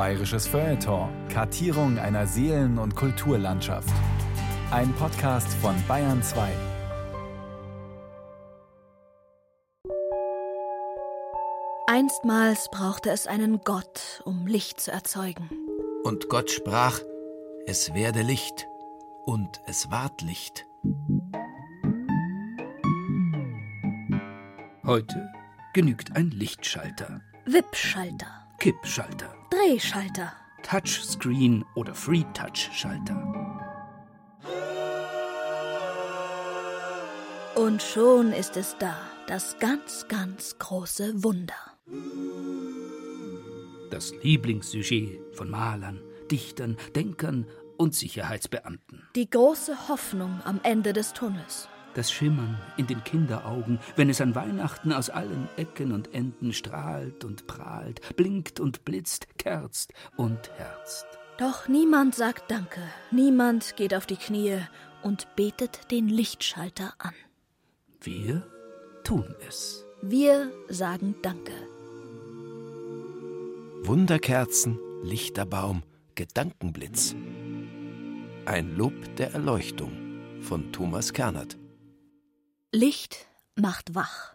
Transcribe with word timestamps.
Bayerisches 0.00 0.46
Feuilleton. 0.46 1.10
Kartierung 1.28 1.98
einer 1.98 2.26
Seelen- 2.26 2.78
und 2.78 2.96
Kulturlandschaft. 2.96 3.92
Ein 4.70 4.94
Podcast 4.94 5.52
von 5.60 5.74
Bayern 5.86 6.22
2. 6.22 6.48
Einstmals 11.86 12.70
brauchte 12.70 13.10
es 13.10 13.26
einen 13.26 13.60
Gott, 13.62 14.22
um 14.24 14.46
Licht 14.46 14.80
zu 14.80 14.90
erzeugen. 14.90 15.50
Und 16.02 16.30
Gott 16.30 16.50
sprach, 16.50 16.98
es 17.66 17.92
werde 17.92 18.22
Licht, 18.22 18.66
und 19.26 19.60
es 19.66 19.90
ward 19.90 20.22
Licht. 20.22 20.64
Heute 24.86 25.30
genügt 25.74 26.16
ein 26.16 26.30
Lichtschalter, 26.30 27.20
Wippschalter, 27.44 28.48
Kippschalter, 28.58 29.34
Drehschalter. 29.60 30.32
Touchscreen 30.62 31.64
oder 31.74 31.94
Free-Touch-Schalter. 31.94 33.16
Und 37.56 37.82
schon 37.82 38.32
ist 38.32 38.56
es 38.56 38.76
da, 38.78 38.96
das 39.26 39.58
ganz, 39.58 40.06
ganz 40.08 40.56
große 40.58 41.22
Wunder. 41.22 41.54
Das 43.90 44.14
Lieblingssujet 44.22 45.20
von 45.34 45.50
Malern, 45.50 46.00
Dichtern, 46.30 46.76
Denkern 46.94 47.46
und 47.76 47.94
Sicherheitsbeamten. 47.94 49.08
Die 49.14 49.28
große 49.28 49.88
Hoffnung 49.88 50.40
am 50.44 50.60
Ende 50.62 50.92
des 50.92 51.12
Tunnels. 51.12 51.68
Das 51.94 52.12
Schimmern 52.12 52.56
in 52.76 52.86
den 52.86 53.02
Kinderaugen, 53.02 53.80
wenn 53.96 54.10
es 54.10 54.20
an 54.20 54.34
Weihnachten 54.34 54.92
aus 54.92 55.10
allen 55.10 55.48
Ecken 55.56 55.92
und 55.92 56.14
Enden 56.14 56.52
strahlt 56.52 57.24
und 57.24 57.46
prahlt, 57.46 58.16
blinkt 58.16 58.60
und 58.60 58.84
blitzt, 58.84 59.26
kerzt 59.38 59.92
und 60.16 60.50
herzt. 60.56 61.06
Doch 61.38 61.68
niemand 61.68 62.14
sagt 62.14 62.50
Danke, 62.50 62.80
niemand 63.10 63.76
geht 63.76 63.94
auf 63.94 64.06
die 64.06 64.16
Knie 64.16 64.58
und 65.02 65.26
betet 65.34 65.90
den 65.90 66.08
Lichtschalter 66.08 66.94
an. 66.98 67.14
Wir 68.00 68.46
tun 69.02 69.34
es. 69.48 69.84
Wir 70.02 70.52
sagen 70.68 71.16
Danke. 71.22 71.52
Wunderkerzen, 73.82 74.78
Lichterbaum, 75.02 75.82
Gedankenblitz. 76.14 77.16
Ein 78.44 78.76
Lob 78.76 78.94
der 79.16 79.32
Erleuchtung 79.32 79.92
von 80.40 80.70
Thomas 80.72 81.12
Kernert. 81.12 81.59
Licht 82.72 83.26
macht 83.56 83.96
wach. 83.96 84.34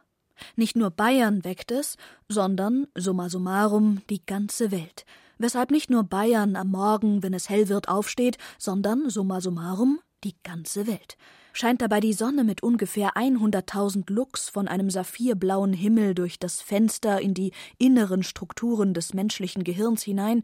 Nicht 0.57 0.75
nur 0.75 0.91
Bayern 0.91 1.45
weckt 1.45 1.71
es, 1.71 1.95
sondern, 2.27 2.85
summa 2.93 3.29
summarum, 3.29 4.01
die 4.09 4.25
ganze 4.25 4.71
Welt. 4.71 5.05
Weshalb 5.37 5.71
nicht 5.71 5.89
nur 5.89 6.03
Bayern 6.03 6.57
am 6.57 6.67
Morgen, 6.67 7.23
wenn 7.23 7.33
es 7.33 7.47
hell 7.47 7.69
wird, 7.69 7.87
aufsteht, 7.87 8.37
sondern, 8.57 9.09
summa 9.09 9.39
summarum, 9.39 10.01
die 10.25 10.35
ganze 10.43 10.85
Welt. 10.85 11.15
Scheint 11.53 11.81
dabei 11.81 12.01
die 12.01 12.11
Sonne 12.11 12.43
mit 12.43 12.61
ungefähr 12.61 13.15
100.000 13.15 14.11
Lux 14.11 14.49
von 14.49 14.67
einem 14.67 14.89
saphirblauen 14.89 15.71
Himmel 15.71 16.13
durch 16.13 16.37
das 16.37 16.61
Fenster 16.61 17.21
in 17.21 17.33
die 17.33 17.53
inneren 17.77 18.21
Strukturen 18.21 18.93
des 18.93 19.13
menschlichen 19.13 19.63
Gehirns 19.63 20.03
hinein, 20.03 20.43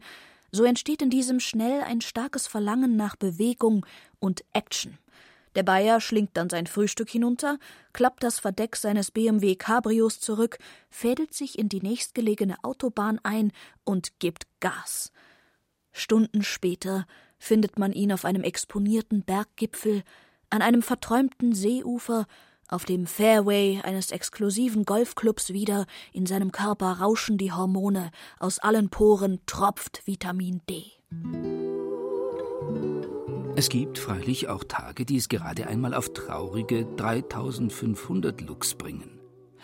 so 0.50 0.64
entsteht 0.64 1.02
in 1.02 1.10
diesem 1.10 1.40
schnell 1.40 1.82
ein 1.82 2.00
starkes 2.00 2.46
Verlangen 2.46 2.96
nach 2.96 3.16
Bewegung 3.16 3.84
und 4.18 4.44
Action. 4.54 4.96
Der 5.54 5.62
Bayer 5.62 6.00
schlingt 6.00 6.36
dann 6.36 6.48
sein 6.48 6.66
Frühstück 6.66 7.10
hinunter, 7.10 7.58
klappt 7.92 8.22
das 8.22 8.38
Verdeck 8.38 8.76
seines 8.76 9.10
BMW 9.10 9.54
Cabrios 9.54 10.20
zurück, 10.20 10.58
fädelt 10.88 11.34
sich 11.34 11.58
in 11.58 11.68
die 11.68 11.82
nächstgelegene 11.82 12.56
Autobahn 12.62 13.20
ein 13.22 13.52
und 13.84 14.18
gibt 14.18 14.46
Gas. 14.60 15.12
Stunden 15.92 16.42
später 16.42 17.06
findet 17.38 17.78
man 17.78 17.92
ihn 17.92 18.12
auf 18.12 18.24
einem 18.24 18.42
exponierten 18.42 19.24
Berggipfel, 19.24 20.02
an 20.48 20.62
einem 20.62 20.82
verträumten 20.82 21.54
Seeufer, 21.54 22.26
auf 22.68 22.86
dem 22.86 23.06
Fairway 23.06 23.80
eines 23.82 24.12
exklusiven 24.12 24.84
Golfclubs 24.84 25.52
wieder, 25.52 25.86
in 26.12 26.24
seinem 26.24 26.52
Körper 26.52 27.00
rauschen 27.00 27.36
die 27.36 27.52
Hormone, 27.52 28.10
aus 28.38 28.58
allen 28.58 28.88
Poren 28.88 29.40
tropft 29.44 30.06
Vitamin 30.06 30.62
D. 30.70 30.92
Es 33.62 33.68
gibt 33.68 33.96
freilich 33.96 34.48
auch 34.48 34.64
Tage, 34.64 35.04
die 35.04 35.16
es 35.16 35.28
gerade 35.28 35.68
einmal 35.68 35.94
auf 35.94 36.12
traurige 36.12 36.84
3500 36.96 38.40
Lux 38.40 38.74
bringen. 38.74 39.20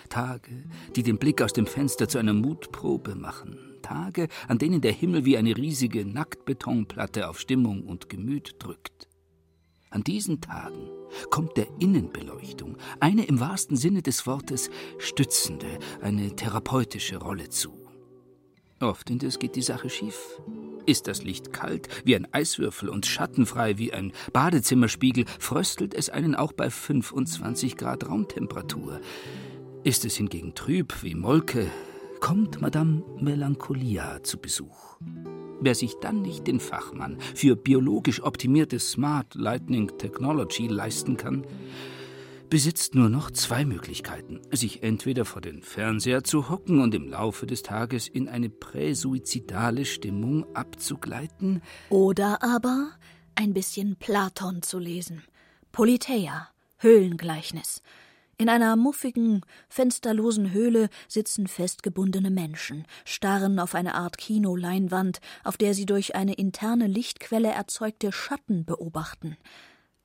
Tage, 0.09 0.53
die 0.95 1.03
den 1.03 1.19
Blick 1.19 1.43
aus 1.43 1.53
dem 1.53 1.67
Fenster 1.67 2.09
zu 2.09 2.19
einer 2.19 2.33
Mutprobe 2.33 3.17
machen. 3.17 3.59
Tage, 3.83 4.29
an 4.47 4.59
denen 4.59 4.83
der 4.83 4.93
Himmel 4.93 5.25
wie 5.25 5.37
eine 5.37 5.57
riesige 5.57 6.05
Nacktbetonplatte 6.05 7.29
auf 7.29 7.41
Stimmung 7.41 7.83
und 7.83 8.09
Gemüt 8.09 8.55
drückt. 8.61 9.09
An 9.91 10.05
diesen 10.05 10.41
Tagen 10.41 10.89
kommt 11.31 11.57
der 11.57 11.67
Innenbeleuchtung 11.81 12.77
eine 13.01 13.25
im 13.25 13.41
wahrsten 13.41 13.77
Sinne 13.77 14.03
des 14.03 14.29
Wortes 14.29 14.71
stützende, 14.99 15.81
eine 16.01 16.37
therapeutische 16.37 17.17
Rolle 17.17 17.49
zu. 17.49 17.73
Oft 18.79 19.11
indes 19.11 19.41
geht 19.41 19.57
die 19.57 19.63
Sache 19.63 19.91
schief. 19.91 20.41
Ist 20.89 21.07
das 21.07 21.23
Licht 21.23 21.53
kalt 21.53 21.87
wie 22.07 22.17
ein 22.17 22.27
Eiswürfel 22.33 22.89
und 22.89 23.05
schattenfrei 23.05 23.77
wie 23.77 23.93
ein 23.93 24.11
Badezimmerspiegel, 24.33 25.27
fröstelt 25.39 25.93
es 25.93 26.09
einen 26.09 26.35
auch 26.35 26.53
bei 26.53 26.71
25 26.71 27.77
Grad 27.77 28.09
Raumtemperatur. 28.09 28.99
Ist 29.85 30.07
es 30.07 30.17
hingegen 30.17 30.55
trüb 30.55 31.03
wie 31.03 31.15
Molke, 31.15 31.67
kommt 32.21 32.63
Madame 32.63 33.03
Melancholia 33.21 34.23
zu 34.23 34.39
Besuch. 34.39 34.99
Wer 35.61 35.75
sich 35.75 35.93
dann 36.01 36.23
nicht 36.23 36.47
den 36.47 36.59
Fachmann 36.59 37.19
für 37.35 37.55
biologisch 37.55 38.23
optimierte 38.23 38.79
Smart 38.79 39.35
Lightning 39.35 39.99
Technology 39.99 40.69
leisten 40.69 41.19
kann, 41.19 41.45
besitzt 42.51 42.95
nur 42.95 43.09
noch 43.09 43.31
zwei 43.31 43.65
Möglichkeiten. 43.65 44.41
Sich 44.51 44.83
entweder 44.83 45.25
vor 45.25 45.41
den 45.41 45.63
Fernseher 45.63 46.25
zu 46.25 46.49
hocken 46.49 46.81
und 46.81 46.95
im 46.95 47.09
Laufe 47.09 47.47
des 47.47 47.63
Tages 47.63 48.09
in 48.09 48.29
eine 48.29 48.49
präsuizidale 48.49 49.85
Stimmung 49.85 50.45
abzugleiten. 50.55 51.63
Oder 51.91 52.43
aber 52.43 52.91
ein 53.35 53.55
bisschen 53.55 53.97
Platon 53.97 54.63
zu 54.63 54.79
lesen. 54.79 55.23
Politeia, 55.73 56.49
Höhlengleichnis. 56.79 57.83
In 58.41 58.49
einer 58.49 58.77
muffigen, 58.77 59.43
fensterlosen 59.69 60.53
Höhle 60.53 60.91
sitzen 61.09 61.49
festgebundene 61.49 62.31
Menschen, 62.31 62.87
starren 63.05 63.59
auf 63.59 63.75
eine 63.75 63.95
Art 63.95 64.17
Kinoleinwand, 64.17 65.21
auf 65.43 65.57
der 65.57 65.75
sie 65.75 65.87
durch 65.87 66.15
eine 66.15 66.35
interne 66.35 66.87
Lichtquelle 66.87 67.51
erzeugte 67.51 68.13
Schatten 68.13 68.65
beobachten. 68.65 69.37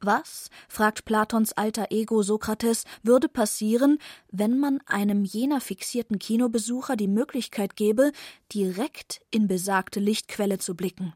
Was, 0.05 0.49
fragt 0.67 1.05
Platons 1.05 1.53
alter 1.53 1.87
Ego 1.89 2.23
Sokrates, 2.23 2.83
würde 3.03 3.29
passieren, 3.29 3.99
wenn 4.31 4.59
man 4.59 4.81
einem 4.85 5.23
jener 5.23 5.61
fixierten 5.61 6.19
Kinobesucher 6.19 6.97
die 6.97 7.07
Möglichkeit 7.07 7.77
gäbe, 7.77 8.11
direkt 8.53 9.21
in 9.31 9.47
besagte 9.47 10.01
Lichtquelle 10.01 10.57
zu 10.57 10.75
blicken? 10.75 11.13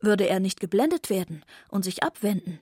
Würde 0.00 0.28
er 0.28 0.38
nicht 0.38 0.60
geblendet 0.60 1.10
werden 1.10 1.44
und 1.68 1.82
sich 1.82 2.04
abwenden? 2.04 2.60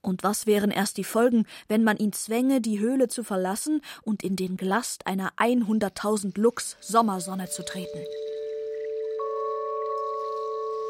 Und 0.00 0.22
was 0.22 0.46
wären 0.46 0.70
erst 0.70 0.96
die 0.96 1.04
Folgen, 1.04 1.44
wenn 1.66 1.84
man 1.84 1.98
ihn 1.98 2.14
zwänge, 2.14 2.62
die 2.62 2.78
Höhle 2.80 3.08
zu 3.08 3.22
verlassen 3.22 3.82
und 4.02 4.22
in 4.22 4.34
den 4.34 4.56
Glast 4.56 5.06
einer 5.06 5.32
100.000 5.36 6.40
Lux 6.40 6.78
Sommersonne 6.80 7.50
zu 7.50 7.62
treten? 7.64 7.98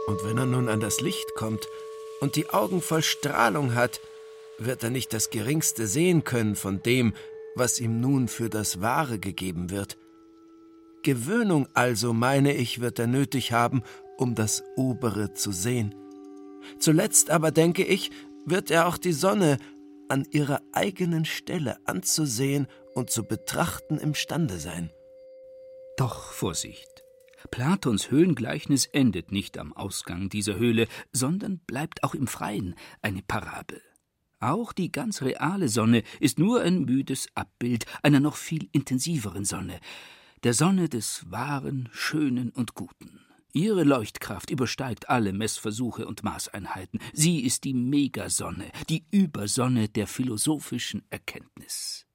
Und 0.06 0.22
wenn 0.25 0.38
er 0.38 0.47
nun 0.47 0.69
an 0.69 0.78
das 0.78 1.00
Licht 1.00 1.34
kommt 1.34 1.66
und 2.20 2.37
die 2.37 2.50
Augen 2.50 2.81
voll 2.81 3.03
Strahlung 3.03 3.75
hat, 3.75 4.00
wird 4.59 4.83
er 4.83 4.91
nicht 4.91 5.13
das 5.13 5.31
geringste 5.31 5.87
sehen 5.87 6.25
können 6.25 6.57
von 6.57 6.83
dem, 6.83 7.15
was 7.55 7.81
ihm 7.81 8.01
nun 8.01 8.29
für 8.29 8.51
das 8.51 8.81
Wahre 8.81 9.19
gegeben 9.19 9.71
wird. 9.71 9.99
Gewöhnung 11.03 11.69
also, 11.75 12.13
meine 12.13 12.55
ich, 12.55 12.81
wird 12.81 12.99
er 12.99 13.07
nötig 13.07 13.53
haben, 13.53 13.83
um 14.17 14.35
das 14.35 14.62
Obere 14.77 15.32
zu 15.35 15.53
sehen. 15.53 15.94
Zuletzt 16.79 17.31
aber, 17.31 17.50
denke 17.50 17.85
ich, 17.85 18.11
wird 18.44 18.71
er 18.71 18.87
auch 18.88 18.99
die 18.99 19.12
Sonne 19.12 19.59
an 20.09 20.27
ihrer 20.31 20.61
eigenen 20.73 21.25
Stelle 21.25 21.77
anzusehen 21.87 22.67
und 22.94 23.11
zu 23.11 23.25
betrachten 23.25 23.99
imstande 23.99 24.59
sein. 24.59 24.91
Doch 25.97 26.32
Vorsicht! 26.32 27.05
Platons 27.50 28.11
Höhlengleichnis 28.11 28.87
endet 28.87 29.31
nicht 29.31 29.59
am 29.59 29.73
Ausgang 29.73 30.29
dieser 30.29 30.56
Höhle, 30.56 30.88
sondern 31.12 31.61
bleibt 31.61 32.03
auch 32.03 32.15
im 32.15 32.27
Freien 32.27 32.75
eine 33.00 33.23
Parabel. 33.23 33.81
Auch 34.40 34.73
die 34.73 34.93
ganz 34.93 35.23
reale 35.23 35.69
Sonne 35.69 36.05
ist 36.20 36.38
nur 36.38 36.62
ein 36.62 36.85
müdes 36.85 37.29
Abbild 37.35 37.87
einer 38.02 38.20
noch 38.20 38.37
viel 38.37 38.69
intensiveren 38.73 39.44
Sonne, 39.44 39.81
der 40.44 40.55
Sonne 40.55 40.88
des 40.88 41.29
Wahren, 41.31 41.88
Schönen 41.93 42.50
und 42.50 42.75
Guten. 42.75 43.20
Ihre 43.52 43.82
Leuchtkraft 43.82 44.50
übersteigt 44.50 45.08
alle 45.08 45.32
Messversuche 45.32 46.06
und 46.06 46.23
Maßeinheiten. 46.23 47.00
Sie 47.12 47.40
ist 47.40 47.64
die 47.64 47.75
Megasonne, 47.75 48.70
die 48.88 49.05
Übersonne 49.11 49.88
der 49.88 50.06
philosophischen 50.06 51.02
Erkenntnis. 51.11 52.06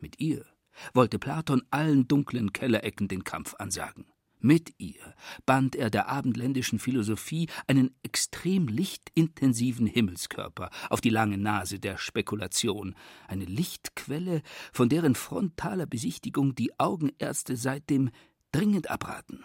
Mit 0.00 0.20
ihr 0.20 0.44
wollte 0.92 1.18
Platon 1.18 1.62
allen 1.70 2.06
dunklen 2.08 2.52
Kellerecken 2.52 3.08
den 3.08 3.24
Kampf 3.24 3.54
ansagen. 3.54 4.04
Mit 4.44 4.74
ihr 4.76 5.14
band 5.46 5.74
er 5.74 5.88
der 5.88 6.10
abendländischen 6.10 6.78
Philosophie 6.78 7.48
einen 7.66 7.96
extrem 8.02 8.68
lichtintensiven 8.68 9.86
Himmelskörper 9.86 10.68
auf 10.90 11.00
die 11.00 11.08
lange 11.08 11.38
Nase 11.38 11.78
der 11.78 11.96
Spekulation, 11.96 12.94
eine 13.26 13.46
Lichtquelle, 13.46 14.42
von 14.70 14.90
deren 14.90 15.14
frontaler 15.14 15.86
Besichtigung 15.86 16.54
die 16.54 16.78
Augenärzte 16.78 17.56
seitdem 17.56 18.10
dringend 18.52 18.90
abraten. 18.90 19.42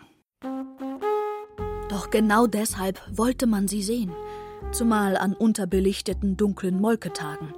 Doch 1.87 2.09
genau 2.09 2.45
deshalb 2.45 3.01
wollte 3.09 3.47
man 3.47 3.69
sie 3.69 3.83
sehen, 3.83 4.11
zumal 4.73 5.15
an 5.15 5.33
unterbelichteten 5.33 6.35
dunklen 6.35 6.77
Molketagen. 6.77 7.53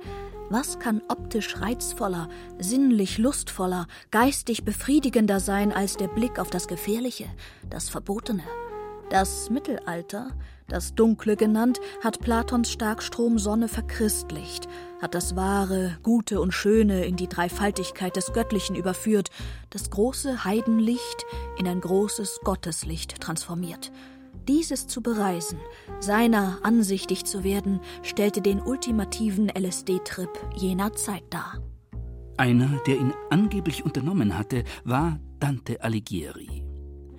Was 0.52 0.80
kann 0.80 1.02
optisch 1.08 1.62
reizvoller, 1.62 2.28
sinnlich 2.60 3.18
lustvoller, 3.18 3.88
geistig 4.12 4.66
befriedigender 4.66 5.40
sein 5.40 5.72
als 5.72 5.96
der 5.96 6.10
Blick 6.10 6.40
auf 6.40 6.50
das 6.50 6.68
Gefährliche, 6.68 7.28
das 7.70 7.88
Verbotene? 7.88 8.44
Das 9.10 9.50
Mittelalter, 9.50 10.32
das 10.68 10.94
Dunkle 10.94 11.38
genannt, 11.38 11.80
hat 12.04 12.20
Platons 12.20 12.70
Starkstrom 12.70 13.40
Sonne 13.40 13.70
verchristlicht, 13.70 14.68
hat 15.02 15.16
das 15.16 15.38
Wahre, 15.38 15.98
Gute 16.04 16.42
und 16.42 16.52
Schöne 16.54 17.06
in 17.06 17.16
die 17.16 17.30
Dreifaltigkeit 17.30 18.18
des 18.18 18.34
Göttlichen 18.34 18.76
überführt, 18.76 19.30
das 19.70 19.90
große 19.90 20.44
Heidenlicht 20.44 21.26
in 21.60 21.66
ein 21.66 21.80
großes 21.80 22.42
Gotteslicht 22.44 23.22
transformiert. 23.22 23.90
Dieses 24.48 24.88
zu 24.88 25.02
bereisen, 25.02 25.60
seiner 26.00 26.60
ansichtig 26.64 27.26
zu 27.26 27.44
werden, 27.44 27.80
stellte 28.02 28.42
den 28.42 28.60
ultimativen 28.60 29.50
LSD-Trip 29.50 30.30
jener 30.56 30.94
Zeit 30.94 31.24
dar. 31.30 31.60
Einer, 32.38 32.80
der 32.88 32.98
ihn 32.98 33.14
angeblich 33.30 33.86
unternommen 33.86 34.38
hatte, 34.38 34.64
war 34.84 35.20
Dante 35.40 35.84
Alighieri. 35.84 36.64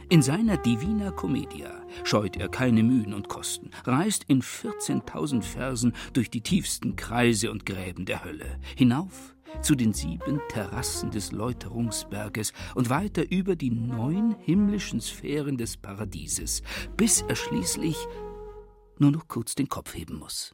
In 0.08 0.20
seiner 0.20 0.58
Divina 0.58 1.10
Commedia 1.10 1.86
scheut 2.04 2.36
er 2.36 2.48
keine 2.48 2.82
Mühen 2.82 3.14
und 3.14 3.28
Kosten, 3.28 3.70
reist 3.86 4.24
in 4.28 4.42
14.000 4.42 5.42
Versen 5.42 5.94
durch 6.12 6.28
die 6.28 6.42
tiefsten 6.42 6.96
Kreise 6.96 7.50
und 7.50 7.64
Gräben 7.64 8.04
der 8.04 8.22
Hölle, 8.22 8.58
hinauf 8.76 9.34
zu 9.60 9.74
den 9.74 9.92
sieben 9.92 10.40
Terrassen 10.48 11.10
des 11.10 11.32
Läuterungsberges 11.32 12.52
und 12.74 12.90
weiter 12.90 13.30
über 13.30 13.56
die 13.56 13.70
neun 13.70 14.36
himmlischen 14.40 15.00
Sphären 15.00 15.56
des 15.56 15.76
Paradieses, 15.76 16.62
bis 16.96 17.22
er 17.22 17.36
schließlich 17.36 17.96
nur 18.98 19.10
noch 19.10 19.28
kurz 19.28 19.54
den 19.54 19.68
Kopf 19.68 19.94
heben 19.94 20.18
muss. 20.18 20.52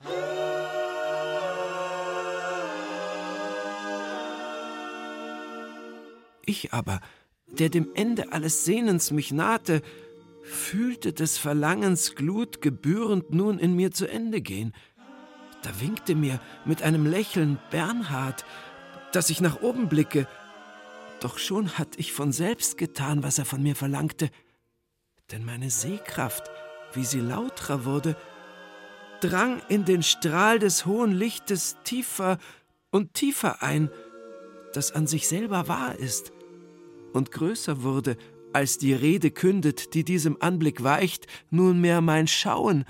Ich 6.45 6.73
aber, 6.73 7.01
der 7.47 7.69
dem 7.69 7.89
Ende 7.95 8.33
alles 8.33 8.65
Sehnens 8.65 9.11
mich 9.11 9.33
nahte, 9.33 9.83
fühlte 10.43 11.13
des 11.13 11.37
Verlangens 11.37 12.15
Glut 12.15 12.63
gebührend 12.63 13.35
nun 13.35 13.59
in 13.59 13.77
mir 13.77 13.91
zu 13.91 14.07
Ende 14.07 14.41
gehen. 14.41 14.73
Da 15.63 15.81
winkte 15.81 16.15
mir 16.15 16.41
mit 16.65 16.83
einem 16.83 17.05
Lächeln 17.05 17.59
Bernhard, 17.71 18.47
dass 19.13 19.31
ich 19.31 19.41
nach 19.41 19.61
oben 19.63 19.89
blicke. 19.89 20.27
Doch 21.21 21.39
schon 21.39 21.79
hatt 21.79 21.97
ich 21.97 22.13
von 22.13 22.33
selbst 22.33 22.79
getan, 22.79 23.23
was 23.23 23.39
er 23.39 23.45
von 23.45 23.63
mir 23.63 23.77
verlangte. 23.77 24.31
Denn 25.33 25.45
meine 25.45 25.71
Sehkraft, 25.71 26.51
wie 26.93 27.05
sie 27.05 27.21
lauter 27.21 27.85
wurde, 27.85 28.17
drang 29.21 29.61
in 29.69 29.85
den 29.85 30.03
Strahl 30.03 30.59
des 30.59 30.87
hohen 30.87 31.13
Lichtes 31.13 31.77
tiefer 31.85 32.39
und 32.91 33.15
tiefer 33.15 33.63
ein, 33.63 33.91
das 34.73 34.93
an 34.93 35.07
sich 35.07 35.29
selber 35.29 35.69
wahr 35.69 35.97
ist, 35.97 36.33
und 37.13 37.33
größer 37.33 37.83
wurde, 37.83 38.17
als 38.53 38.79
die 38.79 38.95
Rede 38.95 39.31
kündet, 39.31 39.95
die 39.95 40.05
diesem 40.05 40.41
Anblick 40.41 40.83
weicht, 40.83 41.27
nunmehr 41.51 42.01
mein 42.01 42.27
Schauen, 42.27 42.85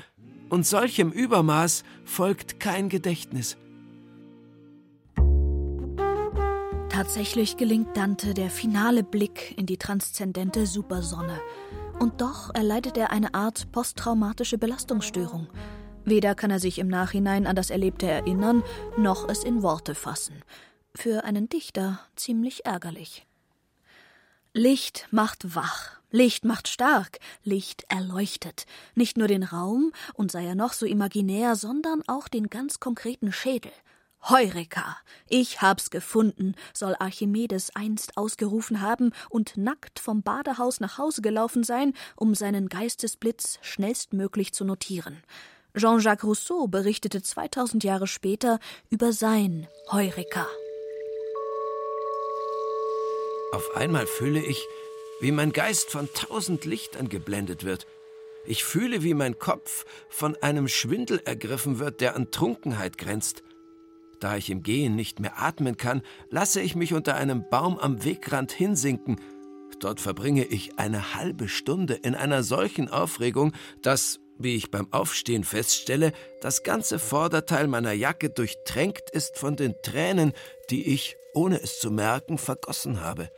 und 0.48 0.66
solchem 0.66 1.10
Übermaß 1.10 1.84
folgt 2.04 2.60
kein 2.60 2.88
Gedächtnis. 2.88 3.56
Tatsächlich 6.98 7.56
gelingt 7.56 7.96
Dante 7.96 8.34
der 8.34 8.50
finale 8.50 9.04
Blick 9.04 9.56
in 9.56 9.66
die 9.66 9.76
transzendente 9.76 10.66
Supersonne. 10.66 11.40
Und 12.00 12.20
doch 12.20 12.52
erleidet 12.52 12.96
er 12.98 13.12
eine 13.12 13.34
Art 13.34 13.70
posttraumatische 13.70 14.58
Belastungsstörung. 14.58 15.46
Weder 16.04 16.34
kann 16.34 16.50
er 16.50 16.58
sich 16.58 16.80
im 16.80 16.88
Nachhinein 16.88 17.46
an 17.46 17.54
das 17.54 17.70
Erlebte 17.70 18.08
erinnern, 18.08 18.64
noch 18.96 19.28
es 19.28 19.44
in 19.44 19.62
Worte 19.62 19.94
fassen. 19.94 20.42
Für 20.92 21.22
einen 21.22 21.48
Dichter 21.48 22.00
ziemlich 22.16 22.66
ärgerlich. 22.66 23.28
Licht 24.52 25.06
macht 25.12 25.54
wach, 25.54 26.00
Licht 26.10 26.44
macht 26.44 26.66
stark, 26.66 27.20
Licht 27.44 27.84
erleuchtet. 27.88 28.66
Nicht 28.96 29.16
nur 29.16 29.28
den 29.28 29.44
Raum, 29.44 29.92
und 30.14 30.32
sei 30.32 30.46
er 30.46 30.56
noch 30.56 30.72
so 30.72 30.84
imaginär, 30.84 31.54
sondern 31.54 32.02
auch 32.08 32.26
den 32.26 32.50
ganz 32.50 32.80
konkreten 32.80 33.30
Schädel. 33.30 33.70
Heureka! 34.22 34.96
Ich 35.28 35.62
hab's 35.62 35.90
gefunden, 35.90 36.54
soll 36.74 36.96
Archimedes 36.98 37.74
einst 37.74 38.16
ausgerufen 38.16 38.80
haben 38.80 39.12
und 39.30 39.56
nackt 39.56 40.00
vom 40.00 40.22
Badehaus 40.22 40.80
nach 40.80 40.98
Hause 40.98 41.22
gelaufen 41.22 41.64
sein, 41.64 41.94
um 42.16 42.34
seinen 42.34 42.68
Geistesblitz 42.68 43.58
schnellstmöglich 43.62 44.52
zu 44.52 44.64
notieren. 44.64 45.22
Jean-Jacques 45.76 46.24
Rousseau 46.24 46.66
berichtete 46.66 47.22
2000 47.22 47.84
Jahre 47.84 48.06
später 48.06 48.58
über 48.90 49.12
sein 49.12 49.68
Heureka. 49.90 50.46
Auf 53.52 53.76
einmal 53.76 54.06
fühle 54.06 54.40
ich, 54.40 54.66
wie 55.20 55.32
mein 55.32 55.52
Geist 55.52 55.90
von 55.90 56.08
tausend 56.12 56.64
Lichtern 56.64 57.08
geblendet 57.08 57.64
wird. 57.64 57.86
Ich 58.44 58.64
fühle, 58.64 59.02
wie 59.02 59.14
mein 59.14 59.38
Kopf 59.38 59.84
von 60.08 60.36
einem 60.36 60.68
Schwindel 60.68 61.20
ergriffen 61.24 61.78
wird, 61.78 62.00
der 62.00 62.14
an 62.14 62.30
Trunkenheit 62.30 62.98
grenzt. 62.98 63.42
Da 64.20 64.36
ich 64.36 64.50
im 64.50 64.62
Gehen 64.62 64.96
nicht 64.96 65.20
mehr 65.20 65.40
atmen 65.40 65.76
kann, 65.76 66.02
lasse 66.30 66.60
ich 66.60 66.74
mich 66.74 66.92
unter 66.92 67.14
einem 67.14 67.48
Baum 67.48 67.78
am 67.78 68.04
Wegrand 68.04 68.52
hinsinken. 68.52 69.20
Dort 69.80 70.00
verbringe 70.00 70.44
ich 70.44 70.78
eine 70.78 71.14
halbe 71.14 71.48
Stunde 71.48 71.94
in 71.94 72.14
einer 72.14 72.42
solchen 72.42 72.88
Aufregung, 72.88 73.52
dass, 73.82 74.18
wie 74.38 74.56
ich 74.56 74.70
beim 74.70 74.92
Aufstehen 74.92 75.44
feststelle, 75.44 76.12
das 76.40 76.64
ganze 76.64 76.98
Vorderteil 76.98 77.68
meiner 77.68 77.92
Jacke 77.92 78.30
durchtränkt 78.30 79.10
ist 79.10 79.38
von 79.38 79.54
den 79.54 79.74
Tränen, 79.82 80.32
die 80.70 80.86
ich, 80.88 81.16
ohne 81.32 81.62
es 81.62 81.78
zu 81.78 81.92
merken, 81.92 82.38
vergossen 82.38 83.00
habe. 83.02 83.30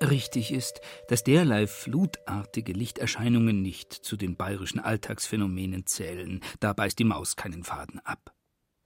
Richtig 0.00 0.52
ist, 0.52 0.80
dass 1.08 1.24
derlei 1.24 1.66
flutartige 1.66 2.72
Lichterscheinungen 2.72 3.62
nicht 3.62 3.92
zu 3.92 4.16
den 4.16 4.36
bayerischen 4.36 4.78
Alltagsphänomenen 4.78 5.86
zählen, 5.86 6.40
da 6.60 6.72
beißt 6.72 6.98
die 6.98 7.04
Maus 7.04 7.34
keinen 7.34 7.64
Faden 7.64 8.00
ab. 8.04 8.32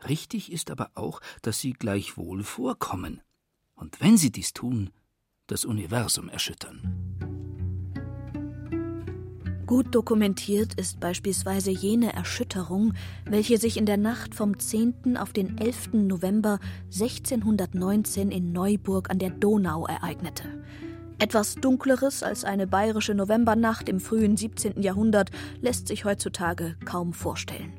Richtig 0.08 0.52
ist 0.52 0.70
aber 0.70 0.90
auch, 0.94 1.20
dass 1.42 1.60
sie 1.60 1.72
gleichwohl 1.72 2.42
vorkommen. 2.42 3.20
Und 3.74 4.00
wenn 4.00 4.16
sie 4.16 4.30
dies 4.30 4.52
tun, 4.52 4.90
das 5.46 5.64
Universum 5.64 6.28
erschüttern. 6.28 7.12
Gut 9.66 9.94
dokumentiert 9.94 10.74
ist 10.74 11.00
beispielsweise 11.00 11.70
jene 11.70 12.12
Erschütterung, 12.12 12.92
welche 13.24 13.56
sich 13.56 13.76
in 13.78 13.86
der 13.86 13.96
Nacht 13.96 14.34
vom 14.34 14.58
10. 14.58 15.16
auf 15.16 15.32
den 15.32 15.56
11. 15.56 15.94
November 15.94 16.58
1619 16.92 18.30
in 18.30 18.52
Neuburg 18.52 19.08
an 19.08 19.18
der 19.18 19.30
Donau 19.30 19.86
ereignete. 19.86 20.44
Etwas 21.18 21.54
Dunkleres 21.54 22.22
als 22.22 22.44
eine 22.44 22.66
bayerische 22.66 23.14
Novembernacht 23.14 23.88
im 23.88 24.00
frühen 24.00 24.36
17. 24.36 24.82
Jahrhundert 24.82 25.30
lässt 25.60 25.86
sich 25.86 26.04
heutzutage 26.04 26.76
kaum 26.84 27.12
vorstellen. 27.12 27.72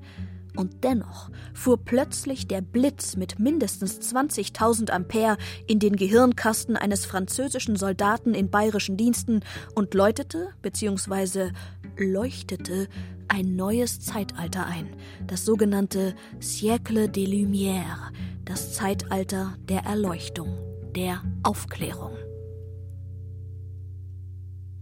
Und 0.55 0.83
dennoch 0.83 1.29
fuhr 1.53 1.77
plötzlich 1.83 2.47
der 2.47 2.61
Blitz 2.61 3.15
mit 3.15 3.39
mindestens 3.39 3.99
20.000 4.13 4.91
Ampere 4.91 5.37
in 5.67 5.79
den 5.79 5.95
Gehirnkasten 5.95 6.77
eines 6.77 7.05
französischen 7.05 7.75
Soldaten 7.75 8.33
in 8.33 8.49
bayerischen 8.49 8.97
Diensten 8.97 9.41
und 9.73 9.93
läutete 9.93 10.49
bzw. 10.61 11.51
leuchtete 11.97 12.87
ein 13.27 13.55
neues 13.55 13.99
Zeitalter 13.99 14.67
ein, 14.67 14.95
das 15.25 15.43
sogenannte 15.43 16.13
Siècle 16.39 17.07
des 17.07 17.27
Lumières, 17.27 18.11
das 18.45 18.73
Zeitalter 18.73 19.55
der 19.67 19.85
Erleuchtung, 19.85 20.59
der 20.95 21.23
Aufklärung. 21.41 22.15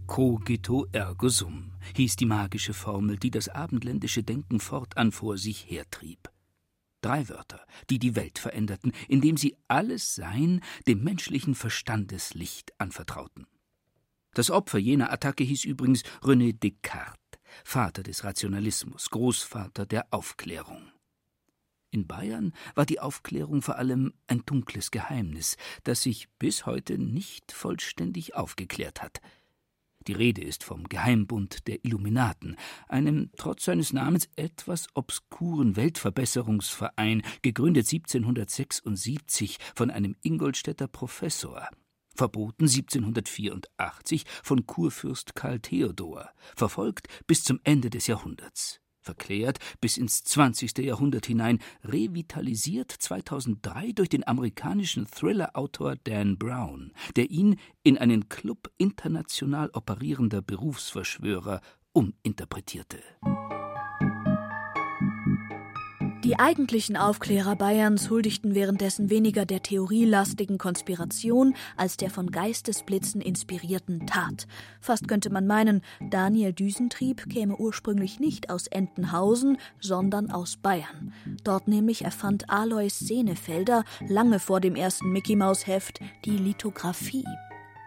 Cogito 0.06 0.86
ergo 0.92 1.28
sum 1.28 1.71
hieß 1.96 2.16
die 2.16 2.26
magische 2.26 2.74
Formel, 2.74 3.18
die 3.18 3.30
das 3.30 3.48
abendländische 3.48 4.22
Denken 4.22 4.60
fortan 4.60 5.12
vor 5.12 5.38
sich 5.38 5.70
hertrieb. 5.70 6.30
Drei 7.00 7.28
Wörter, 7.28 7.66
die 7.90 7.98
die 7.98 8.14
Welt 8.14 8.38
veränderten, 8.38 8.92
indem 9.08 9.36
sie 9.36 9.56
alles 9.66 10.14
Sein 10.14 10.60
dem 10.86 11.02
menschlichen 11.02 11.54
Verstandeslicht 11.54 12.72
anvertrauten. 12.78 13.46
Das 14.34 14.50
Opfer 14.50 14.78
jener 14.78 15.12
Attacke 15.12 15.44
hieß 15.44 15.64
übrigens 15.64 16.04
René 16.22 16.52
Descartes, 16.58 17.18
Vater 17.64 18.02
des 18.02 18.24
Rationalismus, 18.24 19.10
Großvater 19.10 19.84
der 19.84 20.06
Aufklärung. 20.10 20.90
In 21.90 22.06
Bayern 22.06 22.54
war 22.74 22.86
die 22.86 23.00
Aufklärung 23.00 23.60
vor 23.60 23.76
allem 23.76 24.14
ein 24.26 24.42
dunkles 24.46 24.90
Geheimnis, 24.90 25.56
das 25.84 26.02
sich 26.02 26.30
bis 26.38 26.64
heute 26.64 26.96
nicht 26.96 27.52
vollständig 27.52 28.34
aufgeklärt 28.34 29.02
hat– 29.02 29.20
Die 30.06 30.12
Rede 30.12 30.42
ist 30.42 30.64
vom 30.64 30.84
Geheimbund 30.88 31.66
der 31.66 31.84
Illuminaten, 31.84 32.56
einem 32.88 33.30
trotz 33.36 33.64
seines 33.64 33.92
Namens 33.92 34.28
etwas 34.36 34.86
obskuren 34.94 35.76
Weltverbesserungsverein, 35.76 37.22
gegründet 37.42 37.86
1776 37.92 39.58
von 39.74 39.90
einem 39.90 40.16
Ingolstädter 40.22 40.88
Professor, 40.88 41.68
verboten 42.14 42.64
1784 42.64 44.24
von 44.42 44.66
Kurfürst 44.66 45.34
Karl 45.34 45.60
Theodor, 45.60 46.30
verfolgt 46.56 47.08
bis 47.26 47.44
zum 47.44 47.60
Ende 47.64 47.90
des 47.90 48.06
Jahrhunderts 48.06 48.81
verklärt 49.02 49.58
bis 49.80 49.96
ins 49.96 50.24
20. 50.24 50.78
Jahrhundert 50.78 51.26
hinein, 51.26 51.58
revitalisiert 51.84 52.90
2003 52.90 53.92
durch 53.92 54.08
den 54.08 54.26
amerikanischen 54.26 55.06
Thriller-Autor 55.06 55.96
Dan 56.04 56.38
Brown, 56.38 56.92
der 57.16 57.30
ihn 57.30 57.56
in 57.82 57.98
einen 57.98 58.28
Club 58.28 58.70
international 58.78 59.70
operierender 59.72 60.42
Berufsverschwörer 60.42 61.60
uminterpretierte. 61.92 62.98
Die 66.24 66.38
eigentlichen 66.38 66.96
Aufklärer 66.96 67.56
Bayerns 67.56 68.08
huldigten 68.08 68.54
währenddessen 68.54 69.10
weniger 69.10 69.44
der 69.44 69.60
theorielastigen 69.60 70.56
Konspiration 70.56 71.54
als 71.76 71.96
der 71.96 72.10
von 72.10 72.30
Geistesblitzen 72.30 73.20
inspirierten 73.20 74.06
Tat. 74.06 74.46
Fast 74.80 75.08
könnte 75.08 75.30
man 75.30 75.48
meinen, 75.48 75.82
Daniel 76.00 76.52
Düsentrieb 76.52 77.28
käme 77.28 77.56
ursprünglich 77.56 78.20
nicht 78.20 78.50
aus 78.50 78.68
Entenhausen, 78.68 79.58
sondern 79.80 80.30
aus 80.30 80.56
Bayern. 80.56 81.12
Dort 81.42 81.66
nämlich 81.66 82.04
erfand 82.04 82.48
Alois 82.48 83.00
Senefelder 83.00 83.82
lange 84.06 84.38
vor 84.38 84.60
dem 84.60 84.76
ersten 84.76 85.10
Mickey-Maus-Heft 85.10 85.98
die 86.24 86.36
Lithografie. 86.36 87.26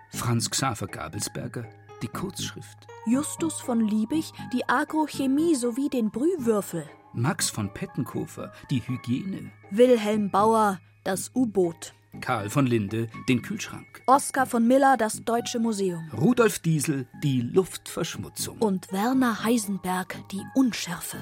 Franz 0.10 0.50
Xaver 0.50 0.88
Gabelsberger 0.88 1.66
die 2.02 2.08
Kurzschrift. 2.08 2.88
Justus 3.06 3.62
von 3.62 3.80
Liebig 3.80 4.32
die 4.54 4.68
Agrochemie 4.68 5.56
sowie 5.56 5.90
den 5.90 6.12
Brühwürfel. 6.12 6.86
Max 7.16 7.50
von 7.50 7.74
Pettenkofer 7.74 8.52
die 8.70 8.86
Hygiene. 8.86 9.50
Wilhelm 9.72 10.30
Bauer 10.30 10.82
das 11.06 11.32
U-Boot. 11.34 11.94
Karl 12.20 12.50
von 12.50 12.66
Linde 12.68 13.08
den 13.30 13.42
Kühlschrank. 13.42 14.02
Oskar 14.06 14.46
von 14.46 14.68
Miller 14.68 14.98
das 14.98 15.24
Deutsche 15.24 15.60
Museum. 15.60 16.10
Rudolf 16.12 16.60
Diesel 16.60 17.08
die 17.24 17.40
Luftverschmutzung. 17.40 18.58
Und 18.58 18.92
Werner 18.92 19.46
Heisenberg 19.46 20.18
die 20.32 20.42
Unschärfe. 20.56 21.18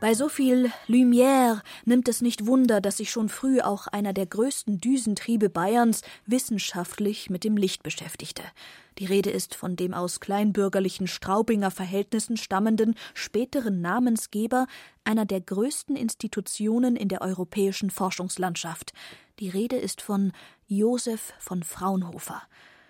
Bei 0.00 0.14
so 0.14 0.30
viel 0.30 0.72
Lumière 0.88 1.60
nimmt 1.84 2.08
es 2.08 2.22
nicht 2.22 2.46
Wunder, 2.46 2.80
dass 2.80 2.96
sich 2.96 3.10
schon 3.10 3.28
früh 3.28 3.60
auch 3.60 3.86
einer 3.86 4.14
der 4.14 4.24
größten 4.24 4.80
Düsentriebe 4.80 5.50
Bayerns 5.50 6.00
wissenschaftlich 6.24 7.28
mit 7.28 7.44
dem 7.44 7.58
Licht 7.58 7.82
beschäftigte. 7.82 8.42
Die 8.98 9.04
Rede 9.04 9.28
ist 9.28 9.54
von 9.54 9.76
dem 9.76 9.92
aus 9.92 10.18
kleinbürgerlichen 10.18 11.06
Straubinger 11.06 11.70
Verhältnissen 11.70 12.38
stammenden 12.38 12.94
späteren 13.12 13.82
Namensgeber 13.82 14.66
einer 15.04 15.26
der 15.26 15.42
größten 15.42 15.96
Institutionen 15.96 16.96
in 16.96 17.08
der 17.08 17.20
europäischen 17.20 17.90
Forschungslandschaft. 17.90 18.94
Die 19.38 19.50
Rede 19.50 19.76
ist 19.76 20.00
von 20.00 20.32
Josef 20.66 21.34
von 21.38 21.62
Fraunhofer. 21.62 22.40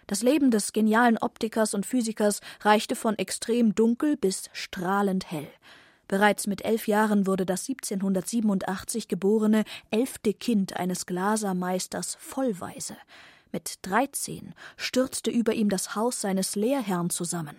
Das 0.06 0.22
Leben 0.22 0.52
des 0.52 0.72
genialen 0.72 1.18
Optikers 1.18 1.74
und 1.74 1.86
Physikers 1.86 2.40
reichte 2.60 2.94
von 2.94 3.18
extrem 3.18 3.74
dunkel 3.74 4.16
bis 4.16 4.48
strahlend 4.52 5.28
hell. 5.32 5.48
Bereits 6.10 6.48
mit 6.48 6.64
elf 6.64 6.88
Jahren 6.88 7.28
wurde 7.28 7.46
das 7.46 7.68
1787 7.68 9.06
geborene 9.06 9.62
elfte 9.92 10.34
Kind 10.34 10.76
eines 10.76 11.06
Glasermeisters 11.06 12.16
vollweise. 12.18 12.96
Mit 13.52 13.78
dreizehn 13.82 14.52
stürzte 14.76 15.30
über 15.30 15.54
ihm 15.54 15.68
das 15.68 15.94
Haus 15.94 16.20
seines 16.20 16.56
Lehrherrn 16.56 17.10
zusammen. 17.10 17.56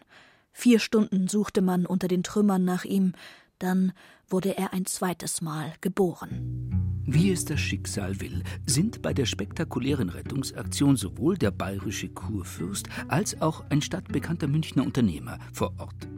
Vier 0.51 0.79
Stunden 0.79 1.29
suchte 1.29 1.61
man 1.61 1.85
unter 1.85 2.09
den 2.09 2.23
Trümmern 2.23 2.65
nach 2.65 2.83
ihm, 2.83 3.13
dann 3.57 3.93
wurde 4.27 4.57
er 4.57 4.73
ein 4.73 4.85
zweites 4.85 5.39
Mal 5.39 5.71
geboren. 5.79 7.03
Wie 7.05 7.31
es 7.31 7.45
das 7.45 7.61
Schicksal 7.61 8.19
will, 8.19 8.43
sind 8.65 9.01
bei 9.01 9.13
der 9.13 9.27
spektakulären 9.27 10.09
Rettungsaktion 10.09 10.97
sowohl 10.97 11.37
der 11.37 11.51
bayerische 11.51 12.09
Kurfürst 12.09 12.87
als 13.07 13.41
auch 13.41 13.63
ein 13.69 13.81
stadtbekannter 13.81 14.49
Münchner 14.49 14.83
Unternehmer 14.83 15.39
vor 15.53 15.73
Ort. 15.77 16.09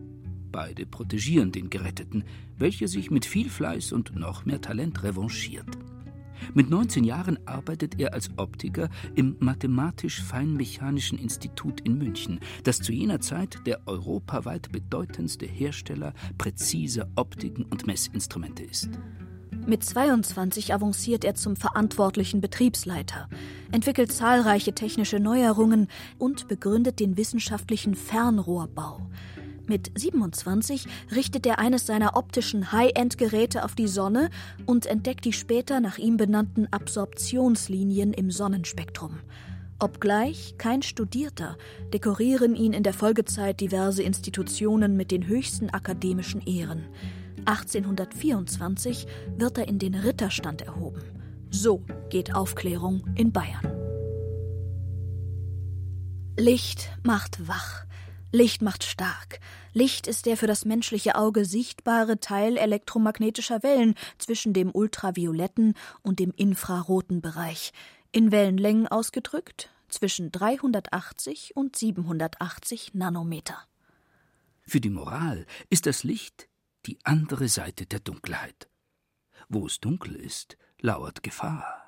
Beide 0.54 0.86
protegieren 0.86 1.52
den 1.52 1.72
Geretteten, 1.72 2.24
welcher 2.60 2.88
sich 2.88 3.10
mit 3.10 3.26
viel 3.26 3.50
Fleiß 3.50 3.92
und 3.92 4.16
noch 4.16 4.46
mehr 4.46 4.62
Talent 4.62 5.02
revanchiert. 5.04 5.66
Mit 6.54 6.70
19 6.70 7.04
Jahren 7.04 7.40
arbeitet 7.48 8.00
er 8.00 8.14
als 8.14 8.30
Optiker 8.38 8.90
im 9.16 9.36
Mathematisch-Feinmechanischen 9.40 11.18
Institut 11.18 11.82
in 11.82 11.98
München, 11.98 12.40
das 12.64 12.78
zu 12.78 12.92
jener 12.92 13.20
Zeit 13.20 13.66
der 13.66 13.88
europaweit 13.88 14.72
bedeutendste 14.72 15.48
Hersteller 15.48 16.14
präziser 16.38 17.10
Optiken 17.16 17.64
und 17.64 17.88
Messinstrumente 17.88 18.62
ist. 18.62 18.90
Mit 19.66 19.84
22 19.84 20.72
avanciert 20.74 21.24
er 21.24 21.34
zum 21.34 21.56
verantwortlichen 21.56 22.42
Betriebsleiter, 22.42 23.28
entwickelt 23.72 24.12
zahlreiche 24.12 24.74
technische 24.74 25.20
Neuerungen 25.20 25.88
und 26.20 26.48
begründet 26.48 27.00
den 27.00 27.18
wissenschaftlichen 27.18 27.96
Fernrohrbau. 27.96 29.02
Mit 29.66 29.92
27 29.96 30.88
richtet 31.16 31.46
er 31.46 31.60
eines 31.60 31.86
seiner 31.86 32.18
optischen 32.18 32.74
High-End-Geräte 32.74 33.64
auf 33.64 33.76
die 33.76 33.88
Sonne 33.88 34.30
und 34.66 34.86
entdeckt 34.86 35.24
die 35.24 35.34
später 35.34 35.80
nach 35.80 35.98
ihm 35.98 36.18
benannten 36.18 36.68
Absorptionslinien 36.72 38.14
im 38.14 38.30
Sonnenspektrum. 38.30 39.20
Obgleich 39.80 40.56
kein 40.58 40.82
Studierter, 40.82 41.58
dekorieren 41.94 42.56
ihn 42.56 42.74
in 42.74 42.84
der 42.84 42.94
Folgezeit 42.94 43.62
diverse 43.62 44.04
Institutionen 44.04 44.98
mit 44.98 45.12
den 45.12 45.28
höchsten 45.28 45.70
akademischen 45.70 46.42
Ehren. 46.42 46.84
1824 47.46 49.08
wird 49.38 49.58
er 49.58 49.68
in 49.68 49.80
den 49.80 49.96
Ritterstand 49.96 50.62
erhoben. 50.62 51.02
So 51.50 51.84
geht 52.10 52.36
Aufklärung 52.36 53.04
in 53.16 53.32
Bayern. 53.32 53.74
Licht 56.38 56.90
macht 57.04 57.48
wach. 57.48 57.86
Licht 58.36 58.64
macht 58.64 58.84
stark. 58.84 59.40
Licht 59.74 60.08
ist 60.08 60.26
der 60.26 60.38
für 60.38 60.48
das 60.48 60.66
menschliche 60.66 61.14
Auge 61.14 61.46
sichtbare 61.46 62.20
Teil 62.20 62.58
elektromagnetischer 62.58 63.62
Wellen 63.62 63.94
zwischen 64.18 64.54
dem 64.54 64.72
ultravioletten 64.74 65.76
und 66.02 66.18
dem 66.18 66.34
infraroten 66.36 67.22
Bereich. 67.22 67.74
In 68.12 68.32
Wellenlängen 68.32 68.88
ausgedrückt 68.88 69.70
zwischen 69.88 70.32
380 70.32 71.56
und 71.56 71.76
780 71.76 72.96
Nanometer. 72.96 73.68
Für 74.66 74.82
die 74.82 74.90
Moral 74.90 75.46
ist 75.70 75.86
das 75.86 76.04
Licht 76.04 76.50
die 76.88 76.98
andere 77.04 77.48
Seite 77.48 77.86
der 77.86 78.00
Dunkelheit. 78.00 78.68
Wo 79.48 79.68
es 79.68 79.80
dunkel 79.80 80.16
ist, 80.16 80.58
lauert 80.80 81.22
Gefahr. 81.22 81.83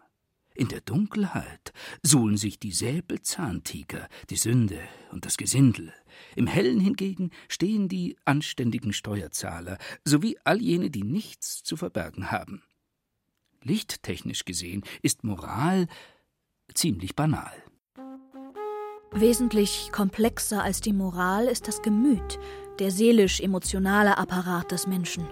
In 0.57 0.69
der 0.69 0.79
Dunkelheit 0.79 1.73
suhlen 2.01 2.37
sich 2.37 2.59
die 2.59 2.71
Säbelzahntiger, 2.71 4.07
die 4.29 4.37
Sünde 4.37 4.79
und 5.11 5.25
das 5.25 5.35
Gesindel. 5.35 5.93
Im 6.37 6.47
Hellen 6.47 6.79
hingegen 6.79 7.31
stehen 7.49 7.89
die 7.89 8.15
anständigen 8.23 8.93
Steuerzahler 8.93 9.77
sowie 10.05 10.37
all 10.45 10.61
jene, 10.61 10.89
die 10.89 11.03
nichts 11.03 11.61
zu 11.63 11.75
verbergen 11.75 12.31
haben. 12.31 12.63
Lichttechnisch 13.63 14.45
gesehen 14.45 14.83
ist 15.01 15.25
Moral 15.25 15.87
ziemlich 16.73 17.17
banal. 17.17 17.53
Wesentlich 19.11 19.89
komplexer 19.91 20.63
als 20.63 20.79
die 20.79 20.93
Moral 20.93 21.47
ist 21.47 21.67
das 21.67 21.81
Gemüt, 21.81 22.39
der 22.79 22.91
seelisch-emotionale 22.91 24.17
Apparat 24.17 24.71
des 24.71 24.87
Menschen. 24.87 25.27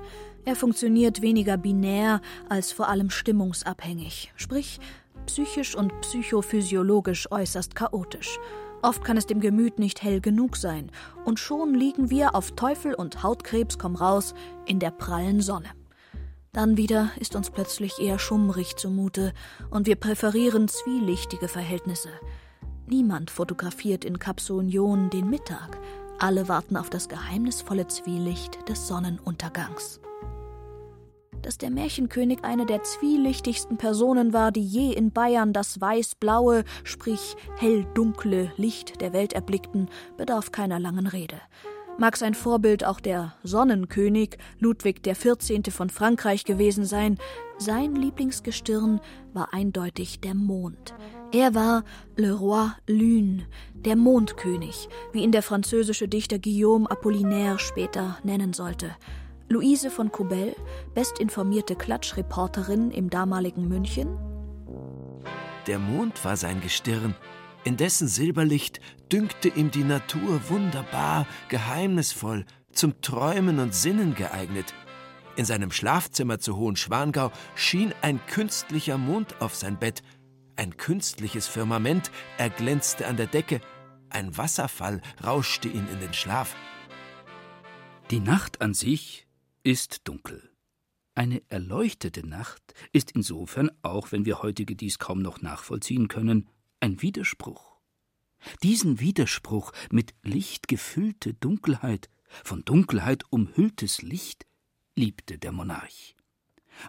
Er 0.46 0.58
funktioniert 0.58 1.22
weniger 1.22 1.58
binär 1.58 2.22
als 2.50 2.74
vor 2.74 2.90
allem 2.90 3.10
stimmungsabhängig, 3.10 4.34
sprich 4.36 4.80
psychisch 5.26 5.76
und 5.76 5.92
psychophysiologisch 6.02 7.32
äußerst 7.32 7.76
chaotisch. 7.76 8.40
Oft 8.82 9.04
kann 9.04 9.18
es 9.18 9.26
dem 9.26 9.40
Gemüt 9.40 9.80
nicht 9.80 10.04
hell 10.04 10.20
genug 10.20 10.58
sein, 10.58 10.92
und 11.26 11.40
schon 11.40 11.74
liegen 11.74 12.10
wir 12.10 12.36
auf 12.36 12.52
Teufel 12.52 12.94
und 12.94 13.24
Hautkrebs 13.24 13.80
komm 13.80 13.96
raus 13.96 14.34
in 14.66 14.80
der 14.80 14.92
prallen 14.92 15.42
Sonne. 15.42 15.70
Dann 16.52 16.78
wieder 16.78 17.10
ist 17.20 17.36
uns 17.36 17.50
plötzlich 17.50 18.00
eher 18.00 18.20
schummrig 18.20 18.76
zumute, 18.76 19.34
und 19.70 19.88
wir 19.88 19.96
präferieren 19.96 20.68
zwielichtige 20.68 21.48
Verhältnisse. 21.48 22.10
Niemand 22.86 23.32
fotografiert 23.32 24.04
in 24.04 24.20
Kapsunion 24.20 25.10
den 25.10 25.30
Mittag, 25.30 25.80
alle 26.20 26.48
warten 26.48 26.78
auf 26.78 26.90
das 26.90 27.08
geheimnisvolle 27.08 27.88
Zwielicht 27.88 28.70
des 28.70 28.88
Sonnenuntergangs 28.88 30.00
dass 31.44 31.58
der 31.58 31.70
Märchenkönig 31.70 32.44
eine 32.44 32.66
der 32.66 32.84
zwielichtigsten 32.84 33.78
Personen 33.78 34.34
war, 34.34 34.52
die 34.52 34.66
je 34.66 34.94
in 34.94 35.12
Bayern 35.12 35.54
das 35.54 35.80
weiß-blaue, 35.80 36.64
sprich 36.84 37.36
hell-dunkle 37.58 38.52
Licht 38.58 39.02
der 39.02 39.14
Welt 39.14 39.34
erblickten, 39.34 39.90
bedarf 40.18 40.52
keiner 40.52 40.80
langen 40.80 41.08
Rede. 41.08 41.40
Mag 42.00 42.18
sein 42.18 42.34
Vorbild 42.34 42.84
auch 42.84 43.00
der 43.00 43.36
Sonnenkönig 43.44 44.38
Ludwig 44.60 45.04
XIV. 45.04 45.72
von 45.72 45.90
Frankreich 45.90 46.44
gewesen 46.44 46.86
sein, 46.86 47.18
Sein 47.60 47.96
Lieblingsgestirn 47.96 49.00
war 49.32 49.54
eindeutig 49.54 50.20
der 50.20 50.34
Mond. 50.34 50.96
Er 51.32 51.54
war 51.54 51.84
Le 52.18 52.34
Roi 52.34 52.72
Lune, 52.88 53.46
der 53.74 53.96
Mondkönig, 53.96 54.90
wie 55.12 55.22
ihn 55.24 55.32
der 55.32 55.44
französische 55.44 56.08
Dichter 56.08 56.40
Guillaume 56.40 56.90
Apollinaire 56.90 57.60
später 57.60 58.18
nennen 58.24 58.54
sollte. 58.54 58.96
Luise 59.54 59.92
von 59.92 60.12
Coubel, 60.12 60.56
bestinformierte 60.96 61.76
Klatschreporterin 61.76 62.90
im 62.90 63.12
damaligen 63.12 63.68
München. 63.68 64.18
Der 65.68 65.78
Mond 65.78 66.26
war 66.26 66.38
sein 66.38 66.60
Gestirn, 66.60 67.16
in 67.64 67.78
dessen 67.78 68.08
Silberlicht 68.08 68.82
dünkte 69.12 69.50
ihm 69.50 69.70
die 69.70 69.84
Natur 69.84 70.42
wunderbar, 70.50 71.28
geheimnisvoll, 71.50 72.46
zum 72.72 73.00
Träumen 73.02 73.60
und 73.60 73.76
Sinnen 73.76 74.16
geeignet. 74.16 74.74
In 75.36 75.46
seinem 75.46 75.72
Schlafzimmer 75.72 76.40
zu 76.40 76.58
Hohenschwangau 76.58 77.32
schien 77.54 77.94
ein 78.02 78.20
künstlicher 78.26 78.98
Mond 78.98 79.40
auf 79.40 79.54
sein 79.54 79.78
Bett, 79.78 80.02
ein 80.56 80.78
künstliches 80.78 81.48
Firmament 81.48 82.10
erglänzte 82.40 83.06
an 83.06 83.18
der 83.18 83.28
Decke, 83.28 83.62
ein 84.10 84.36
Wasserfall 84.36 85.02
rauschte 85.24 85.68
ihn 85.68 85.88
in 85.92 86.00
den 86.00 86.14
Schlaf. 86.14 86.56
Die 88.10 88.20
Nacht 88.20 88.62
an 88.62 88.74
sich 88.74 89.23
ist 89.64 90.02
dunkel. 90.08 90.52
Eine 91.16 91.42
erleuchtete 91.50 92.26
Nacht 92.28 92.74
ist 92.92 93.12
insofern, 93.12 93.72
auch 93.82 94.12
wenn 94.12 94.26
wir 94.26 94.42
heutige 94.42 94.76
dies 94.76 95.00
kaum 95.00 95.22
noch 95.22 95.42
nachvollziehen 95.42 96.08
können, 96.08 96.50
ein 96.80 97.02
Widerspruch. 97.02 97.80
Diesen 98.62 99.00
Widerspruch 99.00 99.72
mit 99.90 100.14
Licht 100.22 100.68
gefüllte 100.68 101.34
Dunkelheit, 101.34 102.10
von 102.44 102.66
Dunkelheit 102.66 103.24
umhülltes 103.30 104.02
Licht, 104.02 104.46
liebte 104.96 105.38
der 105.38 105.52
Monarch. 105.52 106.16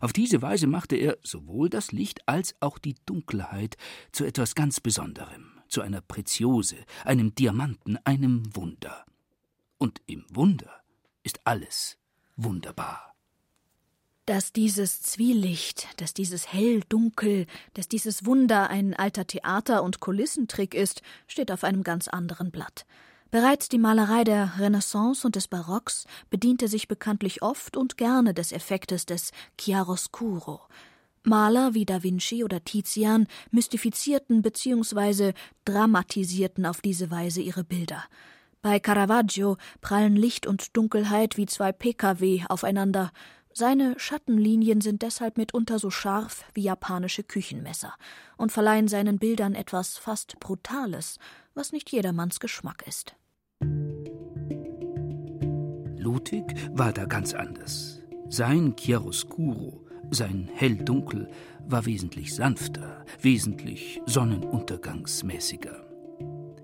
Auf 0.00 0.12
diese 0.12 0.42
Weise 0.42 0.66
machte 0.66 0.96
er 0.96 1.18
sowohl 1.22 1.68
das 1.68 1.92
Licht 1.92 2.26
als 2.26 2.56
auch 2.60 2.78
die 2.78 2.96
Dunkelheit 3.06 3.76
zu 4.10 4.24
etwas 4.24 4.54
ganz 4.54 4.80
Besonderem, 4.80 5.60
zu 5.68 5.82
einer 5.82 6.00
Preziose, 6.00 6.78
einem 7.04 7.34
Diamanten, 7.34 7.98
einem 8.04 8.56
Wunder. 8.56 9.04
Und 9.78 10.00
im 10.06 10.24
Wunder 10.30 10.82
ist 11.22 11.46
alles 11.46 11.98
wunderbar. 12.36 13.14
Dass 14.26 14.52
dieses 14.52 15.02
Zwielicht, 15.02 15.86
dass 15.98 16.14
dieses 16.14 16.50
Hell-Dunkel, 16.52 17.46
dass 17.74 17.88
dieses 17.88 18.24
Wunder 18.24 18.70
ein 18.70 18.94
alter 18.94 19.26
Theater- 19.26 19.82
und 19.82 20.00
Kulissentrick 20.00 20.74
ist, 20.74 21.02
steht 21.26 21.52
auf 21.52 21.62
einem 21.62 21.82
ganz 21.82 22.08
anderen 22.08 22.50
Blatt. 22.50 22.86
Bereits 23.30 23.68
die 23.68 23.78
Malerei 23.78 24.24
der 24.24 24.60
Renaissance 24.60 25.26
und 25.26 25.34
des 25.36 25.48
Barocks 25.48 26.06
bediente 26.30 26.68
sich 26.68 26.88
bekanntlich 26.88 27.42
oft 27.42 27.76
und 27.76 27.96
gerne 27.96 28.32
des 28.32 28.52
Effektes 28.52 29.06
des 29.06 29.32
Chiaroscuro. 29.60 30.60
Maler 31.24 31.74
wie 31.74 31.84
Da 31.84 32.02
Vinci 32.02 32.44
oder 32.44 32.62
Tizian 32.62 33.26
mystifizierten 33.50 34.42
bzw. 34.42 35.32
dramatisierten 35.64 36.64
auf 36.64 36.80
diese 36.80 37.10
Weise 37.10 37.40
ihre 37.40 37.64
Bilder. 37.64 38.04
Bei 38.64 38.80
Caravaggio 38.80 39.58
prallen 39.82 40.16
Licht 40.16 40.46
und 40.46 40.74
Dunkelheit 40.74 41.36
wie 41.36 41.44
zwei 41.44 41.70
Pkw 41.70 42.44
aufeinander, 42.48 43.12
seine 43.52 43.94
Schattenlinien 43.98 44.80
sind 44.80 45.02
deshalb 45.02 45.36
mitunter 45.36 45.78
so 45.78 45.90
scharf 45.90 46.46
wie 46.54 46.62
japanische 46.62 47.24
Küchenmesser 47.24 47.92
und 48.38 48.52
verleihen 48.52 48.88
seinen 48.88 49.18
Bildern 49.18 49.54
etwas 49.54 49.98
fast 49.98 50.40
Brutales, 50.40 51.18
was 51.52 51.72
nicht 51.72 51.92
jedermanns 51.92 52.40
Geschmack 52.40 52.86
ist. 52.86 53.14
Ludwig 55.98 56.54
war 56.70 56.94
da 56.94 57.04
ganz 57.04 57.34
anders. 57.34 58.00
Sein 58.30 58.76
Chiaroscuro, 58.76 59.84
sein 60.10 60.48
Hell-Dunkel, 60.54 61.30
war 61.66 61.84
wesentlich 61.84 62.34
sanfter, 62.34 63.04
wesentlich 63.20 64.00
sonnenuntergangsmäßiger. 64.06 65.84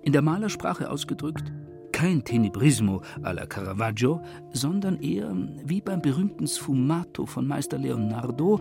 In 0.02 0.14
der 0.14 0.22
Malersprache 0.22 0.90
ausgedrückt, 0.90 1.52
kein 2.00 2.24
Tenebrismo 2.24 3.02
alla 3.20 3.44
Caravaggio, 3.44 4.22
sondern 4.54 5.02
eher, 5.02 5.36
wie 5.66 5.82
beim 5.82 6.00
berühmten 6.00 6.46
Sfumato 6.46 7.26
von 7.26 7.46
Meister 7.46 7.76
Leonardo, 7.76 8.58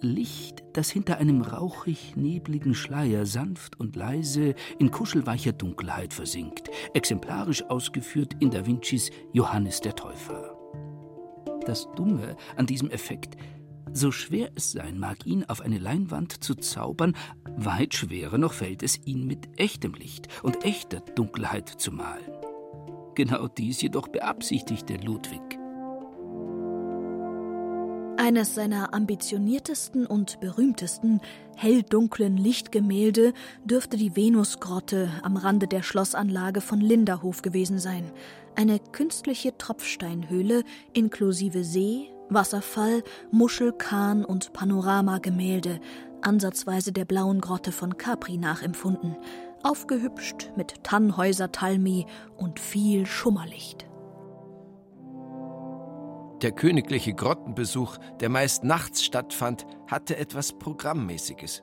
Licht, 0.00 0.64
das 0.72 0.90
hinter 0.90 1.18
einem 1.18 1.42
rauchig-nebligen 1.42 2.74
Schleier 2.74 3.26
sanft 3.26 3.78
und 3.78 3.94
leise 3.94 4.56
in 4.80 4.90
kuschelweicher 4.90 5.52
Dunkelheit 5.52 6.12
versinkt, 6.12 6.68
exemplarisch 6.92 7.62
ausgeführt 7.62 8.34
in 8.40 8.50
Da 8.50 8.66
Vincis 8.66 9.12
Johannes 9.32 9.80
der 9.80 9.94
Täufer. 9.94 10.56
Das 11.66 11.86
Dumme 11.94 12.34
an 12.56 12.66
diesem 12.66 12.90
Effekt, 12.90 13.36
so 13.92 14.10
schwer 14.10 14.50
es 14.56 14.72
sein 14.72 14.98
mag, 14.98 15.24
ihn 15.26 15.44
auf 15.44 15.60
eine 15.60 15.78
Leinwand 15.78 16.42
zu 16.42 16.56
zaubern, 16.56 17.14
weit 17.56 17.94
schwerer 17.94 18.38
noch 18.38 18.52
fällt 18.52 18.82
es, 18.82 18.98
ihn 19.06 19.28
mit 19.28 19.60
echtem 19.60 19.94
Licht 19.94 20.26
und 20.42 20.64
echter 20.64 20.98
Dunkelheit 21.14 21.68
zu 21.68 21.92
malen. 21.92 22.49
Genau 23.20 23.48
dies 23.48 23.82
jedoch 23.82 24.08
beabsichtigte 24.08 24.94
Ludwig. 24.94 25.42
Eines 28.16 28.54
seiner 28.54 28.94
ambitioniertesten 28.94 30.06
und 30.06 30.40
berühmtesten 30.40 31.20
helldunklen 31.54 32.38
Lichtgemälde 32.38 33.34
dürfte 33.62 33.98
die 33.98 34.16
Venusgrotte 34.16 35.10
am 35.22 35.36
Rande 35.36 35.68
der 35.68 35.82
Schlossanlage 35.82 36.62
von 36.62 36.80
Linderhof 36.80 37.42
gewesen 37.42 37.78
sein. 37.78 38.10
Eine 38.56 38.78
künstliche 38.78 39.54
Tropfsteinhöhle 39.58 40.64
inklusive 40.94 41.62
See, 41.62 42.10
Wasserfall, 42.30 43.02
Muschel, 43.30 43.74
Kahn 43.74 44.24
und 44.24 44.54
Panoramagemälde, 44.54 45.78
ansatzweise 46.22 46.92
der 46.92 47.04
blauen 47.04 47.42
Grotte 47.42 47.70
von 47.70 47.98
Capri 47.98 48.38
nachempfunden 48.38 49.14
aufgehübscht 49.62 50.52
mit 50.56 50.84
Tannhäuser-Talmi 50.84 52.06
und 52.36 52.60
viel 52.60 53.06
Schummerlicht. 53.06 53.86
Der 56.42 56.52
königliche 56.52 57.12
Grottenbesuch, 57.12 57.98
der 58.20 58.30
meist 58.30 58.64
nachts 58.64 59.04
stattfand, 59.04 59.66
hatte 59.86 60.16
etwas 60.16 60.54
Programmmäßiges. 60.54 61.62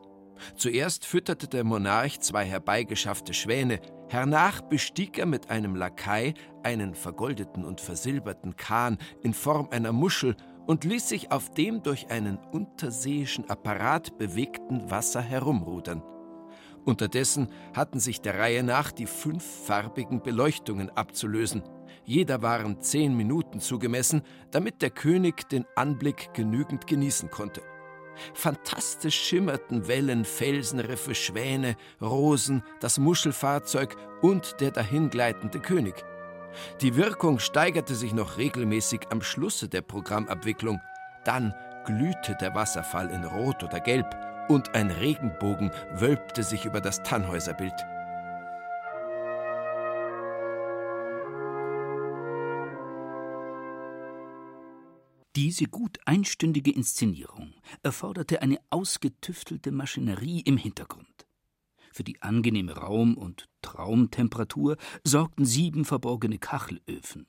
Zuerst 0.56 1.04
fütterte 1.04 1.48
der 1.48 1.64
Monarch 1.64 2.20
zwei 2.20 2.46
herbeigeschaffte 2.46 3.34
Schwäne, 3.34 3.80
hernach 4.08 4.62
bestieg 4.62 5.18
er 5.18 5.26
mit 5.26 5.50
einem 5.50 5.76
Lakai 5.76 6.36
einen 6.62 6.94
vergoldeten 6.94 7.66
und 7.66 7.82
versilberten 7.82 8.56
Kahn 8.56 9.00
in 9.24 9.34
Form 9.34 9.70
einer 9.72 9.94
Muschel 9.94 10.36
und 10.68 10.84
ließ 10.84 11.10
sich 11.10 11.32
auf 11.32 11.50
dem 11.50 11.82
durch 11.82 12.12
einen 12.12 12.38
unterseeischen 12.38 13.50
Apparat 13.50 14.20
bewegten 14.20 14.92
Wasser 14.92 15.22
herumrudern. 15.22 16.04
Unterdessen 16.88 17.50
hatten 17.76 18.00
sich 18.00 18.22
der 18.22 18.40
Reihe 18.40 18.64
nach 18.64 18.94
die 18.94 19.08
fünf 19.08 19.44
farbigen 19.44 20.24
Beleuchtungen 20.24 20.90
abzulösen. 20.90 21.62
Jeder 22.06 22.42
waren 22.42 22.82
zehn 22.82 23.16
Minuten 23.16 23.60
zugemessen, 23.60 24.22
damit 24.52 24.82
der 24.82 24.92
König 24.92 25.50
den 25.50 25.66
Anblick 25.76 26.34
genügend 26.34 26.88
genießen 26.88 27.30
konnte. 27.30 27.62
Fantastisch 28.34 29.20
schimmerten 29.22 29.90
Wellen, 29.90 30.24
Felsenriffe, 30.24 31.14
Schwäne, 31.14 31.76
Rosen, 32.02 32.64
das 32.80 33.00
Muschelfahrzeug 33.00 33.98
und 34.22 34.56
der 34.62 34.72
dahingleitende 34.72 35.60
König. 35.60 36.06
Die 36.80 36.96
Wirkung 36.96 37.40
steigerte 37.40 37.96
sich 37.96 38.14
noch 38.14 38.38
regelmäßig 38.38 39.02
am 39.12 39.22
Schlusse 39.22 39.68
der 39.68 39.82
Programmabwicklung. 39.82 40.80
Dann 41.26 41.54
glühte 41.86 42.38
der 42.40 42.56
Wasserfall 42.56 43.10
in 43.10 43.26
Rot 43.26 43.62
oder 43.62 43.82
Gelb 43.82 44.06
und 44.48 44.76
ein 44.76 44.92
Regenbogen 44.92 45.72
wölbte 45.94 46.44
sich 46.44 46.66
über 46.66 46.82
das 46.82 47.04
Tannhäuserbild. 47.04 47.74
Diese 55.36 55.66
gut 55.66 56.00
einstündige 56.06 56.72
Inszenierung 56.72 57.54
erforderte 57.84 58.42
eine 58.42 58.58
ausgetüftelte 58.72 59.72
Maschinerie 59.72 60.42
im 60.42 60.58
Hintergrund. 60.58 61.28
Für 61.94 62.04
die 62.04 62.22
angenehme 62.22 62.74
Raum- 62.74 63.18
und 63.18 63.48
Traumtemperatur 63.62 64.78
sorgten 65.04 65.46
sieben 65.46 65.86
verborgene 65.86 66.40
Kachelöfen. 66.40 67.28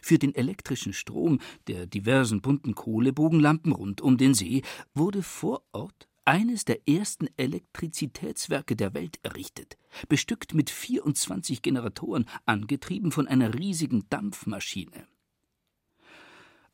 Für 0.00 0.18
den 0.18 0.34
elektrischen 0.34 0.92
Strom 0.92 1.40
der 1.66 1.86
diversen 1.86 2.40
bunten 2.40 2.74
Kohlebogenlampen 2.74 3.72
rund 3.72 4.00
um 4.00 4.16
den 4.16 4.32
See 4.32 4.62
wurde 4.94 5.22
vor 5.22 5.62
Ort 5.72 6.08
eines 6.24 6.64
der 6.64 6.88
ersten 6.88 7.28
Elektrizitätswerke 7.36 8.76
der 8.76 8.94
Welt 8.94 9.18
errichtet, 9.22 9.76
bestückt 10.08 10.54
mit 10.54 10.70
24 10.70 11.62
Generatoren, 11.62 12.26
angetrieben 12.46 13.12
von 13.12 13.26
einer 13.28 13.54
riesigen 13.54 14.08
Dampfmaschine. 14.08 15.06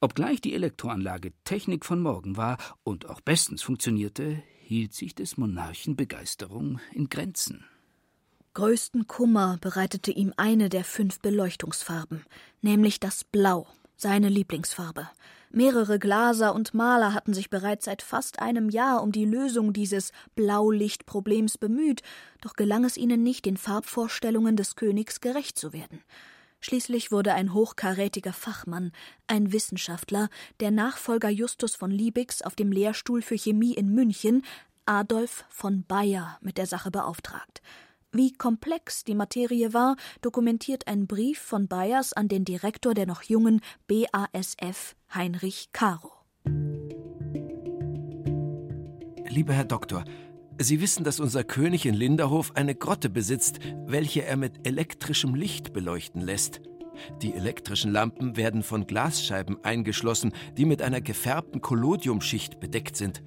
Obgleich 0.00 0.40
die 0.40 0.54
Elektroanlage 0.54 1.32
Technik 1.44 1.84
von 1.84 2.00
morgen 2.00 2.36
war 2.36 2.56
und 2.84 3.06
auch 3.06 3.20
bestens 3.20 3.62
funktionierte, 3.62 4.42
hielt 4.60 4.94
sich 4.94 5.14
des 5.14 5.36
Monarchen 5.36 5.96
Begeisterung 5.96 6.78
in 6.92 7.08
Grenzen. 7.08 7.64
Größten 8.54 9.06
Kummer 9.06 9.58
bereitete 9.60 10.10
ihm 10.10 10.32
eine 10.36 10.68
der 10.68 10.84
fünf 10.84 11.20
Beleuchtungsfarben, 11.20 12.24
nämlich 12.60 13.00
das 13.00 13.24
Blau, 13.24 13.66
seine 13.96 14.28
Lieblingsfarbe. 14.28 15.08
Mehrere 15.50 15.98
Glaser 15.98 16.54
und 16.54 16.74
Maler 16.74 17.14
hatten 17.14 17.32
sich 17.32 17.48
bereits 17.48 17.86
seit 17.86 18.02
fast 18.02 18.40
einem 18.40 18.68
Jahr 18.68 19.02
um 19.02 19.12
die 19.12 19.24
Lösung 19.24 19.72
dieses 19.72 20.12
Blaulichtproblems 20.34 21.56
bemüht, 21.56 22.02
doch 22.42 22.54
gelang 22.54 22.84
es 22.84 22.96
ihnen 22.96 23.22
nicht, 23.22 23.46
den 23.46 23.56
Farbvorstellungen 23.56 24.56
des 24.56 24.76
Königs 24.76 25.20
gerecht 25.20 25.58
zu 25.58 25.72
werden. 25.72 26.02
Schließlich 26.60 27.12
wurde 27.12 27.34
ein 27.34 27.54
hochkarätiger 27.54 28.32
Fachmann, 28.32 28.92
ein 29.26 29.52
Wissenschaftler, 29.52 30.28
der 30.60 30.70
Nachfolger 30.70 31.28
Justus 31.28 31.76
von 31.76 31.90
Liebigs 31.90 32.42
auf 32.42 32.56
dem 32.56 32.72
Lehrstuhl 32.72 33.22
für 33.22 33.36
Chemie 33.36 33.74
in 33.74 33.94
München, 33.94 34.44
Adolf 34.84 35.44
von 35.48 35.84
Bayer, 35.84 36.38
mit 36.40 36.58
der 36.58 36.66
Sache 36.66 36.90
beauftragt. 36.90 37.62
Wie 38.10 38.32
komplex 38.32 39.04
die 39.04 39.14
Materie 39.14 39.74
war, 39.74 39.96
dokumentiert 40.22 40.86
ein 40.86 41.06
Brief 41.06 41.38
von 41.38 41.68
Bayers 41.68 42.14
an 42.14 42.28
den 42.28 42.46
Direktor 42.46 42.94
der 42.94 43.04
noch 43.04 43.22
jungen 43.22 43.60
BASF, 43.86 44.96
Heinrich 45.14 45.68
Caro. 45.72 46.12
Lieber 49.28 49.52
Herr 49.52 49.66
Doktor, 49.66 50.04
Sie 50.58 50.80
wissen, 50.80 51.04
dass 51.04 51.20
unser 51.20 51.44
König 51.44 51.84
in 51.84 51.94
Linderhof 51.94 52.56
eine 52.56 52.74
Grotte 52.74 53.10
besitzt, 53.10 53.60
welche 53.86 54.24
er 54.24 54.36
mit 54.36 54.66
elektrischem 54.66 55.34
Licht 55.34 55.74
beleuchten 55.74 56.22
lässt. 56.22 56.62
Die 57.20 57.34
elektrischen 57.34 57.92
Lampen 57.92 58.36
werden 58.38 58.62
von 58.62 58.86
Glasscheiben 58.86 59.62
eingeschlossen, 59.62 60.32
die 60.56 60.64
mit 60.64 60.80
einer 60.80 61.02
gefärbten 61.02 61.60
Collodiumschicht 61.60 62.58
bedeckt 62.58 62.96
sind. 62.96 63.22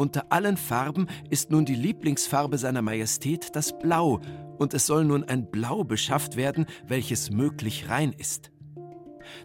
Unter 0.00 0.32
allen 0.32 0.56
Farben 0.56 1.08
ist 1.28 1.50
nun 1.50 1.66
die 1.66 1.74
Lieblingsfarbe 1.74 2.56
seiner 2.56 2.80
Majestät 2.80 3.54
das 3.54 3.78
Blau, 3.78 4.22
und 4.56 4.72
es 4.72 4.86
soll 4.86 5.04
nun 5.04 5.24
ein 5.24 5.50
Blau 5.50 5.84
beschafft 5.84 6.36
werden, 6.36 6.64
welches 6.88 7.30
möglich 7.30 7.90
rein 7.90 8.14
ist. 8.16 8.50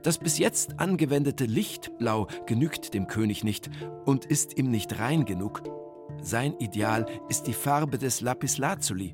Das 0.01 0.17
bis 0.17 0.37
jetzt 0.37 0.79
angewendete 0.79 1.43
Lichtblau 1.43 2.27
genügt 2.45 2.93
dem 2.93 3.07
König 3.07 3.43
nicht 3.43 3.69
und 4.05 4.23
ist 4.23 4.57
ihm 4.57 4.71
nicht 4.71 4.97
rein 4.97 5.25
genug. 5.25 5.61
Sein 6.21 6.53
Ideal 6.59 7.05
ist 7.27 7.47
die 7.47 7.53
Farbe 7.53 7.97
des 7.97 8.21
Lapislazuli. 8.21 9.13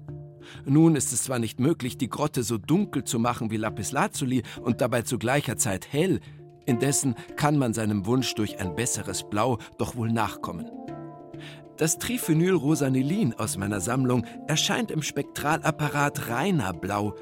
Nun 0.65 0.95
ist 0.95 1.11
es 1.11 1.23
zwar 1.23 1.39
nicht 1.39 1.59
möglich, 1.59 1.97
die 1.97 2.09
Grotte 2.09 2.43
so 2.43 2.59
dunkel 2.59 3.03
zu 3.03 3.17
machen 3.17 3.49
wie 3.49 3.57
Lapislazuli 3.57 4.43
und 4.61 4.79
dabei 4.79 5.01
zu 5.01 5.17
gleicher 5.17 5.57
Zeit 5.57 5.91
hell, 5.91 6.19
indessen 6.67 7.15
kann 7.35 7.57
man 7.57 7.73
seinem 7.73 8.05
Wunsch 8.05 8.35
durch 8.35 8.59
ein 8.59 8.75
besseres 8.75 9.27
Blau 9.27 9.57
doch 9.79 9.95
wohl 9.95 10.11
nachkommen. 10.11 10.69
Das 11.81 11.97
Triphenylrosanilin 11.97 13.33
aus 13.39 13.57
meiner 13.57 13.79
Sammlung 13.79 14.23
erscheint 14.47 14.91
im 14.91 15.01
Spektralapparat 15.01 16.29
reiner 16.29 16.73
Blau. 16.73 17.15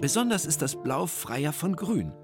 Besonders 0.00 0.46
ist 0.46 0.62
das 0.62 0.82
Blau 0.82 1.04
freier 1.04 1.52
von 1.52 1.76
Grün. 1.76 2.14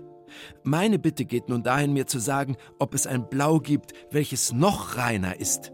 Meine 0.62 0.98
Bitte 0.98 1.26
geht 1.26 1.50
nun 1.50 1.62
dahin, 1.62 1.92
mir 1.92 2.07
zu 2.07 2.18
sagen, 2.18 2.57
ob 2.78 2.94
es 2.94 3.07
ein 3.07 3.28
Blau 3.28 3.59
gibt, 3.59 3.92
welches 4.11 4.55
noch 4.55 4.96
reiner 4.96 5.38
ist. 5.38 5.70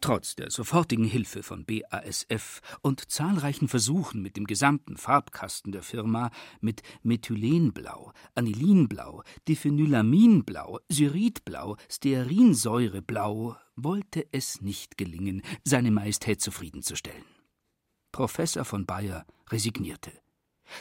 Trotz 0.00 0.34
der 0.34 0.50
sofortigen 0.50 1.04
Hilfe 1.04 1.42
von 1.42 1.66
BASF 1.66 2.62
und 2.80 3.10
zahlreichen 3.10 3.68
Versuchen 3.68 4.22
mit 4.22 4.36
dem 4.38 4.46
gesamten 4.46 4.96
Farbkasten 4.96 5.72
der 5.72 5.82
Firma 5.82 6.30
mit 6.60 6.82
Methylenblau, 7.02 8.12
Anilinblau, 8.34 9.22
Diphenylaminblau, 9.46 10.78
Syridblau, 10.88 11.76
Stearinsäureblau 11.90 13.56
wollte 13.76 14.26
es 14.32 14.62
nicht 14.62 14.96
gelingen, 14.96 15.42
seine 15.64 15.90
Majestät 15.90 16.40
zufriedenzustellen. 16.40 17.24
Professor 18.10 18.64
von 18.64 18.86
Bayer 18.86 19.26
resignierte. 19.50 20.12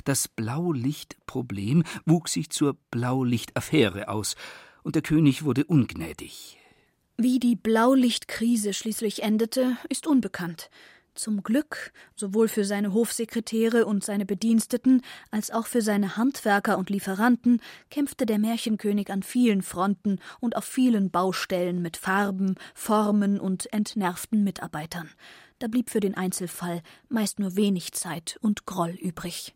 Das 0.06 0.30
Blaulichtproblem 0.30 1.84
wuchs 2.06 2.34
sich 2.34 2.50
zur 2.52 2.78
Blaulichtaffäre 2.92 4.08
aus, 4.08 4.36
und 4.82 4.96
der 4.96 5.02
König 5.02 5.44
wurde 5.44 5.66
ungnädig. 5.66 6.59
Wie 7.22 7.38
die 7.38 7.58
Blaulichtkrise 7.58 8.72
schließlich 8.72 9.24
endete, 9.24 9.76
ist 9.90 10.08
unbekannt. 10.08 10.70
Zum 11.16 11.44
Glück, 11.44 11.92
sowohl 12.16 12.48
für 12.48 12.64
seine 12.64 12.94
Hofsekretäre 12.94 13.86
und 13.86 14.06
seine 14.06 14.26
Bediensteten 14.26 15.02
als 15.30 15.52
auch 15.52 15.68
für 15.68 15.82
seine 15.82 16.16
Handwerker 16.16 16.78
und 16.78 16.90
Lieferanten, 16.90 17.62
kämpfte 17.92 18.26
der 18.26 18.40
Märchenkönig 18.40 19.12
an 19.12 19.22
vielen 19.22 19.64
Fronten 19.64 20.22
und 20.40 20.56
auf 20.56 20.64
vielen 20.64 21.12
Baustellen 21.12 21.82
mit 21.82 21.98
Farben, 21.98 22.56
Formen 22.74 23.38
und 23.42 23.74
entnervten 23.74 24.46
Mitarbeitern. 24.46 25.10
Da 25.60 25.68
blieb 25.68 25.90
für 25.90 26.00
den 26.00 26.16
Einzelfall 26.16 26.82
meist 27.10 27.38
nur 27.38 27.58
wenig 27.58 27.92
Zeit 27.92 28.38
und 28.40 28.66
Groll 28.66 28.92
übrig. 28.92 29.54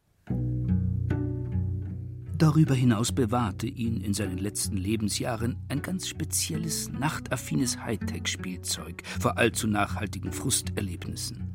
Darüber 2.43 2.75
hinaus 2.75 3.13
bewahrte 3.13 3.67
ihn 3.67 4.01
in 4.01 4.13
seinen 4.13 4.37
letzten 4.37 4.75
Lebensjahren 4.75 5.55
ein 5.69 5.81
ganz 5.81 6.09
spezielles, 6.09 6.91
nachtaffines 6.91 7.79
Hightech-Spielzeug 7.79 9.01
vor 9.17 9.37
allzu 9.37 9.65
nachhaltigen 9.65 10.33
Frusterlebnissen. 10.33 11.47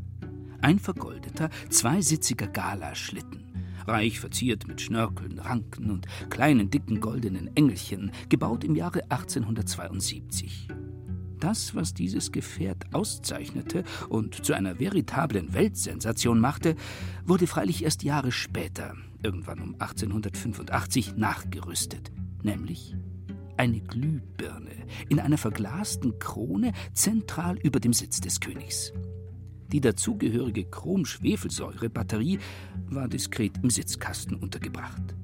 Ein 0.63 0.79
vergoldeter, 0.79 1.51
zweisitziger 1.69 2.47
Galaschlitten, 2.47 3.53
reich 3.87 4.19
verziert 4.19 4.67
mit 4.67 4.81
Schnörkeln, 4.81 5.39
Ranken 5.39 5.91
und 5.91 6.07
kleinen, 6.31 6.71
dicken 6.71 7.03
goldenen 7.03 7.55
Engelchen, 7.55 8.11
gebaut 8.31 8.65
im 8.65 8.75
Jahre 8.75 9.03
1872. 9.11 10.69
Das, 11.39 11.75
was 11.75 11.95
dieses 11.95 12.33
Gefährt 12.33 12.93
auszeichnete 12.93 13.85
und 14.09 14.45
zu 14.45 14.55
einer 14.55 14.81
veritablen 14.81 15.55
Weltsensation 15.55 16.41
machte, 16.41 16.75
wurde 17.25 17.47
freilich 17.47 17.85
erst 17.85 18.03
Jahre 18.03 18.33
später, 18.33 18.95
irgendwann 19.23 19.61
um 19.61 19.75
1885, 19.79 21.17
nachgerüstet, 21.17 22.11
nämlich 22.43 22.97
eine 23.57 23.81
Glühbirne 23.81 24.71
in 25.09 25.21
einer 25.21 25.39
verglasten 25.39 26.19
Krone 26.19 26.73
zentral 26.95 27.59
über 27.59 27.81
dem 27.81 27.93
Sitz 27.93 28.21
des 28.21 28.41
Königs. 28.41 28.93
Die 29.73 29.81
dazugehörige 29.81 30.65
Chrom-Schwefelsäure-Batterie 30.65 32.39
war 32.87 33.09
diskret 33.09 33.53
im 33.63 33.69
Sitzkasten 33.69 34.37
untergebracht. 34.37 35.15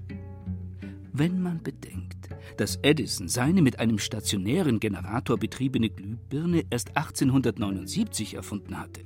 Wenn 1.17 1.41
man 1.41 1.63
bedenkt, 1.63 2.29
dass 2.57 2.81
Edison 2.83 3.29
seine 3.29 3.63
mit 3.63 3.79
einem 3.79 4.01
stationären 4.01 4.81
Generator 4.81 5.39
betriebene 5.39 5.89
Glühbirne 5.89 6.65
erst 6.71 6.97
1879 6.97 8.35
erfunden 8.35 8.77
hatte, 8.77 9.03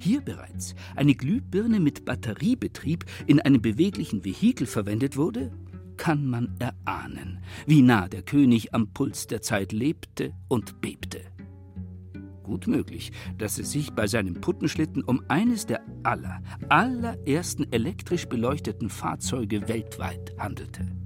hier 0.00 0.22
bereits 0.22 0.74
eine 0.96 1.14
Glühbirne 1.14 1.78
mit 1.78 2.06
Batteriebetrieb 2.06 3.04
in 3.26 3.38
einem 3.38 3.60
beweglichen 3.60 4.24
Vehikel 4.24 4.66
verwendet 4.66 5.18
wurde, 5.18 5.52
kann 5.98 6.24
man 6.24 6.56
erahnen, 6.58 7.40
wie 7.66 7.82
nah 7.82 8.08
der 8.08 8.22
König 8.22 8.72
am 8.72 8.88
Puls 8.94 9.26
der 9.26 9.42
Zeit 9.42 9.72
lebte 9.72 10.32
und 10.48 10.80
bebte. 10.80 11.20
Gut 12.44 12.66
möglich, 12.66 13.12
dass 13.36 13.58
es 13.58 13.72
sich 13.72 13.90
bei 13.90 14.06
seinem 14.06 14.40
Puttenschlitten 14.40 15.04
um 15.04 15.22
eines 15.28 15.66
der 15.66 15.82
aller, 16.02 16.42
allerersten 16.70 17.70
elektrisch 17.70 18.24
beleuchteten 18.24 18.88
Fahrzeuge 18.88 19.68
weltweit 19.68 20.32
handelte. 20.38 21.01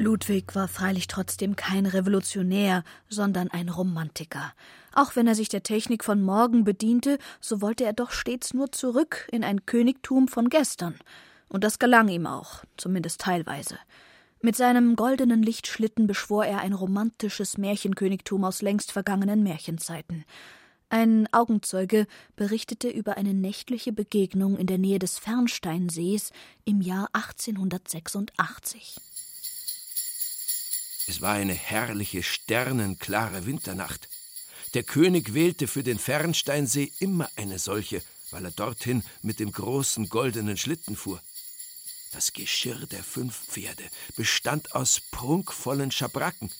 Ludwig 0.00 0.54
war 0.54 0.68
freilich 0.68 1.08
trotzdem 1.08 1.56
kein 1.56 1.84
Revolutionär, 1.84 2.84
sondern 3.08 3.50
ein 3.50 3.68
Romantiker. 3.68 4.54
Auch 4.94 5.16
wenn 5.16 5.26
er 5.26 5.34
sich 5.34 5.48
der 5.48 5.64
Technik 5.64 6.04
von 6.04 6.22
morgen 6.22 6.62
bediente, 6.62 7.18
so 7.40 7.60
wollte 7.60 7.84
er 7.84 7.92
doch 7.92 8.12
stets 8.12 8.54
nur 8.54 8.70
zurück 8.70 9.26
in 9.32 9.42
ein 9.42 9.66
Königtum 9.66 10.28
von 10.28 10.50
gestern. 10.50 10.94
Und 11.48 11.64
das 11.64 11.80
gelang 11.80 12.06
ihm 12.08 12.28
auch, 12.28 12.62
zumindest 12.76 13.22
teilweise. 13.22 13.76
Mit 14.40 14.54
seinem 14.54 14.94
goldenen 14.94 15.42
Lichtschlitten 15.42 16.06
beschwor 16.06 16.44
er 16.44 16.60
ein 16.60 16.74
romantisches 16.74 17.58
Märchenkönigtum 17.58 18.44
aus 18.44 18.62
längst 18.62 18.92
vergangenen 18.92 19.42
Märchenzeiten. 19.42 20.24
Ein 20.90 21.26
Augenzeuge 21.32 22.06
berichtete 22.36 22.88
über 22.88 23.16
eine 23.16 23.34
nächtliche 23.34 23.92
Begegnung 23.92 24.56
in 24.56 24.68
der 24.68 24.78
Nähe 24.78 25.00
des 25.00 25.18
Fernsteinsees 25.18 26.30
im 26.64 26.82
Jahr 26.82 27.08
1886. 27.14 29.00
Es 31.08 31.22
war 31.22 31.32
eine 31.32 31.54
herrliche, 31.54 32.22
sternenklare 32.22 33.46
Winternacht. 33.46 34.10
Der 34.74 34.82
König 34.82 35.32
wählte 35.32 35.66
für 35.66 35.82
den 35.82 35.98
Fernsteinsee 35.98 36.92
immer 36.98 37.30
eine 37.34 37.58
solche, 37.58 38.02
weil 38.30 38.44
er 38.44 38.50
dorthin 38.50 39.02
mit 39.22 39.40
dem 39.40 39.50
großen 39.50 40.10
goldenen 40.10 40.58
Schlitten 40.58 40.96
fuhr. 40.96 41.22
Das 42.12 42.34
Geschirr 42.34 42.86
der 42.86 43.02
fünf 43.02 43.46
Pferde 43.46 43.84
bestand 44.16 44.74
aus 44.74 45.00
prunkvollen 45.10 45.90
Schabracken. 45.90 46.50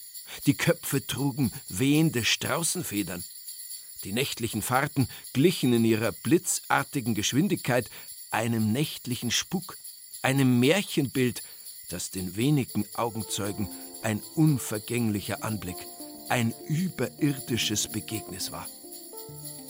Die 0.47 0.55
Köpfe 0.55 1.05
trugen 1.05 1.51
wehende 1.67 2.25
Straußenfedern. 2.25 3.23
Die 4.03 4.13
nächtlichen 4.13 4.63
Fahrten 4.63 5.07
glichen 5.31 5.73
in 5.73 5.85
ihrer 5.85 6.11
blitzartigen 6.11 7.13
Geschwindigkeit 7.13 7.87
einem 8.31 8.71
nächtlichen 8.71 9.29
Spuk, 9.29 9.77
einem 10.23 10.59
Märchenbild, 10.59 11.43
das 11.89 12.09
den 12.09 12.35
wenigen 12.35 12.85
Augenzeugen 12.95 13.69
ein 14.03 14.21
unvergänglicher 14.35 15.43
Anblick, 15.43 15.77
ein 16.29 16.53
überirdisches 16.67 17.87
Begegnis 17.87 18.51
war. 18.51 18.67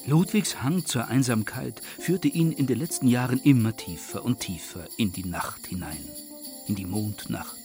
Ludwigs 0.06 0.64
Hang 0.64 0.86
zur 0.86 1.08
Einsamkeit 1.08 1.82
führte 2.00 2.28
ihn 2.28 2.52
in 2.52 2.68
den 2.68 2.80
letzten 2.80 3.08
Jahren 3.08 3.40
immer 3.44 3.76
tiefer 3.76 4.24
und 4.24 4.40
tiefer 4.40 4.88
in 4.98 5.12
die 5.12 5.26
Nacht 5.26 5.68
hinein, 5.68 6.04
in 6.68 6.76
die 6.76 6.86
Mondnacht, 6.86 7.58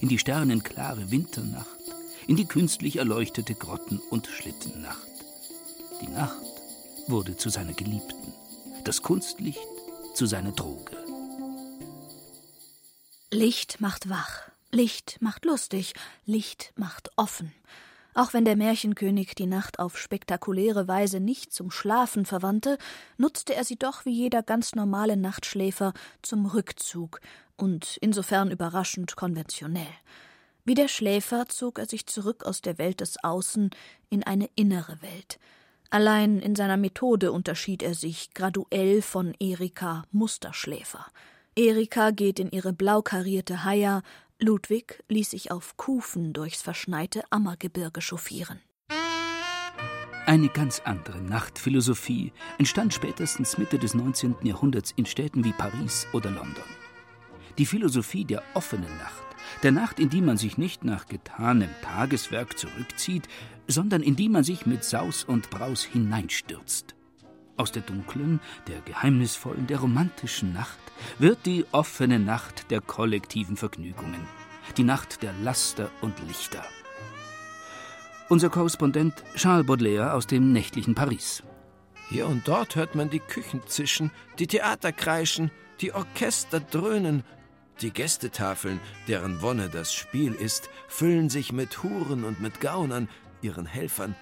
in 0.00 0.08
die 0.08 0.18
sternenklare 0.18 1.10
Winternacht, 1.10 1.66
in 2.26 2.36
die 2.36 2.46
künstlich 2.46 2.96
erleuchtete 2.96 3.54
Grotten- 3.54 4.00
und 4.10 4.26
Schlittennacht. 4.26 5.06
Die 6.00 6.08
Nacht 6.08 6.40
wurde 7.08 7.36
zu 7.36 7.48
seiner 7.48 7.74
Geliebten, 7.74 8.32
das 8.84 9.02
Kunstlicht 9.02 9.60
zu 10.14 10.26
seiner 10.26 10.52
Droge. 10.52 10.96
Licht 13.30 13.80
macht 13.80 14.08
wach, 14.08 14.51
Licht 14.74 15.18
macht 15.20 15.44
lustig, 15.44 15.92
Licht 16.24 16.72
macht 16.76 17.10
offen. 17.16 17.52
Auch 18.14 18.32
wenn 18.32 18.46
der 18.46 18.56
Märchenkönig 18.56 19.34
die 19.34 19.46
Nacht 19.46 19.78
auf 19.78 19.98
spektakuläre 19.98 20.88
Weise 20.88 21.20
nicht 21.20 21.52
zum 21.52 21.70
Schlafen 21.70 22.24
verwandte, 22.24 22.78
nutzte 23.18 23.54
er 23.54 23.64
sie 23.64 23.76
doch 23.76 24.06
wie 24.06 24.12
jeder 24.12 24.42
ganz 24.42 24.74
normale 24.74 25.18
Nachtschläfer 25.18 25.92
zum 26.22 26.46
Rückzug 26.46 27.20
und 27.56 27.98
insofern 28.00 28.50
überraschend 28.50 29.14
konventionell. 29.14 29.94
Wie 30.64 30.74
der 30.74 30.88
Schläfer 30.88 31.48
zog 31.48 31.78
er 31.78 31.86
sich 31.86 32.06
zurück 32.06 32.44
aus 32.44 32.62
der 32.62 32.78
Welt 32.78 33.00
des 33.00 33.22
Außen 33.22 33.70
in 34.08 34.22
eine 34.22 34.48
innere 34.54 35.02
Welt. 35.02 35.38
Allein 35.90 36.38
in 36.38 36.56
seiner 36.56 36.78
Methode 36.78 37.30
unterschied 37.32 37.82
er 37.82 37.94
sich 37.94 38.32
graduell 38.32 39.02
von 39.02 39.34
Erika 39.38 40.04
Musterschläfer. 40.12 41.06
Erika 41.54 42.12
geht 42.12 42.38
in 42.38 42.50
ihre 42.50 42.72
blau 42.72 43.02
karierte 43.02 43.64
Haia, 43.64 44.02
Ludwig 44.42 45.04
ließ 45.08 45.30
sich 45.30 45.52
auf 45.52 45.76
Kufen 45.76 46.32
durchs 46.32 46.62
verschneite 46.62 47.22
Ammergebirge 47.30 48.00
chauffieren. 48.00 48.60
Eine 50.26 50.48
ganz 50.48 50.80
andere 50.84 51.20
Nachtphilosophie 51.20 52.32
entstand 52.58 52.92
spätestens 52.92 53.56
Mitte 53.56 53.78
des 53.78 53.94
19. 53.94 54.34
Jahrhunderts 54.42 54.92
in 54.96 55.06
Städten 55.06 55.44
wie 55.44 55.52
Paris 55.52 56.08
oder 56.12 56.30
London. 56.30 56.64
Die 57.56 57.66
Philosophie 57.66 58.24
der 58.24 58.42
offenen 58.54 58.96
Nacht, 58.98 59.22
der 59.62 59.70
Nacht, 59.70 60.00
in 60.00 60.10
die 60.10 60.20
man 60.20 60.36
sich 60.36 60.58
nicht 60.58 60.82
nach 60.82 61.06
getanem 61.06 61.70
Tageswerk 61.82 62.58
zurückzieht, 62.58 63.28
sondern 63.68 64.02
in 64.02 64.16
die 64.16 64.28
man 64.28 64.42
sich 64.42 64.66
mit 64.66 64.82
Saus 64.82 65.22
und 65.22 65.50
Braus 65.50 65.84
hineinstürzt. 65.84 66.96
Aus 67.56 67.70
der 67.70 67.82
dunklen, 67.82 68.40
der 68.66 68.80
geheimnisvollen, 68.80 69.66
der 69.66 69.80
romantischen 69.80 70.52
Nacht 70.52 70.78
wird 71.18 71.44
die 71.44 71.66
offene 71.72 72.18
Nacht 72.18 72.70
der 72.70 72.80
kollektiven 72.80 73.56
Vergnügungen, 73.56 74.26
die 74.76 74.84
Nacht 74.84 75.22
der 75.22 75.32
Laster 75.42 75.90
und 76.00 76.14
Lichter. 76.26 76.64
Unser 78.28 78.48
Korrespondent 78.48 79.14
Charles 79.36 79.66
Baudelaire 79.66 80.14
aus 80.14 80.26
dem 80.26 80.52
nächtlichen 80.52 80.94
Paris. 80.94 81.42
Hier 82.08 82.26
und 82.26 82.48
dort 82.48 82.76
hört 82.76 82.94
man 82.94 83.10
die 83.10 83.20
Küchen 83.20 83.60
zischen, 83.66 84.10
die 84.38 84.46
Theater 84.46 84.92
kreischen, 84.92 85.50
die 85.80 85.92
Orchester 85.92 86.60
dröhnen, 86.60 87.24
die 87.82 87.90
Gästetafeln, 87.90 88.80
deren 89.08 89.42
Wonne 89.42 89.68
das 89.68 89.92
Spiel 89.92 90.32
ist, 90.32 90.70
füllen 90.88 91.28
sich 91.28 91.52
mit 91.52 91.82
Huren 91.82 92.24
und 92.24 92.40
mit 92.40 92.60
Gaunern, 92.60 93.08
ihren 93.42 93.66
Helfern, 93.66 94.14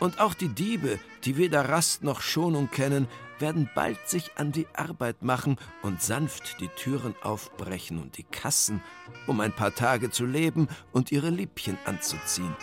und 0.00 0.20
auch 0.20 0.34
die 0.34 0.48
Diebe, 0.48 0.98
die 1.24 1.36
weder 1.36 1.68
Rast 1.68 2.04
noch 2.04 2.20
Schonung 2.20 2.70
kennen, 2.70 3.08
werden 3.38 3.68
bald 3.74 4.08
sich 4.08 4.30
an 4.36 4.52
die 4.52 4.66
Arbeit 4.74 5.22
machen 5.22 5.56
und 5.82 6.02
sanft 6.02 6.60
die 6.60 6.68
Türen 6.68 7.14
aufbrechen 7.22 8.00
und 8.00 8.16
die 8.16 8.24
Kassen, 8.24 8.82
um 9.26 9.40
ein 9.40 9.52
paar 9.52 9.74
Tage 9.74 10.10
zu 10.10 10.24
leben 10.24 10.68
und 10.92 11.12
ihre 11.12 11.30
Liebchen 11.30 11.78
anzuziehen. 11.84 12.54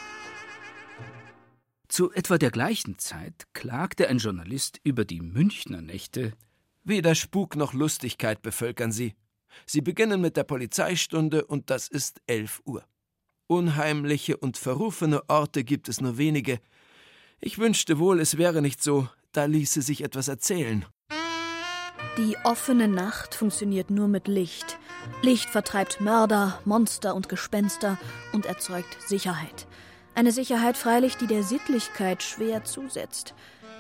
Zu 1.87 2.11
etwa 2.11 2.39
der 2.39 2.49
gleichen 2.49 2.97
Zeit 2.97 3.45
klagte 3.53 4.07
ein 4.07 4.17
Journalist 4.17 4.79
über 4.83 5.05
die 5.05 5.21
Münchner 5.21 5.81
Nächte. 5.81 6.33
Weder 6.83 7.13
Spuk 7.13 7.55
noch 7.55 7.73
Lustigkeit 7.73 8.41
bevölkern 8.41 8.91
sie. 8.91 9.13
Sie 9.67 9.81
beginnen 9.81 10.19
mit 10.19 10.35
der 10.35 10.43
Polizeistunde 10.43 11.45
und 11.45 11.69
das 11.69 11.87
ist 11.87 12.19
elf 12.25 12.61
Uhr. 12.65 12.83
Unheimliche 13.45 14.37
und 14.37 14.57
verrufene 14.57 15.29
Orte 15.29 15.63
gibt 15.63 15.87
es 15.87 16.01
nur 16.01 16.17
wenige, 16.17 16.59
ich 17.43 17.57
wünschte 17.57 17.99
wohl, 17.99 18.19
es 18.19 18.37
wäre 18.37 18.61
nicht 18.61 18.81
so, 18.81 19.07
da 19.31 19.45
ließe 19.45 19.81
sich 19.81 20.03
etwas 20.03 20.27
erzählen. 20.27 20.85
Die 22.17 22.37
offene 22.43 22.87
Nacht 22.87 23.35
funktioniert 23.35 23.89
nur 23.89 24.07
mit 24.07 24.27
Licht. 24.27 24.77
Licht 25.21 25.49
vertreibt 25.49 25.99
Mörder, 25.99 26.59
Monster 26.63 27.15
und 27.15 27.27
Gespenster 27.27 27.97
und 28.31 28.45
erzeugt 28.45 28.97
Sicherheit. 29.07 29.67
Eine 30.15 30.31
Sicherheit 30.31 30.77
freilich, 30.77 31.17
die 31.17 31.27
der 31.27 31.43
Sittlichkeit 31.43 32.21
schwer 32.21 32.63
zusetzt. 32.63 33.33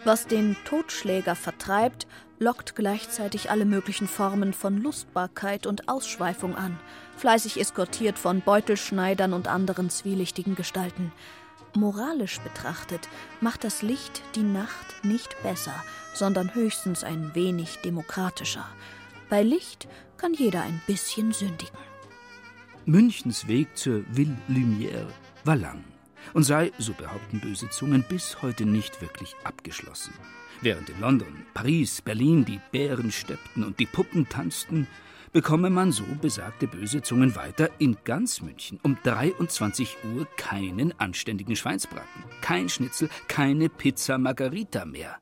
Was 0.03 0.25
den 0.25 0.57
Totschläger 0.65 1.35
vertreibt, 1.35 2.07
lockt 2.39 2.75
gleichzeitig 2.75 3.51
alle 3.51 3.65
möglichen 3.65 4.07
Formen 4.07 4.53
von 4.53 4.81
Lustbarkeit 4.81 5.65
und 5.65 5.87
Ausschweifung 5.87 6.55
an, 6.55 6.77
fleißig 7.15 7.59
eskortiert 7.59 8.19
von 8.19 8.41
Beutelschneidern 8.41 9.31
und 9.31 9.47
anderen 9.47 9.89
zwielichtigen 9.89 10.55
Gestalten. 10.55 11.11
Moralisch 11.75 12.39
betrachtet 12.39 13.09
macht 13.41 13.63
das 13.63 13.81
Licht 13.81 14.21
die 14.35 14.43
Nacht 14.43 15.03
nicht 15.03 15.35
besser, 15.41 15.73
sondern 16.13 16.53
höchstens 16.53 17.03
ein 17.03 17.33
wenig 17.33 17.79
demokratischer. 17.83 18.67
Bei 19.29 19.41
Licht 19.41 19.87
kann 20.17 20.33
jeder 20.33 20.61
ein 20.61 20.81
bisschen 20.85 21.33
sündigen. 21.33 21.77
Münchens 22.85 23.47
Weg 23.47 23.75
zur 23.75 24.03
Ville 24.11 24.37
Lumière 24.49 25.07
war 25.45 25.55
lang 25.55 25.83
und 26.33 26.43
sei, 26.43 26.71
so 26.77 26.93
behaupten 26.93 27.39
böse 27.39 27.69
Zungen, 27.69 28.03
bis 28.07 28.41
heute 28.41 28.65
nicht 28.65 29.01
wirklich 29.01 29.35
abgeschlossen. 29.43 30.13
Während 30.61 30.89
in 30.89 30.99
London, 30.99 31.45
Paris, 31.53 32.01
Berlin 32.01 32.45
die 32.45 32.59
Bären 32.71 33.11
steppten 33.11 33.63
und 33.63 33.79
die 33.79 33.85
Puppen 33.85 34.29
tanzten, 34.29 34.87
bekomme 35.33 35.71
man 35.71 35.91
so 35.91 36.05
besagte 36.21 36.67
böse 36.67 37.01
Zungen 37.01 37.35
weiter 37.35 37.69
in 37.79 37.97
ganz 38.05 38.41
München 38.41 38.79
um 38.83 38.97
23 39.03 39.97
Uhr 40.15 40.27
keinen 40.37 40.97
anständigen 40.99 41.55
Schweinsbraten, 41.55 42.23
kein 42.41 42.69
Schnitzel, 42.69 43.09
keine 43.27 43.67
Pizza 43.67 44.17
Margarita 44.17 44.85
mehr. 44.85 45.17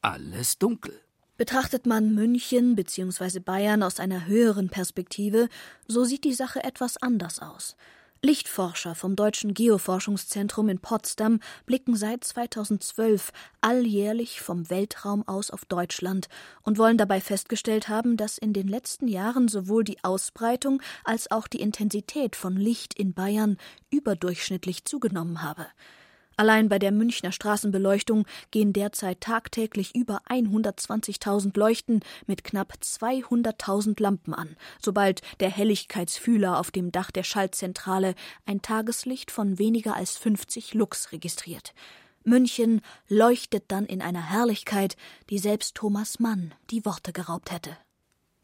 Alles 0.00 0.58
dunkel. 0.58 0.98
Betrachtet 1.36 1.84
man 1.84 2.14
München 2.14 2.74
bzw. 2.74 3.40
Bayern 3.40 3.82
aus 3.82 4.00
einer 4.00 4.26
höheren 4.26 4.70
Perspektive, 4.70 5.48
so 5.86 6.04
sieht 6.04 6.24
die 6.24 6.34
Sache 6.34 6.64
etwas 6.64 6.96
anders 6.96 7.40
aus. 7.40 7.76
Lichtforscher 8.24 8.94
vom 8.94 9.16
Deutschen 9.16 9.52
Geoforschungszentrum 9.52 10.70
in 10.70 10.78
Potsdam 10.78 11.40
blicken 11.66 11.94
seit 11.94 12.24
2012 12.24 13.32
alljährlich 13.60 14.40
vom 14.40 14.70
Weltraum 14.70 15.28
aus 15.28 15.50
auf 15.50 15.66
Deutschland 15.66 16.28
und 16.62 16.78
wollen 16.78 16.96
dabei 16.96 17.20
festgestellt 17.20 17.90
haben, 17.90 18.16
dass 18.16 18.38
in 18.38 18.54
den 18.54 18.66
letzten 18.66 19.08
Jahren 19.08 19.48
sowohl 19.48 19.84
die 19.84 20.02
Ausbreitung 20.02 20.80
als 21.04 21.30
auch 21.30 21.46
die 21.46 21.60
Intensität 21.60 22.34
von 22.34 22.56
Licht 22.56 22.98
in 22.98 23.12
Bayern 23.12 23.58
überdurchschnittlich 23.90 24.86
zugenommen 24.86 25.42
habe. 25.42 25.66
Allein 26.36 26.68
bei 26.68 26.78
der 26.78 26.90
Münchner 26.90 27.32
Straßenbeleuchtung 27.32 28.26
gehen 28.50 28.72
derzeit 28.72 29.20
tagtäglich 29.20 29.94
über 29.94 30.20
120.000 30.28 31.56
Leuchten 31.58 32.00
mit 32.26 32.42
knapp 32.42 32.74
200.000 32.82 34.02
Lampen 34.02 34.34
an, 34.34 34.56
sobald 34.80 35.22
der 35.40 35.50
Helligkeitsfühler 35.50 36.58
auf 36.58 36.70
dem 36.70 36.90
Dach 36.90 37.10
der 37.10 37.22
Schaltzentrale 37.22 38.14
ein 38.46 38.62
Tageslicht 38.62 39.30
von 39.30 39.58
weniger 39.58 39.94
als 39.94 40.16
50 40.16 40.74
Lux 40.74 41.12
registriert. 41.12 41.72
München 42.24 42.80
leuchtet 43.08 43.64
dann 43.68 43.86
in 43.86 44.00
einer 44.02 44.30
Herrlichkeit, 44.30 44.96
die 45.30 45.38
selbst 45.38 45.74
Thomas 45.74 46.18
Mann 46.18 46.54
die 46.70 46.84
Worte 46.84 47.12
geraubt 47.12 47.52
hätte. 47.52 47.76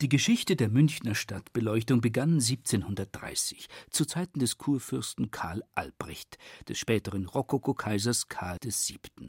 Die 0.01 0.09
Geschichte 0.09 0.57
der 0.57 0.71
Münchner 0.71 1.15
Stadtbeleuchtung 1.15 2.01
begann 2.01 2.41
1730, 2.41 3.67
zu 3.91 4.07
Zeiten 4.07 4.39
des 4.39 4.57
Kurfürsten 4.57 5.31
Karl 5.31 5.63
Albrecht, 5.75 6.39
des 6.67 6.79
späteren 6.79 7.27
Rokokokaisers 7.27 8.29
Karl 8.29 8.57
VII. 8.65 9.29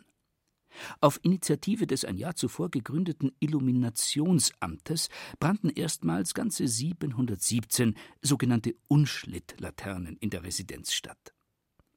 Auf 1.01 1.19
Initiative 1.23 1.87
des 1.87 2.05
ein 2.05 2.15
Jahr 2.15 2.35
zuvor 2.35 2.71
gegründeten 2.71 3.33
Illuminationsamtes 3.41 5.09
brannten 5.41 5.71
erstmals 5.71 6.33
ganze 6.33 6.69
717 6.69 7.97
sogenannte 8.21 8.73
Unschlittlaternen 8.87 10.15
in 10.21 10.29
der 10.29 10.43
Residenzstadt. 10.43 11.33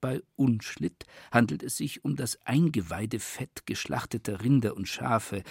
Bei 0.05 0.23
Unschlitt 0.37 1.07
handelt 1.33 1.63
es 1.63 1.79
sich 1.79 2.05
um 2.05 2.15
das 2.15 2.39
Eingeweidefett 2.45 3.65
geschlachteter 3.65 4.43
Rinder 4.43 4.77
und 4.77 4.87
Schafe, 4.87 5.43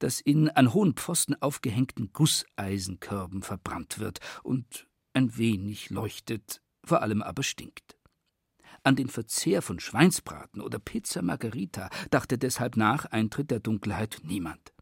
das 0.00 0.20
in 0.20 0.50
an 0.50 0.74
hohen 0.74 0.92
Pfosten 0.92 1.34
aufgehängten 1.40 2.12
Gusseisenkörben 2.12 3.40
verbrannt 3.40 4.00
wird 4.00 4.18
und 4.42 4.86
ein 5.14 5.38
wenig 5.38 5.88
leuchtet, 5.88 6.60
vor 6.84 7.00
allem 7.00 7.22
aber 7.22 7.42
stinkt. 7.42 7.96
An 8.82 8.96
den 8.96 9.08
Verzehr 9.08 9.62
von 9.62 9.80
Schweinsbraten 9.80 10.60
oder 10.60 10.78
Pizza 10.78 11.22
Margarita 11.22 11.88
dachte 12.10 12.36
deshalb 12.36 12.76
nach 12.76 13.06
Eintritt 13.06 13.50
der 13.50 13.60
Dunkelheit 13.60 14.20
niemand. 14.24 14.74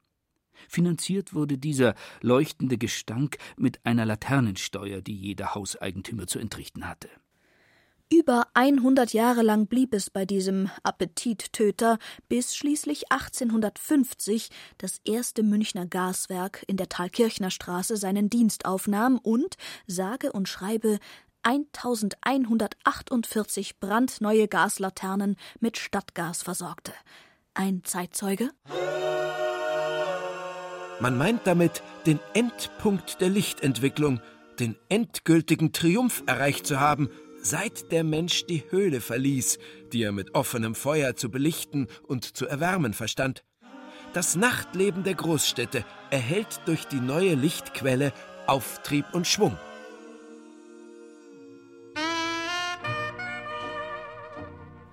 Finanziert 0.68 1.34
wurde 1.34 1.56
dieser 1.56 1.94
leuchtende 2.20 2.78
Gestank 2.78 3.38
mit 3.56 3.86
einer 3.86 4.06
Laternensteuer, 4.06 5.00
die 5.00 5.14
jeder 5.14 5.54
Hauseigentümer 5.54 6.26
zu 6.26 6.40
entrichten 6.40 6.88
hatte. 6.88 7.08
Über 8.12 8.48
100 8.54 9.12
Jahre 9.12 9.42
lang 9.42 9.68
blieb 9.68 9.94
es 9.94 10.10
bei 10.10 10.24
diesem 10.24 10.68
Appetittöter, 10.82 11.96
bis 12.28 12.56
schließlich 12.56 13.12
1850 13.12 14.48
das 14.78 15.00
erste 15.04 15.44
Münchner 15.44 15.86
Gaswerk 15.86 16.64
in 16.66 16.76
der 16.76 16.88
Thalkirchner 16.88 17.52
Straße 17.52 17.96
seinen 17.96 18.28
Dienst 18.28 18.64
aufnahm 18.64 19.16
und, 19.16 19.54
sage 19.86 20.32
und 20.32 20.48
schreibe, 20.48 20.98
1148 21.44 23.78
brandneue 23.78 24.48
Gaslaternen 24.48 25.36
mit 25.60 25.78
Stadtgas 25.78 26.42
versorgte. 26.42 26.92
Ein 27.54 27.84
Zeitzeuge? 27.84 28.50
Man 30.98 31.16
meint 31.16 31.46
damit 31.46 31.84
den 32.06 32.18
Endpunkt 32.34 33.20
der 33.20 33.28
Lichtentwicklung, 33.28 34.20
den 34.58 34.74
endgültigen 34.88 35.72
Triumph 35.72 36.24
erreicht 36.26 36.66
zu 36.66 36.80
haben, 36.80 37.08
seit 37.42 37.92
der 37.92 38.04
Mensch 38.04 38.46
die 38.46 38.64
Höhle 38.70 39.00
verließ, 39.00 39.58
die 39.92 40.02
er 40.02 40.12
mit 40.12 40.34
offenem 40.34 40.74
Feuer 40.74 41.16
zu 41.16 41.30
belichten 41.30 41.88
und 42.06 42.36
zu 42.36 42.46
erwärmen 42.46 42.94
verstand. 42.94 43.44
Das 44.12 44.36
Nachtleben 44.36 45.04
der 45.04 45.14
Großstädte 45.14 45.84
erhält 46.10 46.60
durch 46.66 46.86
die 46.86 47.00
neue 47.00 47.34
Lichtquelle 47.34 48.12
Auftrieb 48.46 49.06
und 49.12 49.26
Schwung. 49.26 49.56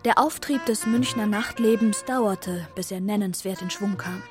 Der 0.06 0.20
Auftrieb 0.20 0.64
des 0.66 0.86
Münchner 0.86 1.26
Nachtlebens 1.26 2.06
dauerte, 2.06 2.68
bis 2.76 2.92
er 2.92 3.02
nennenswert 3.02 3.62
in 3.62 3.70
Schwung 3.70 3.98
kam. 3.98 4.22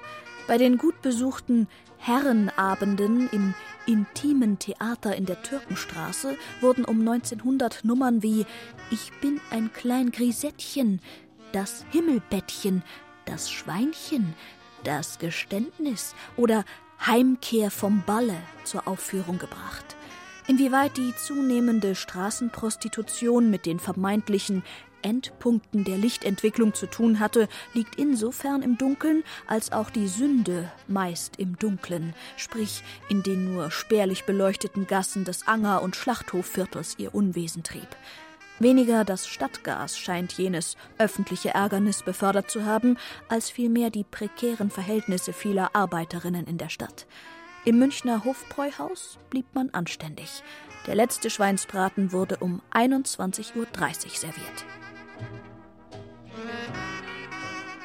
Bei 0.46 0.56
den 0.56 0.78
gut 0.78 1.02
besuchten 1.02 1.68
Herrenabenden 1.98 3.28
im 3.30 3.54
intimen 3.86 4.58
Theater 4.58 5.16
in 5.16 5.26
der 5.26 5.42
Türkenstraße 5.42 6.36
wurden 6.60 6.84
um 6.84 7.00
1900 7.00 7.84
Nummern 7.84 8.22
wie 8.22 8.46
Ich 8.90 9.12
bin 9.20 9.40
ein 9.50 9.72
klein 9.72 10.10
Grisettchen, 10.10 11.00
Das 11.52 11.84
Himmelbettchen, 11.90 12.82
Das 13.24 13.50
Schweinchen, 13.50 14.34
Das 14.84 15.18
Geständnis 15.18 16.14
oder 16.36 16.64
Heimkehr 17.04 17.70
vom 17.70 18.02
Balle 18.06 18.36
zur 18.64 18.88
Aufführung 18.88 19.38
gebracht. 19.38 19.96
Inwieweit 20.48 20.96
die 20.96 21.12
zunehmende 21.16 21.96
Straßenprostitution 21.96 23.50
mit 23.50 23.66
den 23.66 23.80
vermeintlichen 23.80 24.62
Endpunkten 25.06 25.84
der 25.84 25.98
Lichtentwicklung 25.98 26.74
zu 26.74 26.86
tun 26.86 27.20
hatte, 27.20 27.48
liegt 27.74 27.94
insofern 27.94 28.60
im 28.60 28.76
Dunkeln, 28.76 29.22
als 29.46 29.70
auch 29.70 29.88
die 29.88 30.08
Sünde 30.08 30.68
meist 30.88 31.38
im 31.38 31.56
Dunklen, 31.56 32.12
sprich 32.36 32.82
in 33.08 33.22
den 33.22 33.54
nur 33.54 33.70
spärlich 33.70 34.24
beleuchteten 34.24 34.88
Gassen 34.88 35.24
des 35.24 35.46
Anger- 35.46 35.82
und 35.82 35.94
Schlachthofviertels 35.94 36.96
ihr 36.98 37.14
Unwesen 37.14 37.62
trieb. 37.62 37.88
Weniger 38.58 39.04
das 39.04 39.28
Stadtgas 39.28 39.96
scheint 39.96 40.32
jenes 40.32 40.76
öffentliche 40.98 41.50
Ärgernis 41.50 42.02
befördert 42.02 42.50
zu 42.50 42.64
haben, 42.64 42.98
als 43.28 43.48
vielmehr 43.48 43.90
die 43.90 44.04
prekären 44.04 44.70
Verhältnisse 44.70 45.32
vieler 45.32 45.76
Arbeiterinnen 45.76 46.46
in 46.46 46.58
der 46.58 46.70
Stadt. 46.70 47.06
Im 47.64 47.78
Münchner 47.78 48.24
Hofbräuhaus 48.24 49.18
blieb 49.30 49.46
man 49.54 49.70
anständig. 49.70 50.42
Der 50.86 50.96
letzte 50.96 51.30
Schweinsbraten 51.30 52.12
wurde 52.12 52.38
um 52.38 52.60
21.30 52.72 53.56
Uhr 53.56 53.66
serviert. 54.14 54.64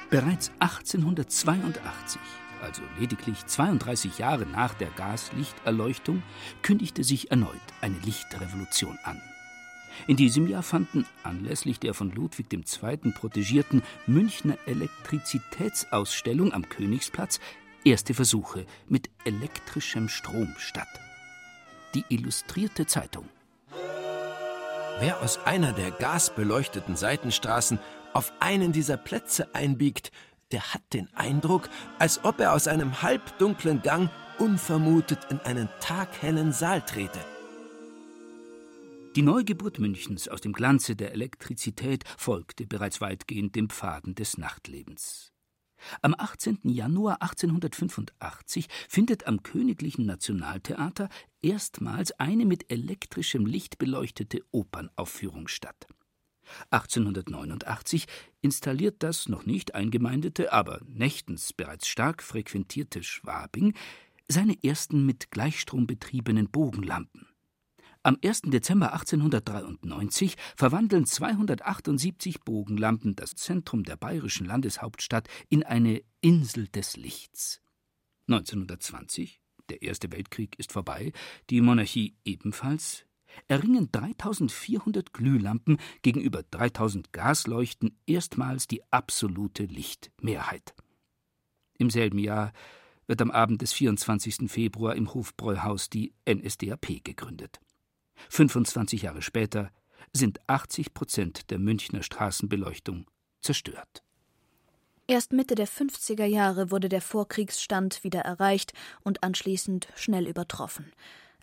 Bereits 0.10 0.52
1882, 0.60 2.20
also 2.62 2.82
lediglich 3.00 3.46
32 3.46 4.18
Jahre 4.18 4.46
nach 4.46 4.74
der 4.74 4.90
Gaslichterleuchtung, 4.90 6.22
kündigte 6.62 7.04
sich 7.06 7.32
erneut 7.32 7.50
eine 7.80 7.98
Lichtrevolution 8.00 8.98
an. 9.04 9.22
In 10.08 10.18
diesem 10.18 10.48
Jahr 10.48 10.64
fanden 10.64 11.06
anlässlich 11.24 11.80
der 11.80 11.94
von 11.94 12.12
Ludwig 12.12 12.48
II. 12.52 13.12
protegierten 13.14 13.84
Münchner 14.08 14.58
Elektrizitätsausstellung 14.66 16.54
am 16.54 16.68
Königsplatz 16.68 17.40
erste 17.84 18.14
Versuche 18.14 18.66
mit 18.88 19.10
elektrischem 19.26 20.10
Strom 20.10 20.54
statt. 20.58 20.88
Die 21.94 22.04
Illustrierte 22.10 22.86
Zeitung. 22.86 23.30
Wer 25.00 25.22
aus 25.22 25.40
einer 25.46 25.74
der 25.74 25.92
gasbeleuchteten 25.92 26.96
Seitenstraßen 26.96 27.80
auf 28.14 28.34
einen 28.40 28.72
dieser 28.72 28.98
Plätze 28.98 29.54
einbiegt, 29.56 30.12
der 30.52 30.74
hat 30.74 30.82
den 30.94 31.08
Eindruck, 31.16 31.70
als 31.98 32.24
ob 32.24 32.40
er 32.40 32.54
aus 32.54 32.68
einem 32.68 33.02
halbdunklen 33.02 33.82
Gang 33.82 34.10
unvermutet 34.38 35.20
in 35.30 35.40
einen 35.40 35.70
taghellen 35.80 36.52
Saal 36.52 36.82
trete. 36.82 37.20
Die 39.16 39.22
Neugeburt 39.22 39.80
Münchens 39.80 40.28
aus 40.30 40.42
dem 40.42 40.54
Glanze 40.54 40.96
der 40.96 41.12
Elektrizität 41.12 42.06
folgte 42.18 42.66
bereits 42.66 43.02
weitgehend 43.02 43.56
dem 43.56 43.70
Pfaden 43.70 44.16
des 44.16 44.38
Nachtlebens. 44.38 45.34
Am 46.02 46.16
18. 46.18 46.60
Januar 46.64 47.22
1885 47.22 48.68
findet 48.88 49.28
am 49.28 49.44
Königlichen 49.44 50.06
Nationaltheater 50.06 51.10
erstmals 51.42 52.12
eine 52.20 52.46
mit 52.46 52.72
elektrischem 52.72 53.46
Licht 53.46 53.78
beleuchtete 53.78 54.42
Opernaufführung 54.52 55.48
statt. 55.48 55.88
1889 56.70 58.08
installiert 58.42 59.04
das 59.04 59.30
noch 59.30 59.46
nicht 59.46 59.76
eingemeindete, 59.76 60.52
aber 60.52 60.82
nächtens 60.86 61.54
bereits 61.54 61.88
stark 61.88 62.22
frequentierte 62.24 63.04
Schwabing 63.04 63.74
seine 64.28 64.58
ersten 64.64 65.06
mit 65.06 65.32
Gleichstrom 65.32 65.88
betriebenen 65.88 66.50
Bogenlampen. 66.50 67.31
Am 68.04 68.18
1. 68.24 68.42
Dezember 68.46 68.94
1893 68.94 70.36
verwandeln 70.56 71.06
278 71.06 72.42
Bogenlampen 72.42 73.16
das 73.16 73.36
Zentrum 73.36 73.84
der 73.84 73.96
bayerischen 73.96 74.48
Landeshauptstadt 74.48 75.28
in 75.50 75.62
eine 75.62 76.02
Insel 76.20 76.68
des 76.68 76.98
Lichts. 76.98 77.62
1920, 78.28 79.40
der 79.70 79.84
Erste 79.84 80.12
Weltkrieg 80.12 80.58
ist 80.58 80.72
vorbei, 80.72 81.12
die 81.52 81.62
Monarchie 81.62 82.16
ebenfalls, 82.26 83.06
erringen 83.48 83.92
3400 83.92 85.14
Glühlampen 85.14 85.78
gegenüber 86.02 86.42
3000 86.42 87.14
Gasleuchten 87.14 88.00
erstmals 88.08 88.66
die 88.66 88.82
absolute 88.92 89.66
Lichtmehrheit. 89.66 90.74
Im 91.78 91.92
selben 91.92 92.18
Jahr 92.18 92.52
wird 93.06 93.22
am 93.22 93.30
Abend 93.30 93.62
des 93.62 93.74
24. 93.74 94.50
Februar 94.50 94.96
im 94.96 95.14
Hofbräuhaus 95.14 95.92
die 95.92 96.16
NSDAP 96.28 97.04
gegründet. 97.04 97.62
25 98.30 99.04
Jahre 99.04 99.22
später 99.22 99.72
sind 100.14 100.40
80 100.48 100.94
Prozent 100.94 101.52
der 101.52 101.60
Münchner 101.60 102.04
Straßenbeleuchtung 102.04 103.06
zerstört. 103.42 104.04
Erst 105.08 105.34
Mitte 105.34 105.56
der 105.56 105.68
50er 105.68 106.26
Jahre 106.26 106.72
wurde 106.72 106.88
der 106.88 107.02
Vorkriegsstand 107.02 108.04
wieder 108.04 108.22
erreicht 108.22 108.74
und 109.04 109.24
anschließend 109.24 109.88
schnell 109.96 110.28
übertroffen. 110.28 110.92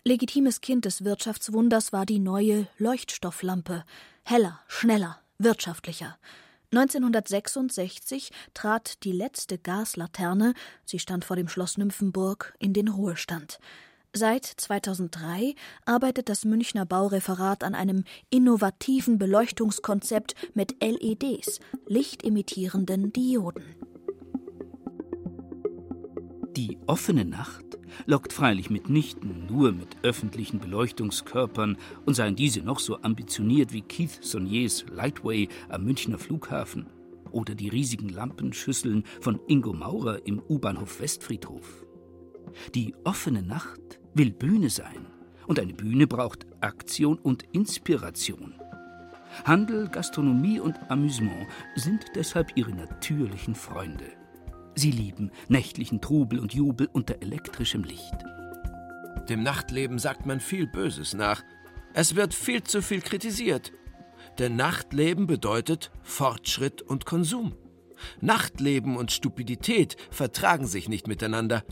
Legitimes 0.03 0.61
Kind 0.61 0.85
des 0.85 1.03
Wirtschaftswunders 1.03 1.91
war 1.93 2.05
die 2.05 2.19
neue 2.19 2.67
Leuchtstofflampe. 2.77 3.83
Heller, 4.23 4.59
schneller, 4.67 5.19
wirtschaftlicher. 5.37 6.17
1966 6.71 8.31
trat 8.53 9.03
die 9.03 9.11
letzte 9.11 9.57
Gaslaterne, 9.57 10.53
sie 10.85 10.99
stand 10.99 11.25
vor 11.25 11.35
dem 11.35 11.47
Schloss 11.47 11.77
Nymphenburg, 11.77 12.55
in 12.59 12.73
den 12.73 12.87
Ruhestand. 12.87 13.59
Seit 14.15 14.45
2003 14.45 15.53
arbeitet 15.85 16.29
das 16.29 16.43
Münchner 16.43 16.83
Baureferat 16.85 17.63
an 17.63 17.75
einem 17.75 18.05
innovativen 18.31 19.19
Beleuchtungskonzept 19.19 20.33
mit 20.55 20.75
LEDs, 20.81 21.59
lichtimittierenden 21.85 23.13
Dioden. 23.13 23.63
Die 26.57 26.79
offene 26.87 27.23
Nacht 27.23 27.77
lockt 28.07 28.33
freilich 28.33 28.71
mitnichten 28.71 29.45
nur 29.45 29.71
mit 29.73 29.97
öffentlichen 30.01 30.59
Beleuchtungskörpern 30.59 31.77
und 32.05 32.15
seien 32.15 32.35
diese 32.35 32.61
noch 32.61 32.79
so 32.79 33.01
ambitioniert 33.03 33.73
wie 33.73 33.81
Keith 33.83 34.23
Sauniers 34.23 34.85
Lightway 34.91 35.47
am 35.69 35.83
Münchner 35.83 36.17
Flughafen 36.17 36.87
oder 37.31 37.53
die 37.53 37.69
riesigen 37.69 38.09
Lampenschüsseln 38.09 39.03
von 39.21 39.39
Ingo 39.47 39.71
Maurer 39.71 40.25
im 40.25 40.41
U-Bahnhof 40.49 40.99
Westfriedhof. 40.99 41.85
Die 42.73 42.95
offene 43.03 43.43
Nacht 43.43 43.98
will 44.13 44.31
Bühne 44.31 44.69
sein 44.69 45.05
und 45.47 45.59
eine 45.59 45.73
Bühne 45.73 46.07
braucht 46.07 46.45
Aktion 46.61 47.17
und 47.17 47.43
Inspiration. 47.51 48.53
Handel, 49.45 49.87
Gastronomie 49.89 50.59
und 50.59 50.75
Amüsement 50.89 51.47
sind 51.75 52.05
deshalb 52.15 52.51
ihre 52.55 52.71
natürlichen 52.71 53.55
Freunde. 53.55 54.05
Sie 54.75 54.91
lieben 54.91 55.31
nächtlichen 55.47 56.01
Trubel 56.01 56.39
und 56.39 56.53
Jubel 56.53 56.87
unter 56.91 57.21
elektrischem 57.21 57.83
Licht. 57.83 58.15
Dem 59.27 59.43
Nachtleben 59.43 59.99
sagt 59.99 60.25
man 60.25 60.39
viel 60.39 60.67
Böses 60.67 61.13
nach. 61.13 61.43
Es 61.93 62.15
wird 62.15 62.33
viel 62.33 62.63
zu 62.63 62.81
viel 62.81 63.01
kritisiert. 63.01 63.71
Denn 64.37 64.55
Nachtleben 64.55 65.27
bedeutet 65.27 65.91
Fortschritt 66.01 66.81
und 66.81 67.05
Konsum. 67.05 67.55
Nachtleben 68.21 68.95
und 68.95 69.11
Stupidität 69.11 69.97
vertragen 70.09 70.65
sich 70.65 70.87
nicht 70.87 71.07
miteinander. 71.07 71.63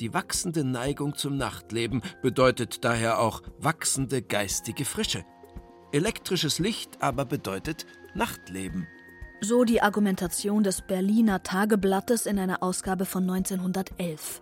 Die 0.00 0.14
wachsende 0.14 0.64
Neigung 0.64 1.14
zum 1.14 1.36
Nachtleben 1.36 2.00
bedeutet 2.22 2.84
daher 2.86 3.20
auch 3.20 3.42
wachsende 3.58 4.22
geistige 4.22 4.86
Frische. 4.86 5.26
Elektrisches 5.92 6.58
Licht 6.58 7.02
aber 7.02 7.26
bedeutet 7.26 7.84
Nachtleben. 8.14 8.86
So 9.42 9.64
die 9.64 9.82
Argumentation 9.82 10.64
des 10.64 10.80
Berliner 10.80 11.42
Tageblattes 11.42 12.24
in 12.24 12.38
einer 12.38 12.62
Ausgabe 12.62 13.04
von 13.04 13.28
1911. 13.28 14.40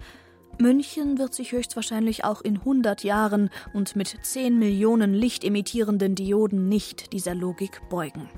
München 0.61 1.19
wird 1.19 1.35
sich 1.35 1.51
höchstwahrscheinlich 1.51 2.25
auch 2.25 2.41
in 2.41 2.59
100 2.59 3.03
Jahren 3.03 3.51
und 3.73 3.97
mit 3.97 4.17
10 4.23 4.61
Millionen 4.61 5.13
lichtemittierenden 5.13 6.15
Dioden 6.15 6.69
nicht 6.69 7.13
dieser 7.13 7.35
Logik 7.35 7.81
beugen. 7.89 8.29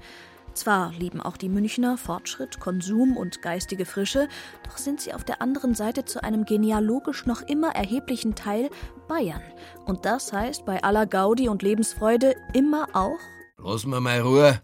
Zwar 0.61 0.93
lieben 0.93 1.23
auch 1.23 1.39
die 1.39 1.49
Münchner 1.49 1.97
Fortschritt, 1.97 2.61
Konsum 2.61 3.17
und 3.17 3.41
geistige 3.41 3.87
Frische, 3.87 4.29
doch 4.63 4.77
sind 4.77 5.01
sie 5.01 5.15
auf 5.15 5.25
der 5.25 5.41
anderen 5.41 5.75
Seite 5.75 6.05
zu 6.05 6.23
einem 6.23 6.45
genealogisch 6.45 7.25
noch 7.25 7.41
immer 7.41 7.75
erheblichen 7.75 8.35
Teil 8.35 8.69
Bayern. 9.09 9.41
Und 9.87 10.05
das 10.05 10.35
heißt 10.35 10.67
bei 10.67 10.85
aller 10.85 11.07
Gaudi 11.07 11.49
und 11.49 11.63
Lebensfreude 11.63 12.35
immer 12.53 12.89
auch. 12.93 13.17
Lass 13.57 13.87
mir 13.87 14.03
mal 14.03 14.21
Ruhe. 14.21 14.61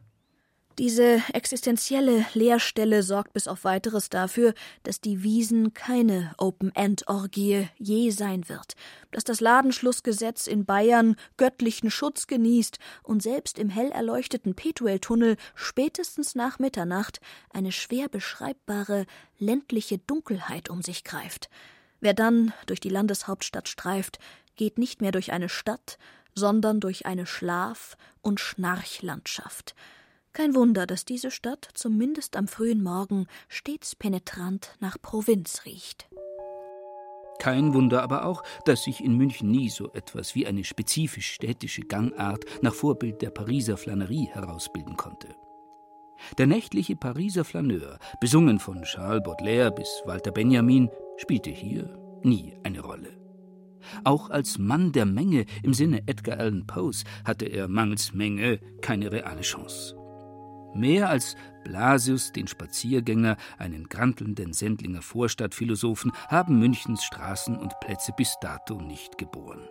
Diese 0.79 1.23
existenzielle 1.33 2.27
Leerstelle 2.35 3.03
sorgt 3.03 3.33
bis 3.33 3.49
auf 3.49 3.65
weiteres 3.65 4.11
dafür, 4.11 4.53
dass 4.83 5.01
die 5.01 5.23
Wiesen 5.23 5.73
keine 5.73 6.35
Open-End-Orgie 6.37 7.69
je 7.79 8.11
sein 8.11 8.47
wird, 8.51 8.75
dass 9.11 9.25
das 9.25 9.41
Ladenschlussgesetz 9.41 10.47
in 10.47 10.67
Bayern 10.67 11.17
göttlichen 11.39 11.91
Schutz 11.91 12.27
genießt 12.27 12.79
und 13.03 13.23
selbst 13.23 13.59
im 13.59 13.71
hell 13.71 13.91
erleuchteten 13.91 14.55
Petueltunnel 14.55 15.39
spätestens 15.55 16.35
nach 16.35 16.59
Mitternacht 16.59 17.21
eine 17.55 17.73
schwer 17.73 18.11
beschreibbare 18.11 19.07
ländliche 19.39 19.97
Dunkelheit 19.97 20.69
um 20.69 20.83
sich 20.83 21.05
greift. 21.05 21.49
Wer 22.01 22.13
dann 22.13 22.53
durch 22.67 22.81
die 22.81 22.91
Landeshauptstadt 22.91 23.71
streift, 23.71 24.19
geht 24.57 24.77
nicht 24.77 25.01
mehr 25.01 25.13
durch 25.13 25.33
eine 25.33 25.49
Stadt, 25.49 25.97
sondern 26.35 26.81
durch 26.81 27.07
eine 27.07 27.25
Schlaf- 27.25 27.97
und 28.21 28.41
Schnarchlandschaft– 28.41 29.75
kein 30.37 30.55
Wunder, 30.55 30.87
dass 30.87 31.07
diese 31.07 31.31
Stadt 31.31 31.67
zumindest 31.73 32.37
am 32.37 32.47
frühen 32.47 32.83
Morgen 32.83 33.27
stets 33.49 33.97
penetrant 33.97 34.77
nach 34.81 35.01
Provinz 35.01 35.63
riecht. 35.65 36.11
Kein 37.39 37.73
Wunder 37.73 38.03
aber 38.03 38.27
auch, 38.27 38.43
dass 38.67 38.85
sich 38.85 39.03
in 39.03 39.17
München 39.17 39.51
nie 39.51 39.71
so 39.71 39.91
etwas 39.95 40.35
wie 40.35 40.47
eine 40.47 40.63
spezifisch 40.65 41.33
städtische 41.33 41.81
Gangart 41.81 42.45
nach 42.61 42.75
Vorbild 42.75 43.23
der 43.23 43.31
Pariser 43.31 43.79
Flanerie 43.79 44.29
herausbilden 44.31 44.99
konnte. 44.99 45.29
Der 46.37 46.47
nächtliche 46.47 46.97
Pariser 46.97 47.47
Flaneur, 47.47 47.99
besungen 48.21 48.59
von 48.59 48.83
Charles 48.83 49.23
Baudelaire 49.23 49.71
bis 49.71 50.03
Walter 50.05 50.33
Benjamin, 50.33 50.91
spielte 51.17 51.49
hier 51.49 51.99
nie 52.23 52.59
eine 52.63 52.81
Rolle. 52.81 53.17
Auch 54.05 54.29
als 54.29 54.59
Mann 54.59 54.93
der 54.93 55.07
Menge 55.07 55.47
im 55.63 55.73
Sinne 55.73 56.03
Edgar 56.07 56.39
Allan 56.39 56.67
Poes 56.67 57.05
hatte 57.25 57.47
er 57.47 57.69
mangels 57.69 58.13
Menge 58.13 58.61
keine 58.83 59.11
reale 59.11 59.41
Chance. 59.41 59.97
Mehr 60.77 61.09
als 61.09 61.37
Blasius, 61.65 62.33
den 62.33 62.47
Spaziergänger, 62.47 63.37
einen 63.59 63.89
grantelnden 63.89 64.53
Sendlinger 64.53 65.03
Vorstadtphilosophen, 65.03 66.13
haben 66.29 66.59
Münchens 66.59 67.03
Straßen 67.05 67.57
und 67.57 67.73
Plätze 67.81 68.13
bis 68.17 68.35
dato 68.41 68.81
nicht 68.81 69.17
geboren. 69.17 69.67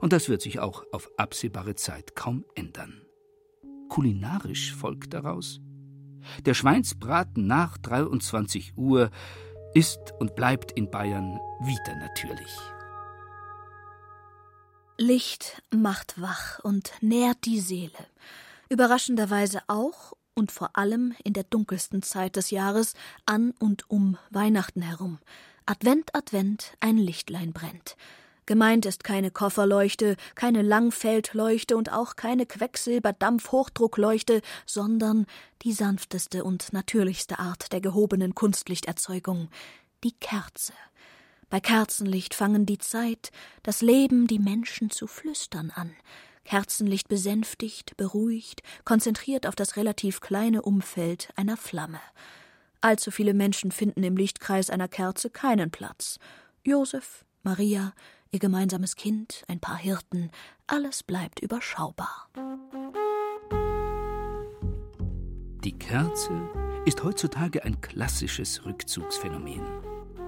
Und 0.00 0.12
das 0.12 0.28
wird 0.28 0.40
sich 0.40 0.58
auch 0.58 0.84
auf 0.92 1.10
absehbare 1.18 1.74
Zeit 1.74 2.16
kaum 2.16 2.44
ändern. 2.54 3.02
Kulinarisch 3.88 4.74
folgt 4.74 5.12
daraus, 5.12 5.60
der 6.46 6.54
Schweinsbraten 6.54 7.46
nach 7.46 7.76
23 7.78 8.76
Uhr 8.76 9.10
ist 9.74 10.14
und 10.18 10.34
bleibt 10.34 10.72
in 10.72 10.90
Bayern 10.90 11.38
wieder 11.60 11.96
natürlich. 11.96 12.56
Licht 14.98 15.62
macht 15.70 16.20
wach 16.20 16.60
und 16.60 16.92
nährt 17.00 17.44
die 17.44 17.60
Seele. 17.60 18.06
Überraschenderweise 18.68 19.60
auch 19.66 20.12
und 20.34 20.52
vor 20.52 20.76
allem 20.76 21.14
in 21.24 21.32
der 21.32 21.44
dunkelsten 21.44 22.02
Zeit 22.02 22.36
des 22.36 22.50
Jahres 22.50 22.94
an 23.26 23.52
und 23.58 23.88
um 23.90 24.18
Weihnachten 24.30 24.82
herum. 24.82 25.18
Advent, 25.66 26.14
Advent, 26.14 26.76
ein 26.80 26.98
Lichtlein 26.98 27.52
brennt. 27.52 27.96
Gemeint 28.46 28.86
ist 28.86 29.04
keine 29.04 29.30
Kofferleuchte, 29.30 30.16
keine 30.34 30.62
Langfeldleuchte 30.62 31.76
und 31.76 31.92
auch 31.92 32.16
keine 32.16 32.44
Quecksilberdampf-Hochdruckleuchte, 32.44 34.42
sondern 34.66 35.26
die 35.62 35.72
sanfteste 35.72 36.42
und 36.42 36.72
natürlichste 36.72 37.38
Art 37.38 37.72
der 37.72 37.80
gehobenen 37.80 38.34
Kunstlichterzeugung, 38.34 39.48
die 40.02 40.12
Kerze. 40.12 40.72
Bei 41.50 41.60
Kerzenlicht 41.60 42.34
fangen 42.34 42.66
die 42.66 42.78
Zeit, 42.78 43.30
das 43.62 43.80
Leben, 43.80 44.26
die 44.26 44.40
Menschen 44.40 44.90
zu 44.90 45.06
flüstern 45.06 45.70
an. 45.70 45.92
Kerzenlicht 46.44 47.08
besänftigt, 47.08 47.96
beruhigt, 47.96 48.62
konzentriert 48.84 49.46
auf 49.46 49.54
das 49.54 49.76
relativ 49.76 50.20
kleine 50.20 50.62
Umfeld 50.62 51.30
einer 51.36 51.56
Flamme. 51.56 52.00
Allzu 52.80 53.10
viele 53.10 53.34
Menschen 53.34 53.70
finden 53.70 54.02
im 54.02 54.16
Lichtkreis 54.16 54.68
einer 54.68 54.88
Kerze 54.88 55.30
keinen 55.30 55.70
Platz. 55.70 56.18
Josef, 56.64 57.24
Maria, 57.42 57.92
ihr 58.32 58.38
gemeinsames 58.40 58.96
Kind, 58.96 59.44
ein 59.46 59.60
paar 59.60 59.78
Hirten, 59.78 60.30
alles 60.66 61.02
bleibt 61.02 61.40
überschaubar. 61.40 62.28
Die 65.64 65.78
Kerze 65.78 66.48
ist 66.86 67.04
heutzutage 67.04 67.64
ein 67.64 67.80
klassisches 67.80 68.64
Rückzugsphänomen. 68.64 69.62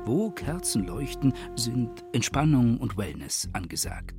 Wo 0.04 0.30
Kerzen 0.30 0.86
leuchten, 0.86 1.32
sind 1.56 2.04
Entspannung 2.12 2.78
und 2.78 2.96
Wellness 2.96 3.48
angesagt. 3.52 4.14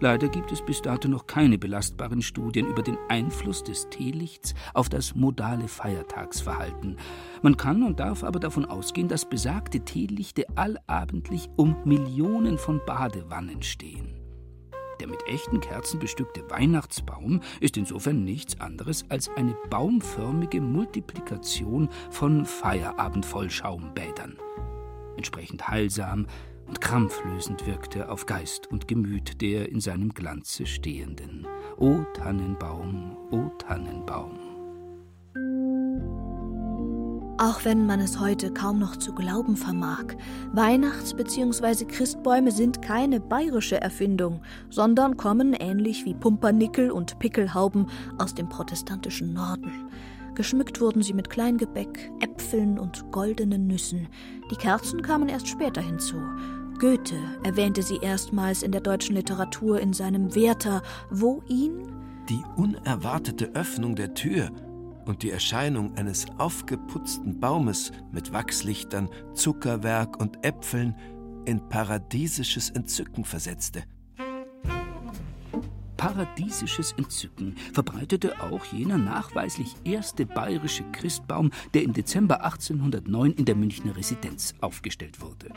Leider 0.00 0.28
gibt 0.28 0.52
es 0.52 0.60
bis 0.60 0.82
dato 0.82 1.08
noch 1.08 1.26
keine 1.26 1.58
belastbaren 1.58 2.20
Studien 2.20 2.66
über 2.66 2.82
den 2.82 2.98
Einfluss 3.08 3.64
des 3.64 3.88
Teelichts 3.88 4.54
auf 4.74 4.88
das 4.88 5.14
modale 5.14 5.68
Feiertagsverhalten. 5.68 6.96
Man 7.42 7.56
kann 7.56 7.82
und 7.82 7.98
darf 7.98 8.22
aber 8.22 8.38
davon 8.38 8.66
ausgehen, 8.66 9.08
dass 9.08 9.28
besagte 9.28 9.80
Teelichte 9.80 10.44
allabendlich 10.54 11.48
um 11.56 11.76
Millionen 11.84 12.58
von 12.58 12.80
Badewannen 12.84 13.62
stehen. 13.62 14.20
Der 15.00 15.08
mit 15.08 15.26
echten 15.28 15.60
Kerzen 15.60 15.98
bestückte 15.98 16.48
Weihnachtsbaum 16.50 17.40
ist 17.60 17.76
insofern 17.76 18.24
nichts 18.24 18.60
anderes 18.60 19.04
als 19.10 19.30
eine 19.36 19.54
baumförmige 19.70 20.60
Multiplikation 20.60 21.88
von 22.10 22.46
Feierabendvollschaumbädern. 22.46 24.38
Entsprechend 25.16 25.68
heilsam, 25.68 26.26
und 26.66 26.80
krampflösend 26.80 27.66
wirkte 27.66 28.08
auf 28.08 28.26
Geist 28.26 28.70
und 28.70 28.88
Gemüt 28.88 29.40
der 29.40 29.68
in 29.68 29.80
seinem 29.80 30.10
Glanze 30.10 30.66
Stehenden. 30.66 31.46
O 31.76 32.04
Tannenbaum, 32.14 33.16
o 33.30 33.50
Tannenbaum. 33.58 34.45
Auch 37.38 37.66
wenn 37.66 37.84
man 37.84 38.00
es 38.00 38.18
heute 38.18 38.50
kaum 38.50 38.78
noch 38.78 38.96
zu 38.96 39.12
glauben 39.12 39.56
vermag, 39.56 40.04
Weihnachts- 40.54 41.12
bzw. 41.12 41.84
Christbäume 41.84 42.50
sind 42.50 42.80
keine 42.80 43.20
bayerische 43.20 43.78
Erfindung, 43.78 44.40
sondern 44.70 45.18
kommen 45.18 45.52
ähnlich 45.52 46.06
wie 46.06 46.14
Pumpernickel 46.14 46.90
und 46.90 47.18
Pickelhauben 47.18 47.88
aus 48.16 48.34
dem 48.34 48.48
protestantischen 48.48 49.34
Norden. 49.34 49.70
Geschmückt 50.34 50.80
wurden 50.80 51.02
sie 51.02 51.12
mit 51.12 51.28
Kleingebäck, 51.28 52.10
Äpfeln 52.20 52.78
und 52.78 53.10
goldenen 53.12 53.66
Nüssen. 53.66 54.08
Die 54.50 54.56
Kerzen 54.56 55.02
kamen 55.02 55.28
erst 55.28 55.48
später 55.48 55.82
hinzu. 55.82 56.16
Goethe 56.78 57.16
erwähnte 57.42 57.82
sie 57.82 57.98
erstmals 57.98 58.62
in 58.62 58.72
der 58.72 58.80
deutschen 58.80 59.14
Literatur 59.14 59.78
in 59.80 59.92
seinem 59.92 60.34
Werther, 60.34 60.82
wo 61.10 61.42
ihn 61.48 61.92
die 62.30 62.42
unerwartete 62.56 63.54
Öffnung 63.54 63.94
der 63.94 64.14
Tür 64.14 64.50
und 65.06 65.22
die 65.22 65.30
Erscheinung 65.30 65.96
eines 65.96 66.26
aufgeputzten 66.38 67.40
Baumes 67.40 67.92
mit 68.12 68.32
Wachslichtern, 68.32 69.08
Zuckerwerk 69.34 70.20
und 70.20 70.44
Äpfeln 70.44 70.94
in 71.46 71.66
paradiesisches 71.68 72.70
Entzücken 72.70 73.24
versetzte. 73.24 73.84
Paradiesisches 75.96 76.92
Entzücken 76.92 77.56
verbreitete 77.72 78.40
auch 78.42 78.64
jener 78.66 78.98
nachweislich 78.98 79.74
erste 79.84 80.26
bayerische 80.26 80.84
Christbaum, 80.92 81.50
der 81.72 81.84
im 81.84 81.94
Dezember 81.94 82.44
1809 82.44 83.32
in 83.32 83.44
der 83.44 83.56
Münchner 83.56 83.96
Residenz 83.96 84.54
aufgestellt 84.60 85.20
wurde. 85.20 85.48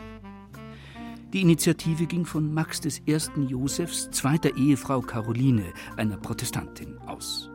Die 1.33 1.41
Initiative 1.41 2.07
ging 2.07 2.25
von 2.25 2.51
Max 2.51 2.81
des 2.81 2.99
ersten 3.05 3.47
Josephs 3.47 4.09
zweiter 4.09 4.55
Ehefrau 4.57 5.01
Caroline, 5.01 5.65
einer 5.97 6.17
Protestantin, 6.17 6.97
aus. 6.99 7.51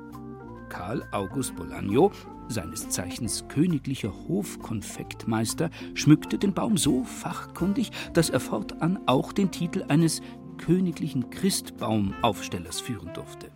Karl 0.74 1.06
August 1.12 1.54
Bolagno, 1.54 2.10
seines 2.48 2.88
Zeichens 2.88 3.46
königlicher 3.46 4.12
Hofkonfektmeister, 4.26 5.70
schmückte 5.94 6.36
den 6.36 6.52
Baum 6.52 6.76
so 6.76 7.04
fachkundig, 7.04 7.92
dass 8.12 8.28
er 8.28 8.40
fortan 8.40 8.98
auch 9.06 9.32
den 9.32 9.52
Titel 9.52 9.84
eines 9.86 10.20
königlichen 10.58 11.30
Christbaumaufstellers 11.30 12.80
führen 12.80 13.12
durfte. 13.14 13.52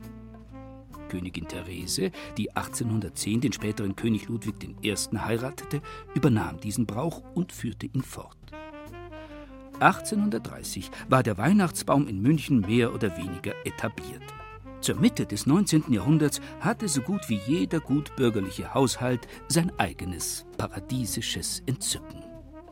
Königin 1.09 1.49
Therese, 1.49 2.12
die 2.37 2.55
1810 2.55 3.41
den 3.41 3.53
späteren 3.53 3.97
König 3.97 4.29
Ludwig 4.29 4.55
I. 4.85 4.95
heiratete, 4.95 5.83
übernahm 6.14 6.61
diesen 6.61 6.87
Brauch 6.87 7.25
und 7.35 7.51
führte 7.51 7.87
ihn 7.87 8.03
fort. 8.03 8.37
1830 9.81 10.89
war 11.09 11.25
der 11.25 11.37
Weihnachtsbaum 11.37 12.07
in 12.07 12.23
München 12.23 12.61
mehr 12.61 12.95
oder 12.95 13.16
weniger 13.16 13.55
etabliert. 13.64 14.23
Zur 14.81 14.97
Mitte 14.97 15.26
des 15.26 15.47
19. 15.47 15.93
Jahrhunderts 15.93 16.41
hatte 16.61 16.89
so 16.89 17.01
gut 17.01 17.29
wie 17.29 17.41
jeder 17.47 17.81
gutbürgerliche 17.81 18.74
Haushalt 18.74 19.26
sein 19.49 19.72
eigenes 19.79 20.47
paradiesisches 20.57 21.62
Entzücken. 21.66 22.24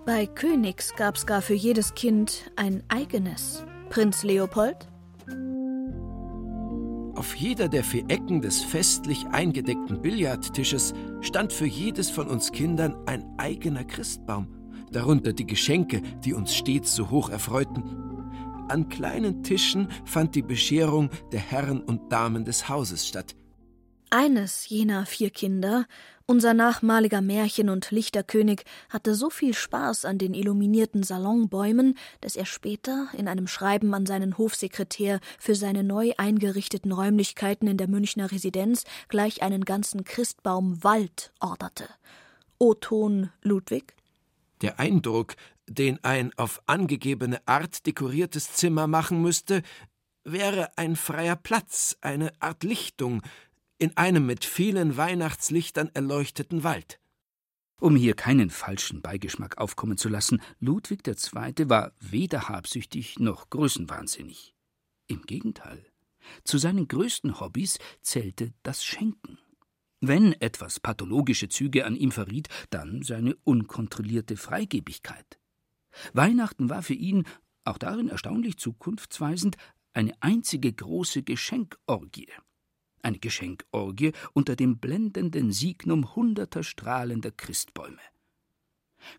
Bei 0.04 0.26
Königs 0.26 0.94
gab's 0.94 1.26
gar 1.26 1.42
für 1.42 1.54
jedes 1.54 1.94
Kind 1.94 2.50
ein 2.54 2.82
eigenes. 2.88 3.64
Prinz 3.88 4.22
Leopold? 4.22 4.88
Auf 7.16 7.34
jeder 7.34 7.68
der 7.68 7.82
vier 7.82 8.04
Ecken 8.08 8.40
des 8.40 8.62
festlich 8.62 9.26
eingedeckten 9.32 10.02
Billardtisches 10.02 10.94
stand 11.22 11.52
für 11.52 11.66
jedes 11.66 12.10
von 12.10 12.28
uns 12.28 12.52
Kindern 12.52 12.94
ein 13.06 13.24
eigener 13.38 13.84
Christbaum, 13.84 14.48
darunter 14.92 15.32
die 15.32 15.46
Geschenke, 15.46 16.02
die 16.24 16.34
uns 16.34 16.54
stets 16.54 16.94
so 16.94 17.10
hoch 17.10 17.30
erfreuten. 17.30 17.82
An 18.68 18.88
kleinen 18.88 19.44
Tischen 19.44 19.88
fand 20.04 20.34
die 20.34 20.42
Bescherung 20.42 21.10
der 21.30 21.40
Herren 21.40 21.80
und 21.80 22.10
Damen 22.10 22.44
des 22.44 22.68
Hauses 22.68 23.06
statt. 23.06 23.36
Eines 24.10 24.68
jener 24.68 25.06
vier 25.06 25.30
Kinder, 25.30 25.86
unser 26.26 26.54
nachmaliger 26.54 27.20
Märchen- 27.20 27.68
und 27.68 27.90
Lichterkönig, 27.92 28.64
hatte 28.88 29.14
so 29.14 29.30
viel 29.30 29.54
Spaß 29.54 30.04
an 30.04 30.18
den 30.18 30.34
illuminierten 30.34 31.04
Salonbäumen, 31.04 31.96
dass 32.20 32.34
er 32.34 32.46
später 32.46 33.08
in 33.16 33.28
einem 33.28 33.46
Schreiben 33.46 33.94
an 33.94 34.06
seinen 34.06 34.36
Hofsekretär 34.36 35.20
für 35.38 35.54
seine 35.54 35.84
neu 35.84 36.12
eingerichteten 36.16 36.90
Räumlichkeiten 36.90 37.68
in 37.68 37.76
der 37.76 37.88
Münchner 37.88 38.32
Residenz 38.32 38.84
gleich 39.08 39.42
einen 39.42 39.64
ganzen 39.64 40.02
Christbaumwald 40.02 41.32
orderte. 41.38 41.88
O-Ton 42.58 43.30
Ludwig? 43.42 43.94
Der 44.62 44.80
Eindruck, 44.80 45.36
den 45.68 46.02
ein 46.04 46.32
auf 46.36 46.62
angegebene 46.66 47.46
Art 47.46 47.86
dekoriertes 47.86 48.52
Zimmer 48.54 48.86
machen 48.86 49.22
müsste, 49.22 49.62
wäre 50.24 50.76
ein 50.76 50.96
freier 50.96 51.36
Platz, 51.36 51.96
eine 52.00 52.32
Art 52.40 52.64
Lichtung, 52.64 53.22
in 53.78 53.96
einem 53.96 54.26
mit 54.26 54.44
vielen 54.44 54.96
Weihnachtslichtern 54.96 55.90
erleuchteten 55.94 56.64
Wald. 56.64 56.98
Um 57.78 57.94
hier 57.94 58.14
keinen 58.14 58.48
falschen 58.48 59.02
Beigeschmack 59.02 59.58
aufkommen 59.58 59.98
zu 59.98 60.08
lassen, 60.08 60.40
Ludwig 60.60 61.06
II. 61.06 61.68
war 61.68 61.92
weder 62.00 62.48
habsüchtig 62.48 63.18
noch 63.18 63.50
größenwahnsinnig. 63.50 64.54
Im 65.08 65.22
Gegenteil. 65.22 65.84
Zu 66.42 66.58
seinen 66.58 66.88
größten 66.88 67.38
Hobbys 67.38 67.78
zählte 68.00 68.52
das 68.62 68.84
Schenken. 68.84 69.38
Wenn 70.00 70.32
etwas 70.32 70.80
pathologische 70.80 71.48
Züge 71.48 71.84
an 71.84 71.96
ihm 71.96 72.12
verriet, 72.12 72.48
dann 72.70 73.02
seine 73.02 73.36
unkontrollierte 73.44 74.36
Freigebigkeit. 74.36 75.38
Weihnachten 76.12 76.70
war 76.70 76.82
für 76.82 76.94
ihn, 76.94 77.24
auch 77.64 77.78
darin 77.78 78.08
erstaunlich 78.08 78.56
zukunftsweisend, 78.58 79.56
eine 79.92 80.12
einzige 80.20 80.72
große 80.72 81.22
Geschenkorgie 81.22 82.28
eine 83.06 83.18
Geschenkorgie 83.18 84.12
unter 84.32 84.56
dem 84.56 84.78
blendenden 84.78 85.52
Signum 85.52 86.16
hunderter 86.16 86.64
strahlender 86.64 87.30
Christbäume. 87.30 88.00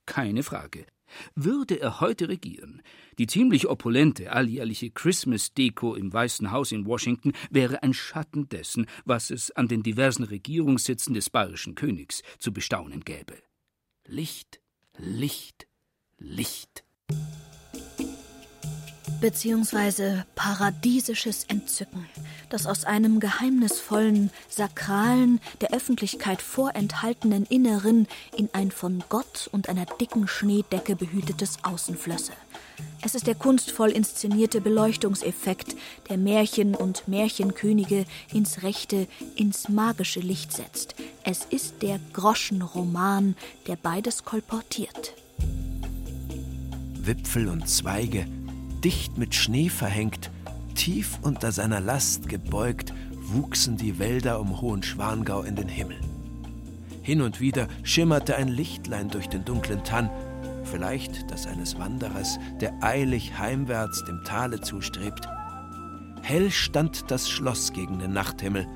Keine 0.05 0.43
Frage. 0.43 0.85
Würde 1.35 1.79
er 1.79 2.01
heute 2.01 2.27
regieren, 2.27 2.81
die 3.17 3.27
ziemlich 3.27 3.67
opulente 3.67 4.33
alljährliche 4.33 4.91
Christmas-Deko 4.91 5.95
im 5.95 6.11
Weißen 6.11 6.51
Haus 6.51 6.73
in 6.73 6.85
Washington 6.85 7.31
wäre 7.49 7.81
ein 7.81 7.93
Schatten 7.93 8.49
dessen, 8.49 8.87
was 9.05 9.29
es 9.29 9.51
an 9.51 9.69
den 9.69 9.83
diversen 9.83 10.23
Regierungssitzen 10.23 11.13
des 11.13 11.29
bayerischen 11.29 11.75
Königs 11.75 12.23
zu 12.39 12.51
bestaunen 12.51 13.05
gäbe. 13.05 13.41
Licht, 14.05 14.59
Licht, 14.97 15.69
Licht 16.19 16.83
beziehungsweise 19.19 20.25
paradiesisches 20.35 21.45
Entzücken, 21.45 22.05
das 22.49 22.67
aus 22.67 22.85
einem 22.85 23.19
geheimnisvollen, 23.19 24.29
sakralen, 24.47 25.39
der 25.61 25.73
Öffentlichkeit 25.73 26.41
vorenthaltenen 26.41 27.45
Inneren 27.45 28.07
in 28.35 28.49
ein 28.53 28.71
von 28.71 29.03
Gott 29.09 29.49
und 29.51 29.69
einer 29.69 29.85
dicken 29.85 30.27
Schneedecke 30.27 30.95
behütetes 30.95 31.59
Außen 31.63 31.97
flösse. 31.97 32.33
Es 33.01 33.15
ist 33.15 33.27
der 33.27 33.35
kunstvoll 33.35 33.89
inszenierte 33.89 34.61
Beleuchtungseffekt, 34.61 35.75
der 36.09 36.17
Märchen 36.17 36.75
und 36.75 37.07
Märchenkönige 37.07 38.05
ins 38.33 38.63
rechte, 38.63 39.07
ins 39.35 39.69
magische 39.69 40.19
Licht 40.19 40.53
setzt. 40.53 40.95
Es 41.23 41.45
ist 41.45 41.81
der 41.81 41.99
Groschenroman, 42.13 43.35
der 43.67 43.77
beides 43.77 44.25
kolportiert. 44.25 45.15
Wipfel 47.07 47.47
und 47.47 47.67
Zweige, 47.69 48.25
dicht 48.83 49.17
mit 49.17 49.33
Schnee 49.33 49.69
verhängt, 49.69 50.29
tief 50.75 51.17
unter 51.21 51.53
seiner 51.53 51.79
Last 51.79 52.27
gebeugt, 52.27 52.93
wuchsen 53.21 53.77
die 53.77 53.97
Wälder 53.97 54.39
um 54.41 54.59
Hohenschwangau 54.61 55.41
in 55.41 55.55
den 55.55 55.69
Himmel. 55.69 55.97
Hin 57.01 57.21
und 57.21 57.39
wieder 57.39 57.69
schimmerte 57.83 58.35
ein 58.35 58.49
Lichtlein 58.49 59.09
durch 59.09 59.29
den 59.29 59.45
dunklen 59.45 59.83
Tann, 59.85 60.09
vielleicht 60.65 61.31
das 61.31 61.47
eines 61.47 61.79
Wanderers, 61.79 62.39
der 62.59 62.73
eilig 62.81 63.39
heimwärts 63.39 64.03
dem 64.03 64.23
Tale 64.25 64.59
zustrebt. 64.59 65.29
Hell 66.21 66.51
stand 66.51 67.09
das 67.09 67.29
Schloss 67.29 67.71
gegen 67.71 67.99
den 67.99 68.11
Nachthimmel. 68.11 68.67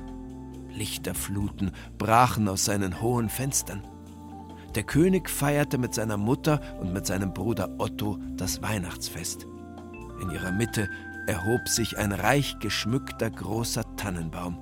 Lichterfluten 0.70 1.70
brachen 1.98 2.48
aus 2.48 2.64
seinen 2.64 3.02
hohen 3.02 3.28
Fenstern. 3.28 3.82
Der 4.74 4.84
König 4.84 5.28
feierte 5.28 5.76
mit 5.76 5.92
seiner 5.94 6.16
Mutter 6.16 6.60
und 6.80 6.92
mit 6.92 7.06
seinem 7.06 7.34
Bruder 7.34 7.74
Otto 7.78 8.18
das 8.36 8.62
Weihnachtsfest. 8.62 9.46
In 10.22 10.30
ihrer 10.30 10.52
Mitte 10.52 10.88
erhob 11.26 11.68
sich 11.68 11.98
ein 11.98 12.12
reich 12.12 12.58
geschmückter 12.58 13.30
großer 13.30 13.96
Tannenbaum. 13.96 14.58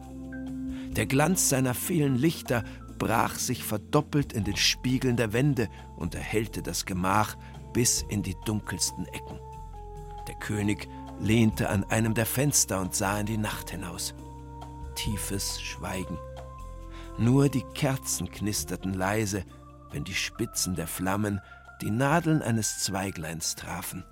Der 0.97 1.07
Glanz 1.07 1.49
seiner 1.49 1.75
vielen 1.75 2.17
Lichter 2.17 2.65
brach 2.99 3.37
sich 3.37 3.63
verdoppelt 3.63 4.33
in 4.33 4.45
den 4.45 4.57
Spiegeln 4.57 5.17
der 5.17 5.33
Wände 5.33 5.69
und 5.97 6.15
erhellte 6.15 6.61
das 6.61 6.87
Gemach 6.87 7.37
bis 7.73 8.05
in 8.09 8.23
die 8.23 8.37
dunkelsten 8.45 9.07
Ecken. 9.07 9.39
Der 10.27 10.35
König 10.35 10.89
lehnte 11.21 11.69
an 11.69 11.85
einem 11.85 12.15
der 12.15 12.27
Fenster 12.27 12.81
und 12.81 12.95
sah 12.95 13.21
in 13.21 13.27
die 13.27 13.39
Nacht 13.39 13.71
hinaus. 13.71 14.15
Tiefes 14.97 15.61
Schweigen. 15.61 16.19
Nur 17.17 17.49
die 17.49 17.65
Kerzen 17.75 18.31
knisterten 18.31 18.95
leise, 18.95 19.45
wenn 19.91 20.05
die 20.05 20.15
Spitzen 20.15 20.75
der 20.75 20.87
Flammen 20.87 21.41
die 21.81 21.91
Nadeln 21.91 22.43
eines 22.43 22.81
Zweigleins 22.81 23.57
trafen. 23.57 24.05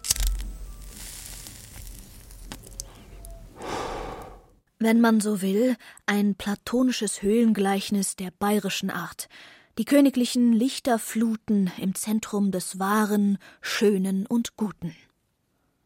wenn 4.79 5.01
man 5.01 5.21
so 5.21 5.43
will, 5.43 5.77
ein 6.07 6.35
platonisches 6.35 7.23
Höhlengleichnis 7.23 8.17
der 8.17 8.31
bayerischen 8.31 8.91
Art. 8.91 9.29
Die 9.77 9.85
königlichen 9.85 10.53
Lichterfluten 10.53 11.71
im 11.79 11.95
Zentrum 11.95 12.51
des 12.51 12.79
Wahren, 12.79 13.39
Schönen 13.61 14.27
und 14.27 14.57
Guten. 14.57 14.95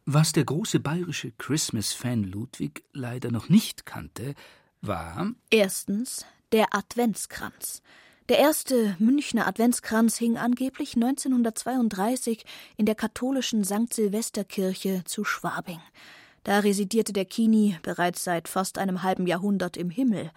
Was 0.05 0.33
der 0.33 0.45
große 0.45 0.81
bayerische 0.81 1.33
Christmas-Fan 1.33 2.25
Ludwig 2.25 2.85
leider 2.93 3.31
noch 3.31 3.49
nicht 3.49 3.87
kannte, 3.87 4.35
war 4.81 5.33
erstens 5.51 6.27
der 6.51 6.75
Adventskranz. 6.75 7.83
Der 8.33 8.39
erste 8.39 8.97
Münchner 8.99 9.47
Adventskranz 9.47 10.17
hing 10.17 10.39
angeblich 10.39 10.95
1932 10.95 12.47
in 12.79 12.87
der 12.87 12.95
katholischen 12.95 13.63
St. 13.63 13.93
Silvesterkirche 13.93 15.03
zu 15.05 15.23
Schwabing. 15.23 15.83
Da 16.43 16.61
residierte 16.61 17.13
der 17.13 17.27
Kini 17.27 17.77
bereits 17.83 18.25
seit 18.25 18.49
fast 18.49 18.79
einem 18.79 19.03
halben 19.03 19.27
Jahrhundert 19.27 19.77
im 19.77 19.91
Himmel, 19.91 20.31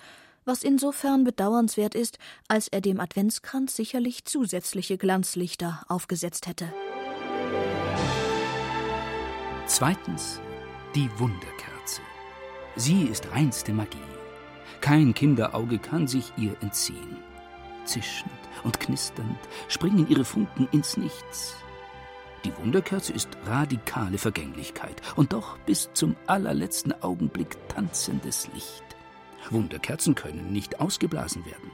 was 0.43 0.61
insofern 0.61 1.23
bedauernswert 1.23 1.95
ist, 1.95 2.19
als 2.49 2.67
er 2.67 2.81
dem 2.81 2.99
Adventskranz 2.99 3.77
sicherlich 3.77 4.25
zusätzliche 4.25 4.97
Glanzlichter 4.97 5.85
aufgesetzt 5.87 6.47
hätte. 6.47 6.73
Zweitens 9.67 10.41
die 10.95 11.09
Wunderkerze. 11.17 12.01
Sie 12.75 13.03
ist 13.03 13.31
reinste 13.31 13.71
Magie. 13.71 13.99
Kein 14.81 15.13
Kinderauge 15.13 15.79
kann 15.79 16.09
sich 16.09 16.33
ihr 16.35 16.57
entziehen. 16.61 17.24
Zischend 17.85 18.31
und 18.63 18.79
knisternd 18.79 19.39
springen 19.67 20.07
ihre 20.09 20.25
Funken 20.25 20.67
ins 20.71 20.97
Nichts. 20.97 21.55
Die 22.43 22.55
Wunderkerze 22.57 23.13
ist 23.13 23.29
radikale 23.45 24.17
Vergänglichkeit 24.17 25.01
und 25.15 25.33
doch 25.33 25.57
bis 25.59 25.89
zum 25.93 26.15
allerletzten 26.27 26.93
Augenblick 27.01 27.57
tanzendes 27.69 28.49
Licht. 28.53 28.83
Wunderkerzen 29.49 30.15
können 30.15 30.51
nicht 30.51 30.79
ausgeblasen 30.79 31.45
werden. 31.45 31.71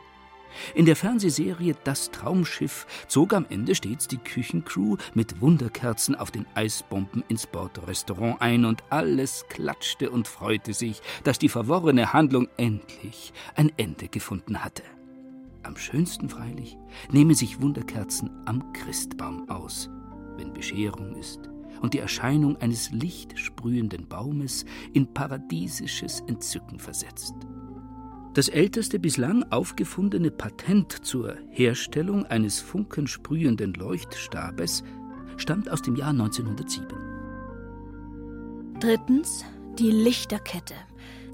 In 0.74 0.86
der 0.86 0.96
Fernsehserie 0.96 1.76
Das 1.84 2.12
Traumschiff 2.12 2.86
zog 3.08 3.34
am 3.34 3.46
Ende 3.50 3.76
stets 3.76 4.08
die 4.08 4.18
Küchencrew 4.18 4.98
mit 5.14 5.42
Wunderkerzen 5.42 6.16
auf 6.16 6.32
den 6.32 6.46
Eisbomben 6.56 7.24
ins 7.28 7.48
Bordrestaurant 7.48 8.42
ein 8.42 8.66
und 8.66 8.84
alles 8.90 9.46
klatschte 9.50 10.10
und 10.10 10.28
freute 10.28 10.74
sich, 10.74 11.02
dass 11.24 11.40
die 11.40 11.50
verworrene 11.50 12.14
Handlung 12.14 12.48
endlich 12.58 13.34
ein 13.56 13.72
Ende 13.78 14.08
gefunden 14.08 14.64
hatte. 14.64 14.84
Am 15.64 15.76
schönsten 15.78 16.30
freilich 16.30 16.78
nehmen 17.12 17.36
sich 17.36 17.62
Wunderkerzen 17.62 18.30
am 18.46 18.74
Christbaum 18.74 19.50
aus 19.50 19.90
wenn 20.42 20.54
Bescherung 20.54 21.16
ist 21.16 21.50
und 21.82 21.94
die 21.94 22.00
Erscheinung 22.00 22.58
eines 22.58 22.92
lichtsprühenden 22.92 24.08
Baumes 24.08 24.66
in 24.94 25.14
paradiesisches 25.14 26.22
Entzücken 26.22 26.80
versetzt. 26.80 27.36
Das 28.34 28.48
älteste 28.48 28.98
bislang 29.00 29.44
aufgefundene 29.52 30.32
Patent 30.32 31.06
zur 31.06 31.36
Herstellung 31.50 32.26
eines 32.26 32.60
funkensprühenden 32.60 33.74
Leuchtstabes 33.74 34.84
stammt 35.38 35.70
aus 35.70 35.82
dem 35.82 35.96
Jahr 35.96 36.12
1907. 36.12 36.88
Drittens 38.80 39.44
die 39.78 39.92
Lichterkette. 39.92 40.76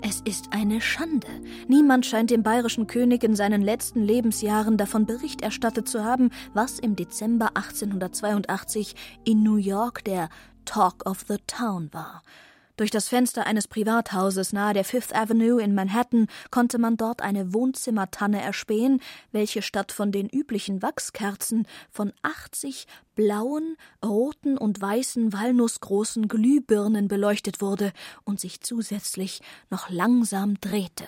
Es 0.01 0.21
ist 0.21 0.53
eine 0.53 0.79
Schande. 0.79 1.27
Niemand 1.67 2.05
scheint 2.05 2.29
dem 2.29 2.43
bayerischen 2.43 2.87
König 2.87 3.23
in 3.23 3.35
seinen 3.35 3.61
letzten 3.61 4.03
Lebensjahren 4.03 4.77
davon 4.77 5.05
Bericht 5.05 5.41
erstattet 5.41 5.87
zu 5.87 6.03
haben, 6.03 6.29
was 6.53 6.79
im 6.79 6.95
Dezember 6.95 7.51
1882 7.55 8.95
in 9.25 9.43
New 9.43 9.55
York 9.55 10.03
der 10.03 10.29
Talk 10.65 11.05
of 11.09 11.25
the 11.27 11.37
Town 11.47 11.89
war. 11.93 12.21
Durch 12.77 12.91
das 12.91 13.09
Fenster 13.09 13.47
eines 13.47 13.67
Privathauses 13.67 14.53
nahe 14.53 14.75
der 14.75 14.85
Fifth 14.85 15.15
Avenue 15.15 15.59
in 15.59 15.73
Manhattan 15.73 16.27
konnte 16.51 16.77
man 16.77 16.95
dort 16.95 17.23
eine 17.23 17.51
Wohnzimmertanne 17.51 18.39
erspähen, 18.39 19.01
welche 19.31 19.63
statt 19.63 19.91
von 19.91 20.11
den 20.11 20.29
üblichen 20.29 20.83
Wachskerzen 20.83 21.67
von 21.89 22.13
80 22.21 22.85
blauen, 23.15 23.77
roten 24.05 24.59
und 24.59 24.79
weißen 24.79 25.33
walnussgroßen 25.33 26.27
Glühbirnen 26.27 27.07
beleuchtet 27.07 27.61
wurde 27.61 27.93
und 28.25 28.39
sich 28.39 28.61
zusätzlich 28.61 29.41
noch 29.71 29.89
langsam 29.89 30.61
drehte. 30.61 31.05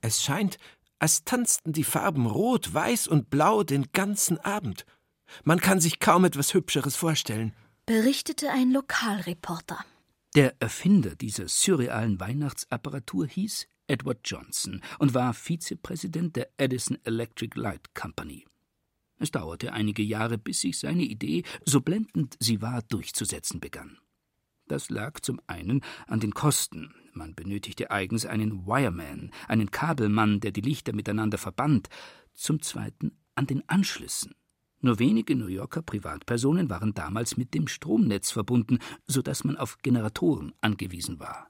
Es 0.00 0.22
scheint, 0.22 0.58
als 1.00 1.24
tanzten 1.24 1.72
die 1.72 1.82
Farben 1.82 2.26
Rot, 2.26 2.72
Weiß 2.72 3.08
und 3.08 3.30
Blau 3.30 3.64
den 3.64 3.90
ganzen 3.92 4.38
Abend. 4.38 4.86
Man 5.42 5.58
kann 5.58 5.80
sich 5.80 5.98
kaum 5.98 6.24
etwas 6.24 6.54
Hübscheres 6.54 6.94
vorstellen, 6.94 7.52
berichtete 7.84 8.50
ein 8.50 8.70
Lokalreporter. 8.70 9.84
Der 10.34 10.60
Erfinder 10.60 11.14
dieser 11.14 11.48
surrealen 11.48 12.20
Weihnachtsapparatur 12.20 13.26
hieß 13.26 13.66
Edward 13.86 14.20
Johnson 14.24 14.82
und 14.98 15.14
war 15.14 15.32
Vizepräsident 15.32 16.36
der 16.36 16.50
Edison 16.58 16.98
Electric 17.04 17.58
Light 17.58 17.94
Company. 17.94 18.46
Es 19.18 19.30
dauerte 19.30 19.72
einige 19.72 20.02
Jahre, 20.02 20.38
bis 20.38 20.60
sich 20.60 20.78
seine 20.78 21.02
Idee, 21.02 21.44
so 21.64 21.80
blendend 21.80 22.36
sie 22.40 22.60
war, 22.60 22.82
durchzusetzen 22.82 23.58
begann. 23.58 23.98
Das 24.68 24.90
lag 24.90 25.20
zum 25.20 25.40
einen 25.46 25.80
an 26.06 26.20
den 26.20 26.34
Kosten. 26.34 26.94
Man 27.14 27.34
benötigte 27.34 27.90
eigens 27.90 28.26
einen 28.26 28.66
Wireman, 28.66 29.30
einen 29.48 29.70
Kabelmann, 29.70 30.40
der 30.40 30.52
die 30.52 30.60
Lichter 30.60 30.92
miteinander 30.92 31.38
verband. 31.38 31.88
Zum 32.34 32.60
zweiten 32.60 33.18
an 33.34 33.46
den 33.46 33.66
Anschlüssen. 33.68 34.34
Nur 34.80 34.98
wenige 34.98 35.34
New 35.34 35.48
Yorker 35.48 35.82
Privatpersonen 35.82 36.70
waren 36.70 36.94
damals 36.94 37.36
mit 37.36 37.52
dem 37.54 37.66
Stromnetz 37.66 38.30
verbunden, 38.30 38.78
so 39.06 39.22
dass 39.22 39.44
man 39.44 39.56
auf 39.56 39.78
Generatoren 39.82 40.52
angewiesen 40.60 41.18
war. 41.18 41.48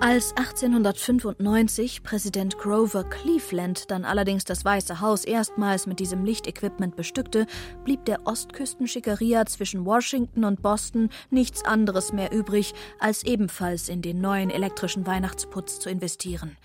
Als 0.00 0.36
1895 0.36 2.02
Präsident 2.02 2.58
Grover 2.58 3.04
Cleveland 3.04 3.92
dann 3.92 4.04
allerdings 4.04 4.44
das 4.44 4.64
Weiße 4.64 5.00
Haus 5.00 5.24
erstmals 5.24 5.86
mit 5.86 6.00
diesem 6.00 6.24
Lichtequipment 6.24 6.96
bestückte, 6.96 7.46
blieb 7.84 8.04
der 8.04 8.26
Ostküstenschickeria 8.26 9.46
zwischen 9.46 9.86
Washington 9.86 10.44
und 10.44 10.62
Boston 10.62 11.10
nichts 11.30 11.64
anderes 11.64 12.12
mehr 12.12 12.32
übrig, 12.32 12.74
als 12.98 13.22
ebenfalls 13.22 13.88
in 13.88 14.02
den 14.02 14.20
neuen 14.20 14.50
elektrischen 14.50 15.06
Weihnachtsputz 15.06 15.78
zu 15.78 15.90
investieren. 15.90 16.56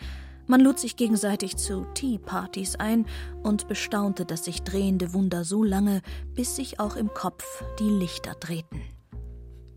Man 0.50 0.62
lud 0.62 0.80
sich 0.80 0.96
gegenseitig 0.96 1.58
zu 1.58 1.86
Tea-Partys 1.94 2.76
ein 2.78 3.06
und 3.44 3.68
bestaunte 3.68 4.26
das 4.26 4.46
sich 4.46 4.64
drehende 4.64 5.14
Wunder 5.14 5.44
so 5.44 5.64
lange, 5.64 6.02
bis 6.34 6.56
sich 6.56 6.80
auch 6.80 6.96
im 6.96 7.14
Kopf 7.14 7.64
die 7.78 7.92
Lichter 7.92 8.34
drehten. 8.34 8.82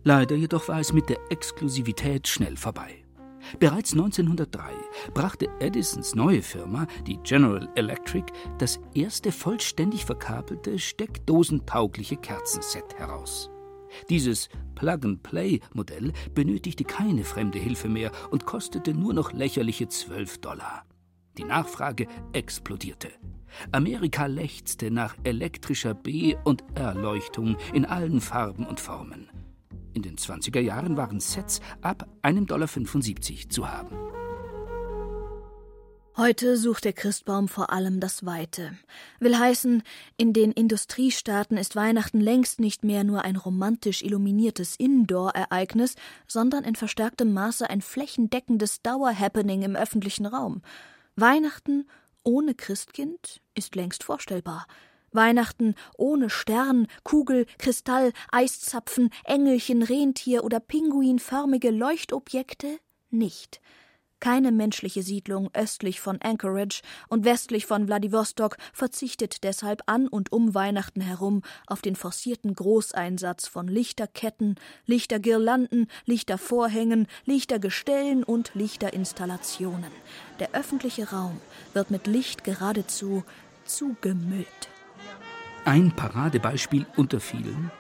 Leider 0.03 0.35
jedoch 0.35 0.69
war 0.69 0.81
es 0.81 0.95
mit 0.95 1.11
der 1.11 1.19
Exklusivität 1.29 2.27
schnell 2.27 2.57
vorbei. 2.57 3.05
Bereits 3.59 3.93
1903 3.93 4.73
brachte 5.13 5.47
Edisons 5.61 6.15
neue 6.15 6.41
Firma, 6.41 6.87
die 7.07 7.19
General 7.19 7.69
Electric, 7.75 8.33
das 8.57 8.81
erste 8.95 9.31
vollständig 9.31 10.07
verkabelte, 10.07 10.79
steckdosentaugliche 10.79 12.17
Kerzenset 12.17 12.95
heraus. 12.97 13.51
Dieses 14.09 14.49
Plug-and-Play-Modell 14.75 16.13
benötigte 16.35 16.85
keine 16.85 17.25
fremde 17.25 17.59
Hilfe 17.59 17.89
mehr 17.89 18.13
und 18.31 18.47
kostete 18.47 18.95
nur 18.95 19.15
noch 19.15 19.33
lächerliche 19.33 19.89
12 19.89 20.39
Dollar. 20.39 20.85
Die 21.39 21.45
Nachfrage 21.45 22.07
explodierte. 22.33 23.09
Amerika 23.71 24.27
lechzte 24.27 24.91
nach 24.91 25.17
elektrischer 25.25 25.95
B- 25.95 26.37
und 26.45 26.65
R-Leuchtung 26.75 27.57
in 27.73 27.85
allen 27.85 28.21
Farben 28.21 28.67
und 28.67 28.81
Formen. 28.81 29.29
In 29.95 30.03
den 30.03 30.17
20er 30.17 30.61
Jahren 30.61 30.97
waren 30.97 31.21
Sets 31.21 31.61
ab 31.83 32.09
1,75 32.23 32.47
Dollar 32.47 33.51
zu 33.51 33.71
haben. 33.71 34.22
Heute 36.15 36.59
sucht 36.59 36.85
der 36.85 36.93
Christbaum 36.93 37.49
vor 37.49 37.73
allem 37.73 37.99
das 37.99 38.27
Weite. 38.27 38.77
Will 39.19 39.39
heißen, 39.39 39.83
in 40.19 40.35
den 40.35 40.53
Industriestaaten 40.53 41.57
ist 41.57 41.75
Weihnachten 41.75 42.21
längst 42.21 42.61
nicht 42.61 42.85
mehr 42.85 43.03
nur 43.03 43.23
ein 43.23 43.37
romantisch 43.37 44.03
illuminiertes 44.03 44.77
Indoor-Ereignis, 44.77 45.95
sondern 46.27 46.65
in 46.65 46.77
verstärktem 46.77 47.33
Maße 47.33 47.71
ein 47.71 47.81
flächendeckendes 47.81 48.83
Dauerhappening 48.83 49.63
im 49.63 49.75
öffentlichen 49.75 50.27
Raum. 50.27 50.61
Weihnachten 51.17 51.89
ohne 52.25 52.55
Christkind 52.55 53.41
ist 53.55 53.75
längst 53.75 54.05
vorstellbar. 54.05 54.67
Weihnachten 55.13 55.75
ohne 55.97 56.29
Stern, 56.29 56.89
Kugel, 57.05 57.47
Kristall, 57.57 58.13
Eiszapfen, 58.31 59.09
Engelchen, 59.25 59.83
Rentier 59.83 60.45
oder 60.45 60.61
pinguinförmige 60.61 61.71
Leuchtobjekte 61.71 62.79
nicht. 63.09 63.63
Keine 64.23 64.53
menschliche 64.53 65.03
Siedlung 65.03 65.51
östlich 65.53 66.01
von 66.01 66.23
Anchorage 66.23 66.83
und 67.09 67.25
westlich 67.25 67.67
von 67.67 67.89
Wladiwostok 67.89 68.57
verzichtet 68.73 69.43
deshalb 69.43 69.83
an 69.87 70.07
und 70.07 70.31
um 70.31 70.55
Weihnachten 70.55 71.01
herum 71.01 71.43
auf 71.67 71.83
den 71.83 71.97
forcierten 71.97 72.55
Großeinsatz 72.55 73.49
von 73.49 73.67
Lichterketten, 73.67 74.61
Lichtergirlanden, 74.87 75.89
Lichtervorhängen, 76.07 77.09
Lichtergestellen 77.25 78.23
und 78.23 78.53
Lichterinstallationen. 78.55 79.91
Der 80.39 80.53
öffentliche 80.53 81.11
Raum 81.11 81.41
wird 81.73 81.91
mit 81.91 82.07
Licht 82.07 82.45
geradezu 82.45 83.25
zugemüllt. 83.65 84.47
Ein 85.65 85.91
Paradebeispiel 85.97 86.87
unter 86.97 87.19
vielen 87.19 87.73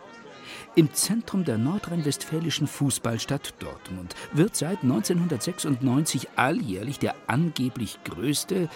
im 0.74 0.92
Zentrum 0.94 1.44
der 1.44 1.58
nordrhein-westfälischen 1.58 2.66
Fußballstadt 2.66 3.54
Dortmund 3.58 4.14
wird 4.32 4.56
seit 4.56 4.82
1996 4.82 6.28
alljährlich 6.36 6.98
der 6.98 7.14
angeblich 7.26 7.98
größte, 8.04 8.68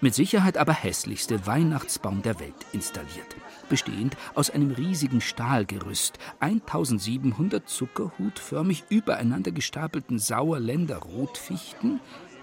mit 0.00 0.14
Sicherheit 0.14 0.58
aber 0.58 0.72
hässlichste 0.72 1.46
Weihnachtsbaum 1.46 2.22
der 2.22 2.38
Welt 2.40 2.54
installiert. 2.72 3.36
Bestehend 3.68 4.16
aus 4.34 4.50
einem 4.50 4.70
riesigen 4.70 5.20
Stahlgerüst, 5.20 6.18
1700 6.40 7.68
zuckerhutförmig 7.68 8.84
übereinander 8.88 9.50
gestapelten 9.50 10.18
Sauerländer 10.18 10.98
Rotfichten, 10.98 12.00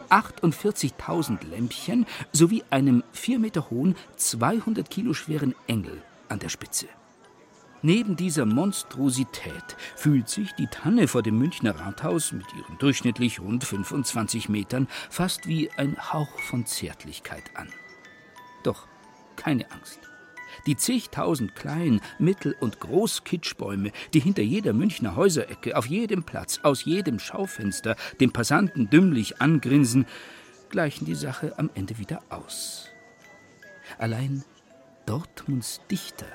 48.000 0.09 1.47
Lämpchen 1.49 2.05
sowie 2.31 2.63
einem 2.69 3.03
vier 3.11 3.39
Meter 3.39 3.69
hohen, 3.69 3.95
200 4.15 4.89
Kilo 4.89 5.13
schweren 5.13 5.55
Engel 5.67 6.01
an 6.29 6.39
der 6.39 6.49
Spitze. 6.49 6.87
Neben 7.83 8.15
dieser 8.15 8.45
Monstrosität 8.45 9.75
fühlt 9.95 10.29
sich 10.29 10.53
die 10.53 10.67
Tanne 10.67 11.07
vor 11.07 11.23
dem 11.23 11.39
Münchner 11.39 11.79
Rathaus 11.79 12.31
mit 12.31 12.45
ihren 12.53 12.77
durchschnittlich 12.77 13.39
rund 13.39 13.63
25 13.63 14.49
Metern 14.49 14.87
fast 15.09 15.47
wie 15.47 15.71
ein 15.71 15.97
Hauch 16.13 16.39
von 16.41 16.67
Zärtlichkeit 16.67 17.43
an. 17.55 17.69
Doch 18.63 18.87
keine 19.35 19.71
Angst. 19.71 19.99
Die 20.67 20.75
zigtausend 20.75 21.55
Klein-, 21.55 22.01
Mittel- 22.19 22.55
und 22.59 22.79
Großkitschbäume, 22.79 23.91
die 24.13 24.19
hinter 24.19 24.43
jeder 24.43 24.73
Münchner 24.73 25.15
Häuserecke, 25.15 25.75
auf 25.75 25.87
jedem 25.87 26.23
Platz, 26.23 26.59
aus 26.61 26.85
jedem 26.85 27.17
Schaufenster 27.17 27.95
dem 28.19 28.31
Passanten 28.31 28.91
dümmlich 28.91 29.41
angrinsen, 29.41 30.05
gleichen 30.69 31.05
die 31.05 31.15
Sache 31.15 31.57
am 31.57 31.71
Ende 31.73 31.97
wieder 31.97 32.21
aus. 32.29 32.89
Allein 33.97 34.43
Dortmunds 35.07 35.81
Dichter 35.89 36.27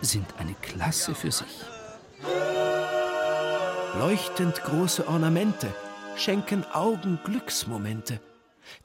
sind 0.00 0.26
eine 0.38 0.54
Klasse 0.54 1.14
für 1.14 1.30
sich. 1.30 1.64
Leuchtend 3.98 4.62
große 4.62 5.08
Ornamente 5.08 5.74
schenken 6.16 6.64
Augen 6.72 7.18
Glücksmomente. 7.24 8.20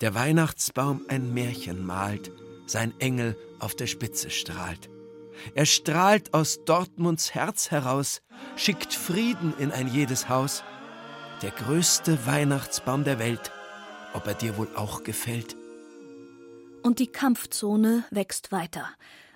Der 0.02 0.16
Weihnachtsbaum 0.16 1.06
ein 1.08 1.34
Märchen 1.34 1.86
malt, 1.86 2.32
sein 2.66 2.94
Engel 3.00 3.38
auf 3.60 3.76
der 3.76 3.88
Spitze 3.88 4.30
strahlt. 4.30 4.90
Er 5.56 5.66
strahlt 5.66 6.34
aus 6.34 6.64
Dortmunds 6.66 7.34
Herz 7.34 7.72
heraus, 7.72 8.22
schickt 8.56 8.94
Frieden 8.94 9.54
in 9.58 9.72
ein 9.72 9.88
jedes 9.88 10.30
Haus. 10.30 10.64
Der 11.42 11.52
größte 11.52 12.26
Weihnachtsbaum 12.26 13.04
der 13.04 13.20
Welt, 13.20 13.52
ob 14.14 14.28
er 14.28 14.36
dir 14.36 14.58
wohl 14.58 14.70
auch 14.76 15.04
gefällt. 15.04 15.56
Und 16.84 17.00
die 17.00 17.08
Kampfzone 17.08 18.06
wächst 18.12 18.52
weiter. 18.52 18.90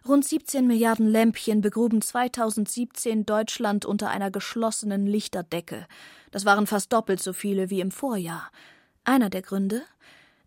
Rund 0.05 0.25
17 0.25 0.67
Milliarden 0.67 1.07
Lämpchen 1.07 1.61
begruben 1.61 2.01
2017 2.01 3.25
Deutschland 3.25 3.85
unter 3.85 4.09
einer 4.09 4.31
geschlossenen 4.31 5.05
Lichterdecke. 5.05 5.85
Das 6.31 6.45
waren 6.45 6.67
fast 6.67 6.91
doppelt 6.91 7.21
so 7.21 7.33
viele 7.33 7.69
wie 7.69 7.81
im 7.81 7.91
Vorjahr. 7.91 8.51
Einer 9.03 9.29
der 9.29 9.41
Gründe? 9.41 9.83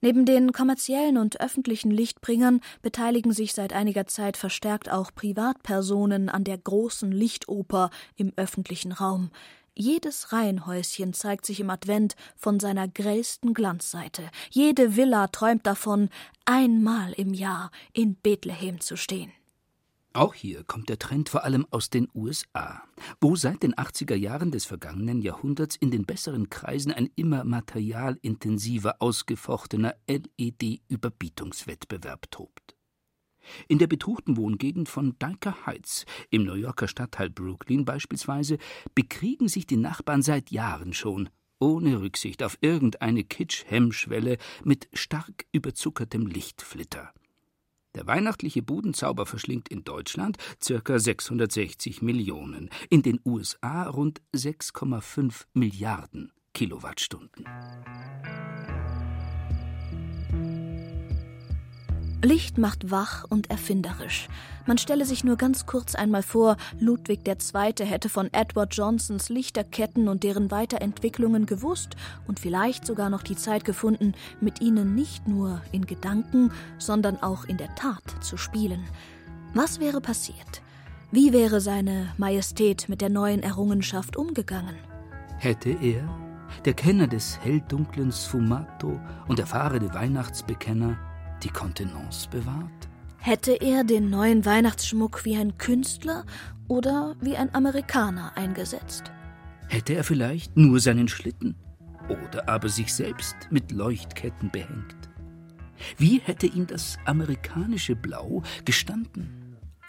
Neben 0.02 0.24
den 0.24 0.52
kommerziellen 0.52 1.18
und 1.18 1.40
öffentlichen 1.40 1.90
Lichtbringern 1.90 2.60
beteiligen 2.80 3.32
sich 3.32 3.52
seit 3.52 3.74
einiger 3.74 4.06
Zeit 4.06 4.38
verstärkt 4.38 4.90
auch 4.90 5.14
Privatpersonen 5.14 6.30
an 6.30 6.44
der 6.44 6.56
großen 6.56 7.12
Lichtoper 7.12 7.90
im 8.16 8.32
öffentlichen 8.36 8.92
Raum. 8.92 9.30
Jedes 9.74 10.32
Reihenhäuschen 10.32 11.12
zeigt 11.12 11.46
sich 11.46 11.60
im 11.60 11.70
Advent 11.70 12.16
von 12.36 12.60
seiner 12.60 12.88
grellsten 12.88 13.54
Glanzseite. 13.54 14.30
Jede 14.50 14.96
Villa 14.96 15.28
träumt 15.28 15.66
davon, 15.66 16.08
einmal 16.44 17.12
im 17.12 17.34
Jahr 17.34 17.70
in 17.92 18.14
Bethlehem 18.14 18.80
zu 18.80 18.96
stehen. 18.96 19.32
Auch 20.12 20.34
hier 20.34 20.64
kommt 20.64 20.88
der 20.88 20.98
Trend 20.98 21.28
vor 21.28 21.44
allem 21.44 21.68
aus 21.70 21.88
den 21.88 22.08
USA, 22.14 22.82
wo 23.20 23.36
seit 23.36 23.62
den 23.62 23.74
80er 23.74 24.16
Jahren 24.16 24.50
des 24.50 24.64
vergangenen 24.64 25.22
Jahrhunderts 25.22 25.76
in 25.76 25.92
den 25.92 26.04
besseren 26.04 26.50
Kreisen 26.50 26.90
ein 26.90 27.10
immer 27.14 27.44
materialintensiver 27.44 29.00
ausgefochtener 29.00 29.94
LED-Überbietungswettbewerb 30.08 32.28
tobt. 32.32 32.74
In 33.68 33.78
der 33.78 33.86
betuchten 33.86 34.36
Wohngegend 34.36 34.88
von 34.88 35.16
Dyker 35.20 35.64
Heights 35.64 36.06
im 36.30 36.42
New 36.42 36.54
Yorker 36.54 36.88
Stadtteil 36.88 37.30
Brooklyn 37.30 37.84
beispielsweise 37.84 38.58
bekriegen 38.96 39.46
sich 39.46 39.64
die 39.64 39.76
Nachbarn 39.76 40.22
seit 40.22 40.50
Jahren 40.50 40.92
schon, 40.92 41.28
ohne 41.60 42.00
Rücksicht 42.00 42.42
auf 42.42 42.58
irgendeine 42.60 43.22
Kitsch-Hemmschwelle, 43.22 44.38
mit 44.64 44.88
stark 44.92 45.46
überzuckertem 45.52 46.26
Lichtflitter. 46.26 47.12
Der 47.94 48.06
weihnachtliche 48.06 48.62
Budenzauber 48.62 49.26
verschlingt 49.26 49.68
in 49.68 49.84
Deutschland 49.84 50.36
ca. 50.64 50.98
660 50.98 52.02
Millionen, 52.02 52.70
in 52.88 53.02
den 53.02 53.20
USA 53.24 53.88
rund 53.88 54.20
6,5 54.34 55.44
Milliarden 55.54 56.32
Kilowattstunden. 56.54 57.44
Licht 62.22 62.58
macht 62.58 62.90
wach 62.90 63.24
und 63.28 63.50
erfinderisch. 63.50 64.28
Man 64.66 64.76
stelle 64.76 65.06
sich 65.06 65.24
nur 65.24 65.36
ganz 65.36 65.64
kurz 65.64 65.94
einmal 65.94 66.22
vor, 66.22 66.58
Ludwig 66.78 67.26
II. 67.26 67.86
hätte 67.86 68.10
von 68.10 68.30
Edward 68.32 68.74
Johnsons 68.74 69.30
Lichterketten 69.30 70.06
und 70.06 70.22
deren 70.22 70.50
Weiterentwicklungen 70.50 71.46
gewusst 71.46 71.96
und 72.26 72.38
vielleicht 72.38 72.86
sogar 72.86 73.08
noch 73.08 73.22
die 73.22 73.36
Zeit 73.36 73.64
gefunden, 73.64 74.12
mit 74.40 74.60
ihnen 74.60 74.94
nicht 74.94 75.28
nur 75.28 75.62
in 75.72 75.86
Gedanken, 75.86 76.52
sondern 76.78 77.22
auch 77.22 77.44
in 77.44 77.56
der 77.56 77.74
Tat 77.74 78.02
zu 78.20 78.36
spielen. 78.36 78.84
Was 79.54 79.80
wäre 79.80 80.02
passiert? 80.02 80.62
Wie 81.10 81.32
wäre 81.32 81.60
seine 81.60 82.12
Majestät 82.18 82.88
mit 82.88 83.00
der 83.00 83.08
neuen 83.08 83.42
Errungenschaft 83.42 84.16
umgegangen? 84.16 84.76
Hätte 85.38 85.70
er, 85.70 86.06
der 86.66 86.74
Kenner 86.74 87.06
des 87.06 87.38
helldunklen 87.40 88.12
Sfumato 88.12 89.00
und 89.26 89.40
erfahrene 89.40 89.92
Weihnachtsbekenner, 89.94 90.98
die 91.44 91.50
Kontenance 91.50 92.28
bewahrt? 92.28 92.88
Hätte 93.18 93.52
er 93.52 93.84
den 93.84 94.08
neuen 94.08 94.44
Weihnachtsschmuck 94.44 95.24
wie 95.24 95.36
ein 95.36 95.58
Künstler 95.58 96.24
oder 96.68 97.16
wie 97.20 97.36
ein 97.36 97.54
Amerikaner 97.54 98.32
eingesetzt? 98.36 99.12
Hätte 99.68 99.94
er 99.94 100.04
vielleicht 100.04 100.56
nur 100.56 100.80
seinen 100.80 101.08
Schlitten 101.08 101.54
oder 102.08 102.48
aber 102.48 102.68
sich 102.68 102.94
selbst 102.94 103.36
mit 103.50 103.72
Leuchtketten 103.72 104.50
behängt? 104.50 104.96
Wie 105.96 106.20
hätte 106.20 106.46
ihm 106.46 106.66
das 106.66 106.98
amerikanische 107.04 107.96
Blau 107.96 108.42
gestanden? 108.64 109.39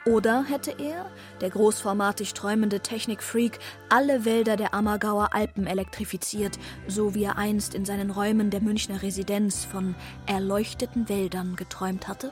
Oder 0.05 0.43
hätte 0.43 0.71
er, 0.71 1.05
der 1.41 1.51
großformatig 1.51 2.33
träumende 2.33 2.79
Technikfreak, 2.79 3.59
alle 3.89 4.25
Wälder 4.25 4.57
der 4.57 4.73
Ammergauer 4.73 5.33
Alpen 5.33 5.67
elektrifiziert, 5.67 6.57
so 6.87 7.13
wie 7.13 7.23
er 7.23 7.37
einst 7.37 7.75
in 7.75 7.85
seinen 7.85 8.09
Räumen 8.09 8.49
der 8.49 8.61
Münchner 8.61 9.03
Residenz 9.03 9.63
von 9.63 9.93
erleuchteten 10.25 11.07
Wäldern 11.07 11.55
geträumt 11.55 12.07
hatte? 12.07 12.31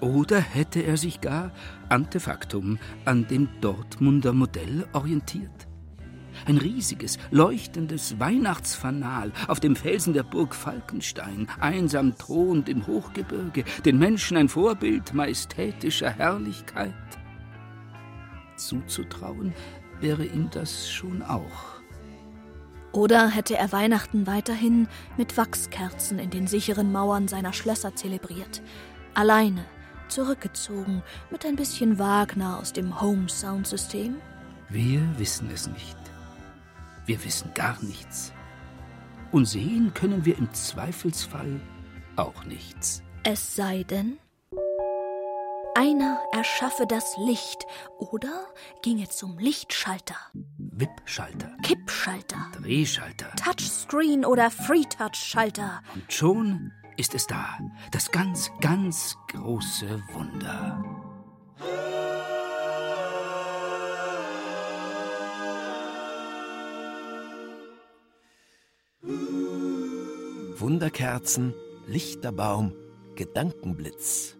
Oder 0.00 0.40
hätte 0.40 0.80
er 0.80 0.98
sich 0.98 1.22
gar 1.22 1.52
antefaktum 1.88 2.78
an 3.06 3.26
dem 3.26 3.48
Dortmunder 3.62 4.34
Modell 4.34 4.84
orientiert? 4.92 5.71
Ein 6.46 6.58
riesiges, 6.58 7.18
leuchtendes 7.30 8.18
Weihnachtsfanal 8.18 9.32
auf 9.48 9.60
dem 9.60 9.76
Felsen 9.76 10.12
der 10.12 10.24
Burg 10.24 10.54
Falkenstein, 10.54 11.48
einsam 11.60 12.16
thront 12.16 12.68
im 12.68 12.86
Hochgebirge, 12.86 13.64
den 13.84 13.98
Menschen 13.98 14.36
ein 14.36 14.48
Vorbild 14.48 15.14
majestätischer 15.14 16.10
Herrlichkeit. 16.10 16.94
Zuzutrauen 18.56 19.52
wäre 20.00 20.24
ihm 20.24 20.50
das 20.50 20.90
schon 20.90 21.22
auch. 21.22 21.80
Oder 22.92 23.28
hätte 23.28 23.56
er 23.56 23.72
Weihnachten 23.72 24.26
weiterhin 24.26 24.86
mit 25.16 25.36
Wachskerzen 25.36 26.18
in 26.18 26.30
den 26.30 26.46
sicheren 26.46 26.92
Mauern 26.92 27.26
seiner 27.26 27.54
Schlösser 27.54 27.94
zelebriert, 27.94 28.62
alleine, 29.14 29.64
zurückgezogen, 30.08 31.02
mit 31.30 31.46
ein 31.46 31.56
bisschen 31.56 31.98
Wagner 31.98 32.58
aus 32.58 32.72
dem 32.74 33.00
Home 33.00 33.28
Sound 33.28 33.66
System? 33.66 34.16
Wir 34.68 35.00
wissen 35.18 35.48
es 35.52 35.68
nicht. 35.68 36.01
Wir 37.06 37.24
wissen 37.24 37.52
gar 37.54 37.82
nichts. 37.82 38.32
Und 39.30 39.46
sehen 39.46 39.92
können 39.94 40.24
wir 40.24 40.36
im 40.38 40.52
Zweifelsfall 40.52 41.60
auch 42.16 42.44
nichts. 42.44 43.02
Es 43.24 43.56
sei 43.56 43.82
denn, 43.84 44.18
einer 45.74 46.20
erschaffe 46.32 46.86
das 46.86 47.16
Licht 47.16 47.64
oder 47.98 48.46
ginge 48.82 49.08
zum 49.08 49.38
Lichtschalter. 49.38 50.16
Wippschalter. 50.58 51.56
Kippschalter. 51.62 52.50
Drehschalter. 52.60 53.34
Touchscreen 53.36 54.24
oder 54.24 54.50
Free-Touch-Schalter. 54.50 55.82
Und 55.94 56.12
schon 56.12 56.72
ist 56.96 57.14
es 57.14 57.26
da. 57.26 57.58
Das 57.90 58.10
ganz, 58.10 58.50
ganz 58.60 59.16
große 59.28 60.02
Wunder. 60.12 60.84
Wunderkerzen, 70.60 71.54
Lichterbaum, 71.86 72.74
Gedankenblitz. 73.14 74.36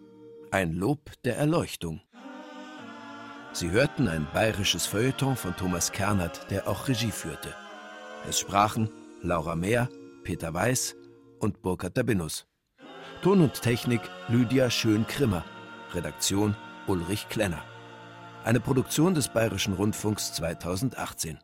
Ein 0.51 0.73
Lob 0.73 1.11
der 1.25 1.37
Erleuchtung. 1.37 2.01
Sie 3.51 3.71
hörten 3.71 4.07
ein 4.07 4.27
bayerisches 4.33 4.85
Feuilleton 4.85 5.35
von 5.35 5.55
Thomas 5.55 5.91
Kernert, 5.91 6.49
der 6.49 6.67
auch 6.67 6.87
Regie 6.87 7.11
führte. 7.11 7.53
Es 8.27 8.39
sprachen 8.39 8.89
Laura 9.21 9.55
Mehr, 9.55 9.89
Peter 10.23 10.53
Weiß 10.53 10.95
und 11.39 11.61
Burkhard 11.61 11.97
Dabinus. 11.97 12.47
Ton 13.21 13.41
und 13.41 13.61
Technik 13.61 14.01
Lydia 14.27 14.69
Schön-Krimmer. 14.69 15.43
Redaktion 15.93 16.55
Ulrich 16.87 17.27
Klenner. 17.29 17.63
Eine 18.43 18.59
Produktion 18.59 19.13
des 19.13 19.29
Bayerischen 19.29 19.73
Rundfunks 19.73 20.33
2018. 20.33 21.39